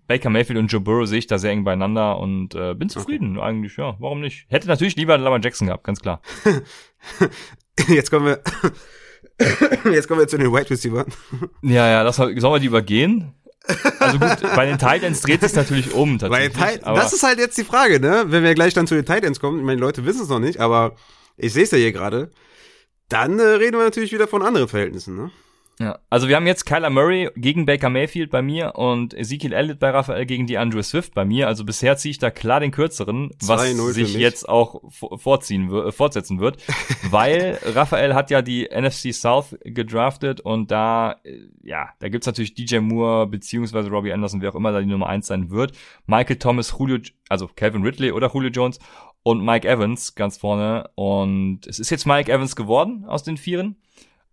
Baker 0.07 0.29
Mayfield 0.29 0.59
und 0.59 0.67
Joe 0.67 0.79
Burrow 0.81 1.05
sehe 1.07 1.19
ich 1.19 1.27
da 1.27 1.37
sehr 1.37 1.51
eng 1.51 1.63
beieinander 1.65 2.19
und 2.19 2.55
äh, 2.55 2.73
bin 2.73 2.87
zufrieden 2.89 3.37
eigentlich, 3.39 3.75
ja, 3.75 3.95
warum 3.99 4.21
nicht? 4.21 4.45
Hätte 4.49 4.67
natürlich 4.67 4.95
lieber 4.95 5.17
Lamar 5.17 5.41
Jackson 5.43 5.67
gehabt, 5.67 5.83
ganz 5.83 5.99
klar. 5.99 6.21
Jetzt 7.89 8.09
kommen 8.09 8.25
wir, 8.27 8.41
jetzt 9.93 10.07
kommen 10.07 10.21
wir 10.21 10.27
zu 10.29 10.37
den 10.37 10.51
Wide 10.53 10.69
Receivers. 10.69 11.07
Ja, 11.61 11.89
ja, 11.89 12.03
das 12.05 12.15
sollen 12.15 12.35
wir 12.41 12.59
die 12.59 12.67
übergehen? 12.67 13.33
Also 13.99 14.19
gut, 14.19 14.37
bei 14.55 14.65
den 14.65 14.77
Titans 14.77 15.21
dreht 15.21 15.41
sich 15.41 15.53
natürlich 15.55 15.93
um 15.93 16.17
tatsächlich. 16.19 16.53
Ti- 16.53 16.83
aber 16.83 16.99
das 16.99 17.11
ist 17.13 17.23
halt 17.23 17.39
jetzt 17.39 17.57
die 17.57 17.63
Frage, 17.63 17.99
ne? 17.99 18.25
Wenn 18.27 18.43
wir 18.43 18.53
gleich 18.53 18.73
dann 18.73 18.87
zu 18.87 18.95
den 18.95 19.05
Titans 19.05 19.39
kommen, 19.39 19.59
ich 19.59 19.65
meine, 19.65 19.77
die 19.77 19.81
Leute 19.81 20.05
wissen 20.05 20.21
es 20.21 20.29
noch 20.29 20.39
nicht, 20.39 20.59
aber 20.59 20.95
ich 21.37 21.53
sehe 21.53 21.63
es 21.63 21.71
ja 21.71 21.77
hier 21.77 21.91
gerade. 21.91 22.31
Dann 23.09 23.39
äh, 23.39 23.43
reden 23.43 23.77
wir 23.77 23.83
natürlich 23.85 24.11
wieder 24.13 24.27
von 24.27 24.41
anderen 24.41 24.67
Verhältnissen, 24.67 25.15
ne? 25.15 25.31
Ja, 25.77 25.99
also 26.09 26.29
wir 26.29 26.37
haben 26.37 26.47
jetzt 26.47 26.65
Kyler 26.65 26.89
Murray 26.89 27.29
gegen 27.35 27.65
Baker 27.65 27.89
Mayfield 27.89 28.31
bei 28.31 28.41
mir 28.41 28.75
und 28.75 29.13
Ezekiel 29.13 29.51
Elliott 29.51 29.77
bei 29.77 29.89
Raphael 29.89 30.25
gegen 30.25 30.47
die 30.47 30.57
Andrew 30.57 30.81
Swift 30.81 31.13
bei 31.13 31.25
mir. 31.25 31.49
Also 31.49 31.65
bisher 31.65 31.97
ziehe 31.97 32.11
ich 32.11 32.17
da 32.17 32.31
klar 32.31 32.61
den 32.61 32.71
kürzeren, 32.71 33.31
was 33.43 33.61
2-0 33.61 33.87
für 33.87 33.93
sich 33.93 34.13
jetzt 34.15 34.47
auch 34.47 34.81
vo- 34.85 35.17
vorziehen, 35.17 35.69
äh, 35.69 35.91
fortsetzen 35.91 36.39
wird, 36.39 36.63
weil 37.11 37.59
Raphael 37.65 38.13
hat 38.15 38.31
ja 38.31 38.41
die 38.41 38.69
NFC 38.73 39.13
South 39.13 39.57
gedraftet 39.65 40.39
und 40.39 40.71
da, 40.71 41.17
äh, 41.25 41.39
ja, 41.61 41.89
da 41.99 42.07
gibt's 42.07 42.25
natürlich 42.27 42.53
DJ 42.53 42.77
Moore 42.79 43.27
beziehungsweise 43.27 43.89
Robbie 43.89 44.13
Anderson, 44.13 44.41
wer 44.41 44.51
auch 44.51 44.55
immer 44.55 44.71
da 44.71 44.79
die 44.79 44.85
Nummer 44.85 45.07
eins 45.09 45.27
sein 45.27 45.51
wird. 45.51 45.73
Michael 46.07 46.37
Thomas, 46.37 46.73
Julio, 46.79 46.99
also 47.27 47.49
Calvin 47.53 47.83
Ridley 47.83 48.13
oder 48.13 48.31
Julio 48.33 48.49
Jones 48.49 48.79
und 49.25 49.43
Mike 49.43 49.67
Evans 49.67 50.13
ganz 50.13 50.37
vorne. 50.37 50.87
Und 50.93 51.61
es 51.65 51.79
ist 51.79 51.89
jetzt 51.89 52.05
Mike 52.05 52.31
Evans 52.31 52.55
geworden 52.55 53.05
aus 53.07 53.23
den 53.23 53.37
Vieren. 53.37 53.75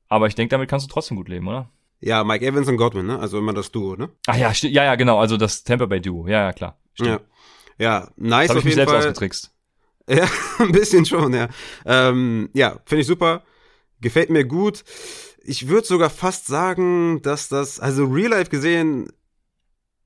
Aber 0.08 0.26
ich 0.26 0.34
denke, 0.34 0.50
damit 0.50 0.68
kannst 0.68 0.86
du 0.86 0.92
trotzdem 0.92 1.16
gut 1.16 1.30
leben, 1.30 1.48
oder? 1.48 1.70
Ja, 2.00 2.24
Mike 2.24 2.44
Evans 2.44 2.68
und 2.68 2.76
Godwin, 2.76 3.06
ne? 3.06 3.18
Also 3.18 3.38
immer 3.38 3.54
das 3.54 3.72
Duo, 3.72 3.96
ne? 3.96 4.10
Ach 4.26 4.36
ja, 4.36 4.52
ja, 4.52 4.84
ja, 4.84 4.94
genau. 4.96 5.18
Also 5.18 5.38
das 5.38 5.64
Tampa 5.64 5.86
Bay 5.86 6.02
Duo. 6.02 6.26
Ja, 6.28 6.42
ja, 6.44 6.52
klar. 6.52 6.76
Ja. 6.98 7.04
Stimmt. 7.06 7.20
Ja, 7.78 8.08
nice 8.16 8.48
Das 8.48 8.56
auf 8.56 8.58
ich 8.58 8.64
mich 8.66 8.74
jeden 8.74 8.86
selbst 8.86 8.90
Fall. 8.90 8.98
ausgetrickst. 9.00 9.48
Ja, 10.10 10.28
ein 10.58 10.72
bisschen 10.72 11.06
schon, 11.06 11.32
ja. 11.32 11.48
Ähm, 11.86 12.50
ja, 12.54 12.80
finde 12.84 13.02
ich 13.02 13.06
super. 13.06 13.44
Gefällt 14.00 14.28
mir 14.30 14.44
gut. 14.44 14.82
Ich 15.44 15.68
würde 15.68 15.86
sogar 15.86 16.10
fast 16.10 16.48
sagen, 16.48 17.22
dass 17.22 17.48
das, 17.48 17.78
also 17.80 18.04
real 18.04 18.30
life 18.30 18.50
gesehen, 18.50 19.10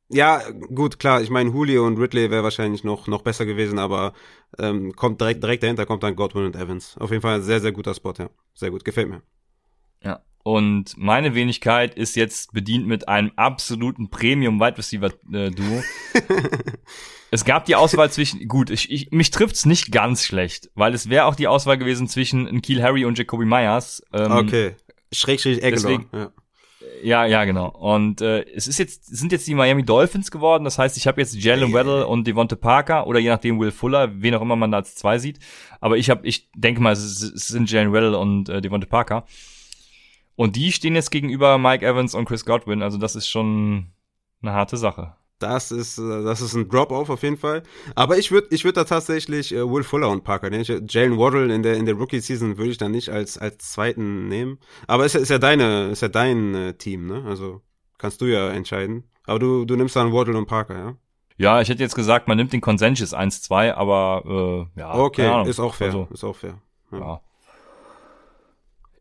ja, 0.09 0.41
gut, 0.75 0.99
klar, 0.99 1.21
ich 1.23 1.31
meine, 1.31 1.51
Julio 1.51 1.87
und 1.87 1.99
Ridley 1.99 2.31
wäre 2.31 2.43
wahrscheinlich 2.45 2.85
noch, 2.85 3.07
noch 3.09 3.23
besser 3.23 3.45
gewesen, 3.47 3.79
aber 3.79 4.13
ähm, 4.59 4.93
kommt 4.95 5.21
direkt, 5.21 5.43
direkt 5.43 5.63
dahinter 5.63 5.87
kommt 5.87 6.03
dann 6.03 6.15
Godwin 6.17 6.45
und 6.45 6.57
Evans. 6.57 6.97
Auf 6.99 7.11
jeden 7.11 7.23
Fall 7.23 7.37
ein 7.37 7.43
sehr, 7.43 7.61
sehr 7.61 7.73
guter 7.73 7.95
Spot, 7.95 8.15
ja. 8.19 8.31
Sehr 8.55 8.71
gut, 8.71 8.85
gefällt 8.85 9.09
mir. 9.09 9.23
Ja. 10.03 10.23
Und 10.45 10.97
meine 10.97 11.35
Wenigkeit 11.35 11.97
ist 11.97 12.15
jetzt 12.15 12.53
bedient 12.53 12.87
mit 12.87 13.09
einem 13.09 13.33
absoluten 13.35 14.09
Premium 14.11 14.61
Wide 14.61 14.79
Receiver 14.79 15.11
äh, 15.33 15.51
Duo. 15.51 15.83
es 17.33 17.45
gab 17.45 17.65
die 17.65 17.75
Auswahl 17.75 18.11
zwischen, 18.13 18.47
gut, 18.47 18.71
ich, 18.71 18.91
ich, 18.91 19.11
mich 19.11 19.31
trifft's 19.33 19.67
nicht 19.67 19.91
ganz 19.91 20.25
schlecht, 20.25 20.71
weil 20.77 20.95
es 20.95 21.09
wäre 21.09 21.25
auch 21.25 21.35
die 21.35 21.49
Auswahl 21.49 21.79
gewesen 21.79 22.07
zwischen 22.09 22.63
Kiel 22.63 22.83
Harry 22.83 23.05
und 23.05 23.19
Jacoby 23.19 23.45
Myers. 23.45 24.03
Ähm, 24.13 24.31
okay. 24.31 24.77
Schräg, 25.13 25.41
schräg, 25.41 25.59
Eckler. 25.59 25.71
deswegen- 25.71 26.07
Ja. 26.13 26.33
Ja, 27.03 27.25
ja, 27.25 27.45
genau. 27.45 27.69
Und 27.69 28.21
äh, 28.21 28.43
es 28.55 28.67
ist 28.67 28.79
jetzt, 28.79 29.07
sind 29.07 29.33
jetzt 29.33 29.47
die 29.47 29.55
Miami 29.55 29.85
Dolphins 29.85 30.31
geworden. 30.31 30.65
Das 30.65 30.79
heißt, 30.79 30.97
ich 30.97 31.07
habe 31.07 31.21
jetzt 31.21 31.35
Jalen 31.35 31.73
Weddle 31.73 32.07
und 32.07 32.27
Devonta 32.27 32.57
Parker 32.57 33.07
oder 33.07 33.19
je 33.19 33.29
nachdem 33.29 33.59
Will 33.59 33.71
Fuller, 33.71 34.23
wen 34.23 34.35
auch 34.35 34.43
immer 34.43 34.57
man 34.57 34.71
da 34.71 34.79
als 34.79 34.95
zwei 34.95 35.19
sieht. 35.19 35.39
Aber 35.81 35.97
ich 35.97 36.11
habe, 36.11 36.27
ich 36.27 36.51
denke 36.55 36.81
mal, 36.81 36.93
es, 36.93 37.23
es 37.23 37.49
sind 37.49 37.71
Jalen 37.71 37.93
Weddle 37.93 38.19
und 38.19 38.49
äh, 38.49 38.61
Devonta 38.61 38.87
Parker. 38.87 39.25
Und 40.37 40.57
die 40.57 40.71
stehen 40.71 40.95
jetzt 40.95 41.11
gegenüber 41.11 41.57
Mike 41.59 41.85
Evans 41.85 42.15
und 42.15 42.27
Chris 42.27 42.45
Godwin. 42.45 42.83
Also 42.83 42.99
das 42.99 43.17
ist 43.17 43.29
schon 43.29 43.87
eine 44.43 44.53
harte 44.53 44.77
Sache. 44.77 45.15
Das 45.39 45.71
ist, 45.71 45.99
äh, 45.99 46.23
das 46.25 46.41
ist 46.41 46.55
ein 46.55 46.69
Drop-off 46.69 47.11
auf 47.11 47.23
jeden 47.23 47.37
Fall. 47.37 47.63
Aber 47.95 48.17
ich 48.17 48.31
würde, 48.31 48.49
ich 48.51 48.65
würde 48.65 48.81
da 48.81 48.85
tatsächlich 48.85 49.53
äh, 49.55 49.69
Will 49.71 49.83
Fuller 49.83 50.09
und 50.09 50.25
Parker 50.25 50.49
nehmen. 50.49 50.65
Jalen 50.89 51.19
Waddle 51.19 51.55
in 51.55 51.63
der 51.63 51.77
in 51.77 51.85
der 51.85 51.95
Rookie-Season 51.97 52.57
würde 52.57 52.71
ich 52.71 52.79
dann 52.79 52.93
nicht 52.93 53.11
als 53.11 53.37
als 53.37 53.59
zweiten 53.59 54.29
nehmen. 54.29 54.59
Aber 54.87 55.05
ist 55.05 55.13
ja, 55.15 55.21
ist 55.21 55.29
ja 55.29 55.39
deine, 55.39 55.89
ist 55.91 56.01
ja 56.03 56.09
dein 56.09 56.55
äh, 56.55 56.75
Team, 56.75 57.07
ne? 57.07 57.25
Also 57.27 57.61
kannst 57.99 58.21
du 58.23 58.27
ja 58.27 58.49
entscheiden. 58.51 59.05
Aber 59.27 59.39
du 59.39 59.67
du 59.67 59.77
nimmst 59.77 59.95
dann 59.97 60.13
Waddle 60.13 60.39
und 60.39 60.47
Parker, 60.47 60.75
ja? 60.79 60.97
Ja, 61.39 61.61
ich 61.61 61.69
hätte 61.69 61.83
jetzt 61.83 61.95
gesagt, 61.95 62.29
man 62.29 62.39
nimmt 62.39 62.55
den 62.55 62.63
Consensus 62.63 63.13
1-2, 63.15 63.73
aber 63.75 64.67
äh, 64.75 64.81
ja. 64.81 64.95
Okay, 64.95 65.47
ist 65.51 65.61
auch 65.61 65.75
fair, 65.75 65.89
Also, 65.89 66.09
ist 66.11 66.25
auch 66.25 66.37
fair. 66.37 66.63
ja. 66.93 67.21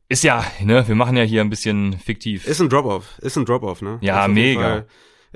Ist 0.10 0.24
ja, 0.24 0.44
ne, 0.62 0.86
wir 0.88 0.96
machen 0.96 1.16
ja 1.16 1.24
hier 1.24 1.40
ein 1.42 1.50
bisschen 1.50 1.94
fiktiv. 1.98 2.46
Ist 2.46 2.60
ein 2.62 2.70
Drop-off, 2.70 3.18
ist 3.20 3.38
ein 3.38 3.46
Drop-off, 3.46 3.82
ne? 3.82 3.98
Ja, 4.02 4.26
Ist 4.26 4.34
mega. 4.34 4.62
Fall- 4.62 4.88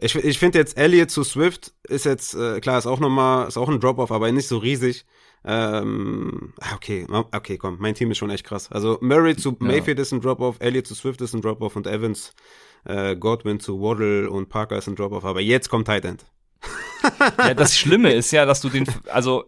Ich, 0.01 0.15
ich 0.15 0.39
finde 0.39 0.59
jetzt 0.59 0.77
Elliott 0.77 1.11
zu 1.11 1.23
Swift 1.23 1.73
ist 1.87 2.05
jetzt, 2.05 2.33
äh, 2.33 2.59
klar, 2.59 2.77
ist 2.77 2.85
auch 2.85 2.99
nochmal, 2.99 3.47
ist 3.47 3.57
auch 3.57 3.69
ein 3.69 3.79
Drop-off, 3.79 4.11
aber 4.11 4.31
nicht 4.31 4.47
so 4.47 4.57
riesig. 4.57 5.05
Ähm, 5.45 6.53
ah, 6.59 6.75
okay, 6.75 7.07
okay, 7.09 7.57
komm, 7.57 7.77
mein 7.79 7.95
Team 7.95 8.11
ist 8.11 8.17
schon 8.17 8.29
echt 8.29 8.45
krass. 8.45 8.69
Also 8.71 8.97
Murray 9.01 9.35
zu 9.35 9.55
Mayfield 9.59 9.99
ist 9.99 10.11
ein 10.11 10.21
Drop-off, 10.21 10.57
Elliott 10.59 10.87
zu 10.87 10.95
Swift 10.95 11.21
ist 11.21 11.33
ein 11.33 11.41
Drop-off 11.41 11.75
und 11.75 11.87
Evans, 11.87 12.33
äh, 12.85 13.15
Godwin 13.15 13.59
zu 13.59 13.81
Waddle 13.81 14.29
und 14.29 14.49
Parker 14.49 14.77
ist 14.77 14.87
ein 14.87 14.95
Drop-off. 14.95 15.25
Aber 15.25 15.41
jetzt 15.41 15.69
kommt 15.69 15.87
Tight 15.87 16.05
End. 16.05 16.25
Ja, 17.37 17.53
das 17.53 17.77
Schlimme 17.77 18.11
ist 18.13 18.31
ja, 18.31 18.45
dass 18.45 18.59
du 18.61 18.69
den, 18.69 18.85
also 19.07 19.45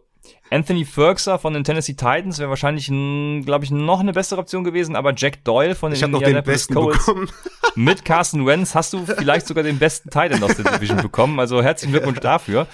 Anthony 0.52 0.84
Ferguson 0.84 1.40
von 1.40 1.54
den 1.54 1.64
Tennessee 1.64 1.94
Titans 1.94 2.38
wäre 2.38 2.50
wahrscheinlich, 2.50 2.88
glaube 2.88 3.64
ich, 3.64 3.72
noch 3.72 4.02
eine 4.02 4.12
bessere 4.12 4.40
Option 4.42 4.66
gewesen, 4.66 4.98
aber 4.98 5.14
Jack 5.16 5.44
Doyle 5.46 5.76
von 5.76 5.92
den 5.92 5.96
Ich 5.96 6.02
noch 6.02 6.20
den 6.20 6.28
Indianapolis 6.28 6.68
besten 6.68 6.74
Colts 6.76 7.06
bekommen. 7.06 7.30
mit 7.76 8.04
Carson 8.04 8.46
Wentz 8.46 8.76
hast 8.76 8.92
du 8.92 9.06
vielleicht 9.06 9.48
sogar 9.48 9.64
den 9.64 9.80
besten 9.80 10.10
Titan 10.10 10.44
aus 10.44 10.56
der 10.58 10.74
Division 10.74 10.98
bekommen. 11.02 11.40
Also 11.40 11.64
herzlichen 11.64 11.94
Glückwunsch 11.94 12.20
dafür. 12.20 12.68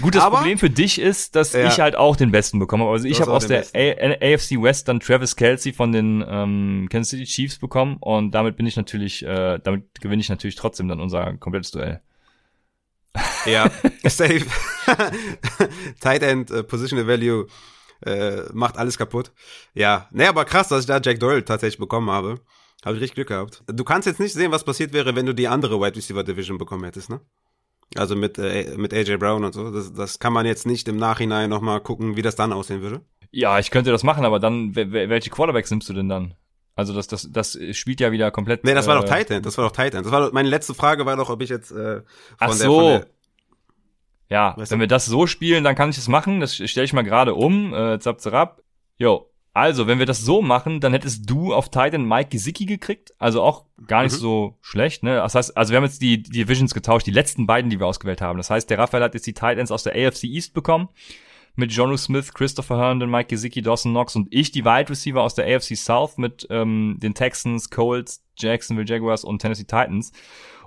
Gut, 0.00 0.14
das 0.14 0.22
Aber- 0.22 0.38
Problem 0.38 0.56
für 0.58 0.70
dich 0.70 0.98
ist, 0.98 1.36
dass 1.36 1.52
Ja. 1.52 1.66
ich 1.68 1.80
halt 1.80 1.96
auch 1.96 2.16
den 2.16 2.30
besten 2.30 2.58
bekommen 2.58 2.82
habe. 2.84 2.92
Also 2.92 3.08
ich 3.08 3.20
habe 3.20 3.32
aus 3.32 3.46
der 3.46 3.60
AFC 3.74 4.60
West 4.62 4.88
dann 4.88 5.00
Travis 5.00 5.36
Kelsey 5.36 5.74
von 5.74 5.92
den 5.92 6.24
ähm, 6.26 6.88
Kansas 6.90 7.10
City 7.10 7.24
Chiefs 7.24 7.58
bekommen 7.58 7.98
und 8.00 8.30
damit 8.30 8.56
bin 8.56 8.66
ich 8.66 8.76
natürlich, 8.76 9.22
äh, 9.24 9.58
damit 9.62 10.00
gewinne 10.00 10.20
ich 10.22 10.30
natürlich 10.30 10.56
trotzdem 10.56 10.88
dann 10.88 11.00
unser 11.00 11.34
komplettes 11.34 11.70
Duell. 11.72 12.00
Ja, 13.46 13.70
safe. 14.06 14.44
Tight 16.00 16.22
End, 16.22 16.50
äh, 16.50 16.62
Positional 16.62 17.06
Value, 17.06 17.46
äh, 18.04 18.42
macht 18.52 18.76
alles 18.76 18.98
kaputt. 18.98 19.32
Ja, 19.74 20.08
nee, 20.12 20.26
aber 20.26 20.44
krass, 20.44 20.68
dass 20.68 20.80
ich 20.80 20.86
da 20.86 21.00
Jack 21.02 21.20
Doyle 21.20 21.44
tatsächlich 21.44 21.78
bekommen 21.78 22.10
habe. 22.10 22.40
Habe 22.84 22.96
ich 22.96 23.02
richtig 23.02 23.14
Glück 23.14 23.28
gehabt. 23.28 23.62
Du 23.66 23.82
kannst 23.84 24.06
jetzt 24.06 24.20
nicht 24.20 24.34
sehen, 24.34 24.52
was 24.52 24.64
passiert 24.64 24.92
wäre, 24.92 25.16
wenn 25.16 25.24
du 25.26 25.34
die 25.34 25.48
andere 25.48 25.80
Wide 25.80 25.96
Receiver 25.96 26.22
Division 26.22 26.58
bekommen 26.58 26.84
hättest, 26.84 27.08
ne? 27.08 27.20
Also 27.96 28.16
mit, 28.16 28.38
äh, 28.38 28.74
mit 28.76 28.92
AJ 28.92 29.16
Brown 29.18 29.44
und 29.44 29.52
so. 29.54 29.70
Das, 29.70 29.92
das 29.92 30.18
kann 30.18 30.32
man 30.32 30.44
jetzt 30.46 30.66
nicht 30.66 30.88
im 30.88 30.96
Nachhinein 30.96 31.48
nochmal 31.48 31.80
gucken, 31.80 32.16
wie 32.16 32.22
das 32.22 32.34
dann 32.36 32.52
aussehen 32.52 32.82
würde. 32.82 33.00
Ja, 33.30 33.58
ich 33.58 33.70
könnte 33.70 33.90
das 33.90 34.02
machen, 34.02 34.24
aber 34.24 34.38
dann, 34.38 34.72
wel- 34.74 34.90
wel- 34.92 35.08
welche 35.08 35.30
Quarterbacks 35.30 35.70
nimmst 35.70 35.88
du 35.88 35.92
denn 35.92 36.08
dann? 36.08 36.34
Also 36.76 36.92
das, 36.92 37.06
das, 37.06 37.28
das 37.30 37.58
spielt 37.72 38.00
ja 38.00 38.10
wieder 38.12 38.30
komplett. 38.30 38.64
Nee, 38.64 38.74
das 38.74 38.86
war 38.88 38.96
äh, 38.96 39.00
doch 39.00 39.08
Tight 39.08 39.30
End, 39.30 39.46
das 39.46 39.56
war 39.58 39.64
doch 39.66 39.72
Tight 39.72 39.94
End. 39.94 40.04
Das 40.04 40.12
war 40.12 40.20
doch, 40.22 40.32
meine 40.32 40.48
letzte 40.48 40.74
Frage 40.74 41.06
war 41.06 41.16
doch, 41.16 41.30
ob 41.30 41.40
ich 41.42 41.50
jetzt 41.50 41.70
äh, 41.70 42.00
von 42.00 42.04
Ach 42.38 42.46
der, 42.48 42.56
so. 42.56 42.74
von 42.80 42.84
der 43.00 43.06
Ja, 44.30 44.54
Weißt 44.56 44.70
wenn 44.72 44.78
du? 44.78 44.82
wir 44.82 44.88
das 44.88 45.06
so 45.06 45.26
spielen, 45.26 45.62
dann 45.64 45.74
kann 45.76 45.90
ich 45.90 45.98
es 45.98 46.08
machen. 46.08 46.40
Das 46.40 46.56
stelle 46.56 46.84
ich 46.84 46.92
mal 46.92 47.02
gerade 47.02 47.34
um. 47.34 47.72
Äh, 47.74 47.98
zap, 48.00 48.20
zap. 48.20 48.62
Jo. 48.98 49.30
Also, 49.56 49.86
wenn 49.86 50.00
wir 50.00 50.06
das 50.06 50.18
so 50.20 50.42
machen, 50.42 50.80
dann 50.80 50.92
hättest 50.92 51.30
du 51.30 51.54
auf 51.54 51.68
Titan 51.68 52.08
Mike 52.08 52.30
Gesicki 52.30 52.66
gekriegt. 52.66 53.14
Also 53.18 53.40
auch 53.40 53.66
gar 53.86 54.02
nicht 54.02 54.14
Mhm. 54.14 54.16
so 54.18 54.58
schlecht, 54.60 55.04
ne? 55.04 55.14
Das 55.14 55.36
heißt, 55.36 55.56
also 55.56 55.70
wir 55.70 55.76
haben 55.76 55.84
jetzt 55.84 56.02
die, 56.02 56.20
die 56.20 56.30
Divisions 56.30 56.74
getauscht, 56.74 57.06
die 57.06 57.12
letzten 57.12 57.46
beiden, 57.46 57.70
die 57.70 57.78
wir 57.78 57.86
ausgewählt 57.86 58.20
haben. 58.20 58.36
Das 58.38 58.50
heißt, 58.50 58.68
der 58.68 58.78
Raphael 58.78 59.04
hat 59.04 59.14
jetzt 59.14 59.28
die 59.28 59.32
Titans 59.34 59.70
aus 59.70 59.84
der 59.84 59.92
AFC 59.94 60.24
East 60.24 60.54
bekommen. 60.54 60.88
Mit 61.56 61.72
Jonu 61.72 61.96
Smith, 61.96 62.34
Christopher 62.34 62.78
Herndon, 62.78 63.10
Mike 63.10 63.28
Gesicki, 63.28 63.62
Dawson 63.62 63.92
Knox 63.92 64.16
und 64.16 64.28
ich 64.30 64.50
die 64.50 64.64
Wide 64.64 64.90
Receiver 64.90 65.22
aus 65.22 65.34
der 65.34 65.46
AFC 65.46 65.76
South 65.76 66.18
mit 66.18 66.46
ähm, 66.50 66.98
den 67.00 67.14
Texans, 67.14 67.70
Colts, 67.70 68.24
Jacksonville 68.36 68.88
Jaguars 68.88 69.24
und 69.24 69.40
Tennessee 69.40 69.64
Titans. 69.64 70.12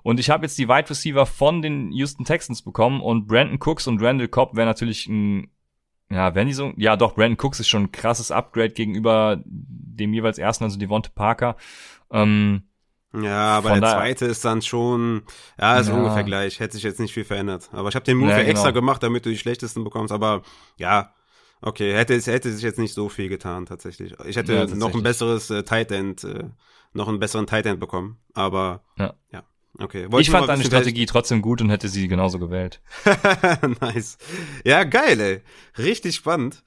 Und 0.03 0.19
ich 0.19 0.29
habe 0.29 0.45
jetzt 0.45 0.57
die 0.57 0.69
Wide 0.69 0.89
Receiver 0.89 1.25
von 1.25 1.61
den 1.61 1.91
Houston 1.91 2.23
Texans 2.23 2.61
bekommen 2.61 3.01
und 3.01 3.27
Brandon 3.27 3.59
Cooks 3.59 3.87
und 3.87 4.01
Randall 4.01 4.29
Cobb 4.29 4.55
wäre 4.55 4.67
natürlich 4.67 5.07
ein 5.07 5.49
ja, 6.09 6.35
wenn 6.35 6.47
die 6.47 6.53
so, 6.53 6.73
ja 6.77 6.95
doch, 6.95 7.15
Brandon 7.15 7.37
Cooks 7.37 7.59
ist 7.59 7.67
schon 7.67 7.83
ein 7.83 7.91
krasses 7.91 8.31
Upgrade 8.31 8.69
gegenüber 8.69 9.41
dem 9.45 10.13
jeweils 10.13 10.37
ersten, 10.37 10.63
also 10.63 10.79
Devonta 10.79 11.09
Parker. 11.13 11.57
Ähm, 12.11 12.63
Ja, 13.23 13.57
aber 13.57 13.69
Von 13.69 13.81
der 13.81 13.91
zweite 13.91 14.25
ist 14.25 14.43
dann 14.45 14.61
schon, 14.61 15.23
ja, 15.59 15.79
ist 15.79 15.87
Ja. 15.89 15.95
ungefähr 15.95 16.23
gleich. 16.23 16.59
Hätte 16.59 16.73
sich 16.73 16.83
jetzt 16.83 16.99
nicht 16.99 17.13
viel 17.13 17.23
verändert. 17.25 17.69
Aber 17.71 17.89
ich 17.89 17.95
habe 17.95 18.05
den 18.05 18.17
Move 18.17 18.29
Ja, 18.31 18.37
genau. 18.39 18.49
extra 18.49 18.71
gemacht, 18.71 19.01
damit 19.03 19.25
du 19.25 19.29
die 19.29 19.37
schlechtesten 19.37 19.83
bekommst. 19.83 20.11
Aber 20.13 20.41
ja, 20.77 21.13
okay, 21.61 21.93
hätte, 21.93 22.13
es 22.15 22.27
hätte 22.27 22.51
sich 22.51 22.63
jetzt 22.63 22.79
nicht 22.79 22.93
so 22.93 23.09
viel 23.09 23.29
getan 23.29 23.65
tatsächlich. 23.65 24.13
Ich 24.25 24.35
hätte 24.35 24.53
Ja, 24.53 24.65
noch 24.65 24.93
ein 24.93 25.03
besseres 25.03 25.49
äh, 25.49 25.63
Tight 25.63 25.91
End, 25.91 26.23
äh, 26.23 26.45
noch 26.93 27.07
einen 27.07 27.19
besseren 27.19 27.47
Tight 27.47 27.65
End 27.65 27.79
bekommen. 27.79 28.17
Aber 28.33 28.83
Ja. 28.97 29.13
ja. 29.31 29.43
Okay. 29.79 30.11
Wollte 30.11 30.21
ich 30.23 30.31
fand 30.31 30.49
deine 30.49 30.63
Strategie 30.63 31.05
trotzdem 31.05 31.41
gut 31.43 31.61
und 31.61 31.69
hätte 31.69 31.87
sie 31.87 32.07
genauso 32.07 32.39
gewählt. 32.39 32.81
nice. 33.81 34.17
Ja, 34.65 34.83
geil, 34.83 35.19
ey. 35.19 35.41
Richtig 35.77 36.15
spannend. 36.15 36.63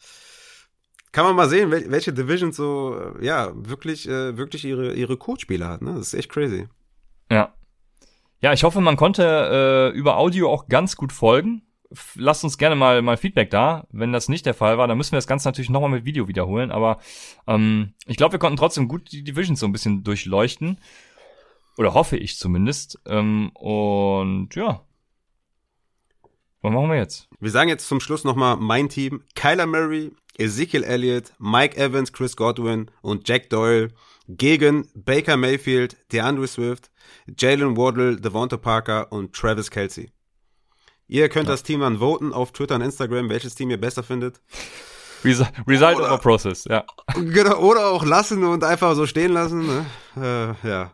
Kann 1.12 1.24
man 1.24 1.34
mal 1.34 1.48
sehen, 1.48 1.70
wel 1.70 1.90
welche 1.90 2.12
Division 2.12 2.52
so, 2.52 2.96
äh, 2.96 3.24
ja, 3.24 3.50
wirklich, 3.54 4.08
äh, 4.08 4.36
wirklich 4.36 4.64
ihre, 4.64 4.94
ihre 4.94 5.16
Coachspieler 5.16 5.68
hat, 5.68 5.82
ne? 5.82 5.94
Das 5.94 6.08
ist 6.08 6.14
echt 6.14 6.30
crazy. 6.30 6.68
Ja. 7.30 7.54
Ja, 8.42 8.52
ich 8.52 8.62
hoffe, 8.64 8.80
man 8.80 8.96
konnte 8.96 9.92
äh, 9.92 9.96
über 9.98 10.16
Audio 10.16 10.50
auch 10.50 10.68
ganz 10.68 10.96
gut 10.96 11.12
folgen. 11.12 11.62
F- 11.90 12.14
Lasst 12.16 12.44
uns 12.44 12.56
gerne 12.58 12.76
mal, 12.76 13.02
mal 13.02 13.16
Feedback 13.16 13.50
da. 13.50 13.86
Wenn 13.90 14.12
das 14.12 14.28
nicht 14.28 14.46
der 14.46 14.54
Fall 14.54 14.78
war, 14.78 14.86
dann 14.86 14.96
müssen 14.96 15.12
wir 15.12 15.18
das 15.18 15.26
Ganze 15.26 15.48
natürlich 15.48 15.68
nochmal 15.68 15.90
mit 15.90 16.04
Video 16.04 16.28
wiederholen. 16.28 16.70
Aber 16.70 17.00
ähm, 17.46 17.92
ich 18.06 18.16
glaube, 18.16 18.32
wir 18.32 18.38
konnten 18.38 18.56
trotzdem 18.56 18.88
gut 18.88 19.10
die 19.12 19.24
Divisions 19.24 19.60
so 19.60 19.66
ein 19.66 19.72
bisschen 19.72 20.04
durchleuchten. 20.04 20.78
Oder 21.76 21.92
hoffe 21.92 22.16
ich 22.16 22.38
zumindest. 22.38 23.00
Ähm, 23.06 23.50
und 23.54 24.54
ja. 24.54 24.84
Was 26.62 26.72
machen 26.72 26.90
wir 26.90 26.96
jetzt? 26.96 27.28
Wir 27.40 27.50
sagen 27.50 27.68
jetzt 27.68 27.88
zum 27.88 28.00
Schluss 28.00 28.24
nochmal 28.24 28.56
mein 28.56 28.88
Team. 28.88 29.22
Kyler 29.34 29.66
Murray, 29.66 30.12
Ezekiel 30.40 30.84
Elliott, 30.84 31.32
Mike 31.38 31.76
Evans, 31.76 32.12
Chris 32.12 32.34
Godwin 32.36 32.90
und 33.02 33.28
Jack 33.28 33.50
Doyle 33.50 33.88
gegen 34.28 34.88
Baker 34.94 35.36
Mayfield, 35.36 35.96
DeAndre 36.12 36.46
Swift, 36.46 36.90
Jalen 37.38 37.76
Waddle, 37.76 38.16
Devonta 38.16 38.56
Parker 38.56 39.12
und 39.12 39.34
Travis 39.34 39.70
Kelsey. 39.70 40.10
Ihr 41.08 41.28
könnt 41.28 41.48
das 41.48 41.62
Team 41.64 41.80
dann 41.80 41.98
voten 41.98 42.32
auf 42.32 42.52
Twitter 42.52 42.76
und 42.76 42.82
Instagram, 42.82 43.28
welches 43.28 43.54
Team 43.54 43.70
ihr 43.70 43.80
besser 43.80 44.02
findet. 44.02 44.40
Resu 45.24 45.44
Result 45.66 45.96
Oder- 45.96 46.06
over 46.06 46.18
Process, 46.18 46.64
ja. 46.64 46.84
Genau, 47.14 47.58
oder 47.58 47.88
auch 47.88 48.04
lassen 48.04 48.42
und 48.44 48.64
einfach 48.64 48.94
so 48.94 49.06
stehen 49.06 49.32
lassen. 49.32 49.66
Ne? 49.66 49.84
Äh, 50.16 50.68
ja. 50.68 50.92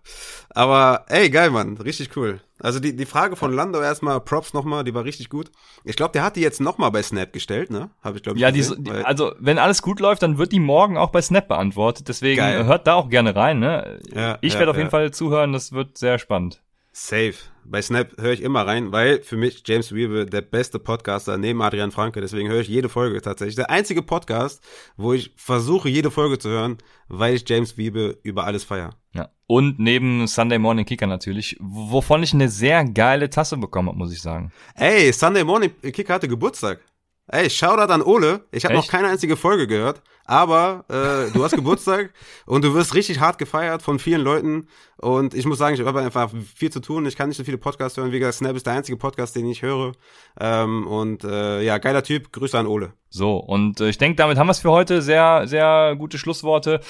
Aber 0.50 1.04
ey, 1.08 1.30
geil, 1.30 1.50
Mann. 1.50 1.76
Richtig 1.76 2.16
cool. 2.16 2.40
Also 2.58 2.80
die, 2.80 2.96
die 2.96 3.04
Frage 3.04 3.36
von 3.36 3.52
Lando 3.52 3.80
erstmal, 3.80 4.20
Props 4.20 4.54
nochmal, 4.54 4.82
die 4.84 4.94
war 4.94 5.04
richtig 5.04 5.28
gut. 5.28 5.50
Ich 5.84 5.96
glaube, 5.96 6.12
der 6.12 6.22
hat 6.22 6.36
die 6.36 6.40
jetzt 6.40 6.60
nochmal 6.60 6.90
bei 6.90 7.02
Snap 7.02 7.32
gestellt, 7.32 7.70
ne? 7.70 7.90
Habe 8.02 8.16
ich, 8.16 8.22
glaube 8.22 8.38
ich, 8.38 8.42
Ja, 8.42 8.50
gesehen, 8.50 8.84
die, 8.84 8.90
also 8.90 9.32
wenn 9.38 9.58
alles 9.58 9.82
gut 9.82 10.00
läuft, 10.00 10.22
dann 10.22 10.38
wird 10.38 10.52
die 10.52 10.60
morgen 10.60 10.96
auch 10.96 11.10
bei 11.10 11.20
Snap 11.20 11.48
beantwortet. 11.48 12.08
Deswegen 12.08 12.38
Geil. 12.38 12.64
hört 12.64 12.86
da 12.86 12.94
auch 12.94 13.10
gerne 13.10 13.36
rein. 13.36 13.58
Ne? 13.58 14.00
Ja, 14.14 14.38
ich 14.40 14.54
ja, 14.54 14.58
werde 14.60 14.70
auf 14.70 14.76
ja. 14.76 14.80
jeden 14.80 14.90
Fall 14.90 15.10
zuhören. 15.10 15.52
Das 15.52 15.72
wird 15.72 15.98
sehr 15.98 16.18
spannend. 16.18 16.62
Safe. 16.98 17.34
Bei 17.62 17.82
Snap 17.82 18.18
höre 18.18 18.32
ich 18.32 18.40
immer 18.40 18.66
rein, 18.66 18.90
weil 18.90 19.22
für 19.22 19.36
mich 19.36 19.62
James 19.66 19.92
Wiebe 19.92 20.24
der 20.24 20.40
beste 20.40 20.78
Podcaster 20.78 21.36
neben 21.36 21.60
Adrian 21.60 21.90
Franke. 21.90 22.22
Deswegen 22.22 22.48
höre 22.48 22.62
ich 22.62 22.68
jede 22.68 22.88
Folge 22.88 23.20
tatsächlich. 23.20 23.54
Der 23.54 23.68
einzige 23.68 24.00
Podcast, 24.00 24.64
wo 24.96 25.12
ich 25.12 25.30
versuche, 25.36 25.90
jede 25.90 26.10
Folge 26.10 26.38
zu 26.38 26.48
hören, 26.48 26.78
weil 27.08 27.34
ich 27.34 27.46
James 27.46 27.76
Wiebe 27.76 28.18
über 28.22 28.44
alles 28.44 28.64
feier. 28.64 28.94
Ja. 29.12 29.28
Und 29.46 29.78
neben 29.78 30.26
Sunday 30.26 30.58
Morning 30.58 30.86
Kicker 30.86 31.06
natürlich, 31.06 31.58
wovon 31.60 32.22
ich 32.22 32.32
eine 32.32 32.48
sehr 32.48 32.82
geile 32.86 33.28
Tasse 33.28 33.58
bekommen 33.58 33.90
habe, 33.90 33.98
muss 33.98 34.12
ich 34.14 34.22
sagen. 34.22 34.50
Ey, 34.74 35.12
Sunday 35.12 35.44
Morning 35.44 35.72
Kick 35.82 36.08
hatte 36.08 36.28
Geburtstag. 36.28 36.80
Ey, 37.26 37.50
Shoutout 37.50 37.92
an 37.92 38.00
Ole. 38.00 38.46
Ich 38.52 38.64
habe 38.64 38.74
noch 38.74 38.88
keine 38.88 39.08
einzige 39.08 39.36
Folge 39.36 39.66
gehört, 39.66 40.00
aber 40.26 40.84
äh, 40.88 41.32
du 41.32 41.44
hast 41.44 41.54
Geburtstag 41.54 42.12
und 42.46 42.64
du 42.64 42.74
wirst 42.74 42.94
richtig 42.94 43.20
hart 43.20 43.38
gefeiert 43.38 43.82
von 43.82 43.98
vielen 43.98 44.20
Leuten. 44.20 44.68
Und 44.98 45.34
ich 45.34 45.46
muss 45.46 45.58
sagen, 45.58 45.74
ich 45.74 45.84
habe 45.84 46.00
einfach 46.00 46.30
viel 46.54 46.70
zu 46.70 46.80
tun. 46.80 47.06
Ich 47.06 47.16
kann 47.16 47.28
nicht 47.28 47.36
so 47.36 47.44
viele 47.44 47.58
Podcasts 47.58 47.96
hören. 47.96 48.12
Wie 48.12 48.18
gesagt, 48.18 48.38
Snap 48.38 48.56
ist 48.56 48.66
der 48.66 48.74
einzige 48.74 48.96
Podcast, 48.96 49.36
den 49.36 49.46
ich 49.46 49.62
höre. 49.62 49.92
Ähm, 50.40 50.86
und 50.86 51.24
äh, 51.24 51.62
ja, 51.62 51.78
geiler 51.78 52.02
Typ. 52.02 52.32
Grüße 52.32 52.58
an 52.58 52.66
Ole. 52.66 52.92
So, 53.08 53.36
und 53.36 53.80
äh, 53.80 53.88
ich 53.88 53.98
denke, 53.98 54.16
damit 54.16 54.38
haben 54.38 54.46
wir 54.46 54.52
es 54.52 54.60
für 54.60 54.70
heute. 54.70 55.02
Sehr, 55.02 55.46
sehr 55.46 55.94
gute 55.96 56.18
Schlussworte. 56.18 56.80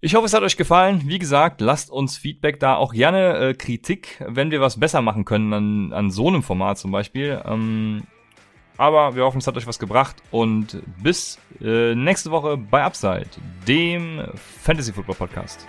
Ich 0.00 0.14
hoffe, 0.14 0.26
es 0.26 0.34
hat 0.34 0.42
euch 0.42 0.56
gefallen. 0.56 1.02
Wie 1.06 1.18
gesagt, 1.18 1.60
lasst 1.60 1.90
uns 1.90 2.18
Feedback 2.18 2.60
da. 2.60 2.76
Auch 2.76 2.92
gerne 2.92 3.38
äh, 3.38 3.54
Kritik, 3.54 4.22
wenn 4.26 4.50
wir 4.50 4.60
was 4.60 4.78
besser 4.78 5.00
machen 5.00 5.24
können 5.24 5.52
an, 5.52 5.92
an 5.92 6.10
so 6.10 6.28
einem 6.28 6.42
Format 6.42 6.78
zum 6.78 6.92
Beispiel. 6.92 7.42
Ähm, 7.44 8.02
aber 8.76 9.14
wir 9.14 9.24
hoffen, 9.24 9.38
es 9.38 9.46
hat 9.46 9.56
euch 9.56 9.66
was 9.66 9.78
gebracht. 9.78 10.16
Und 10.30 10.82
bis 11.02 11.38
äh, 11.60 11.94
nächste 11.94 12.30
Woche 12.30 12.56
bei 12.56 12.82
Upside, 12.82 13.28
dem 13.66 14.22
Fantasy 14.62 14.92
Football 14.92 15.16
Podcast. 15.16 15.66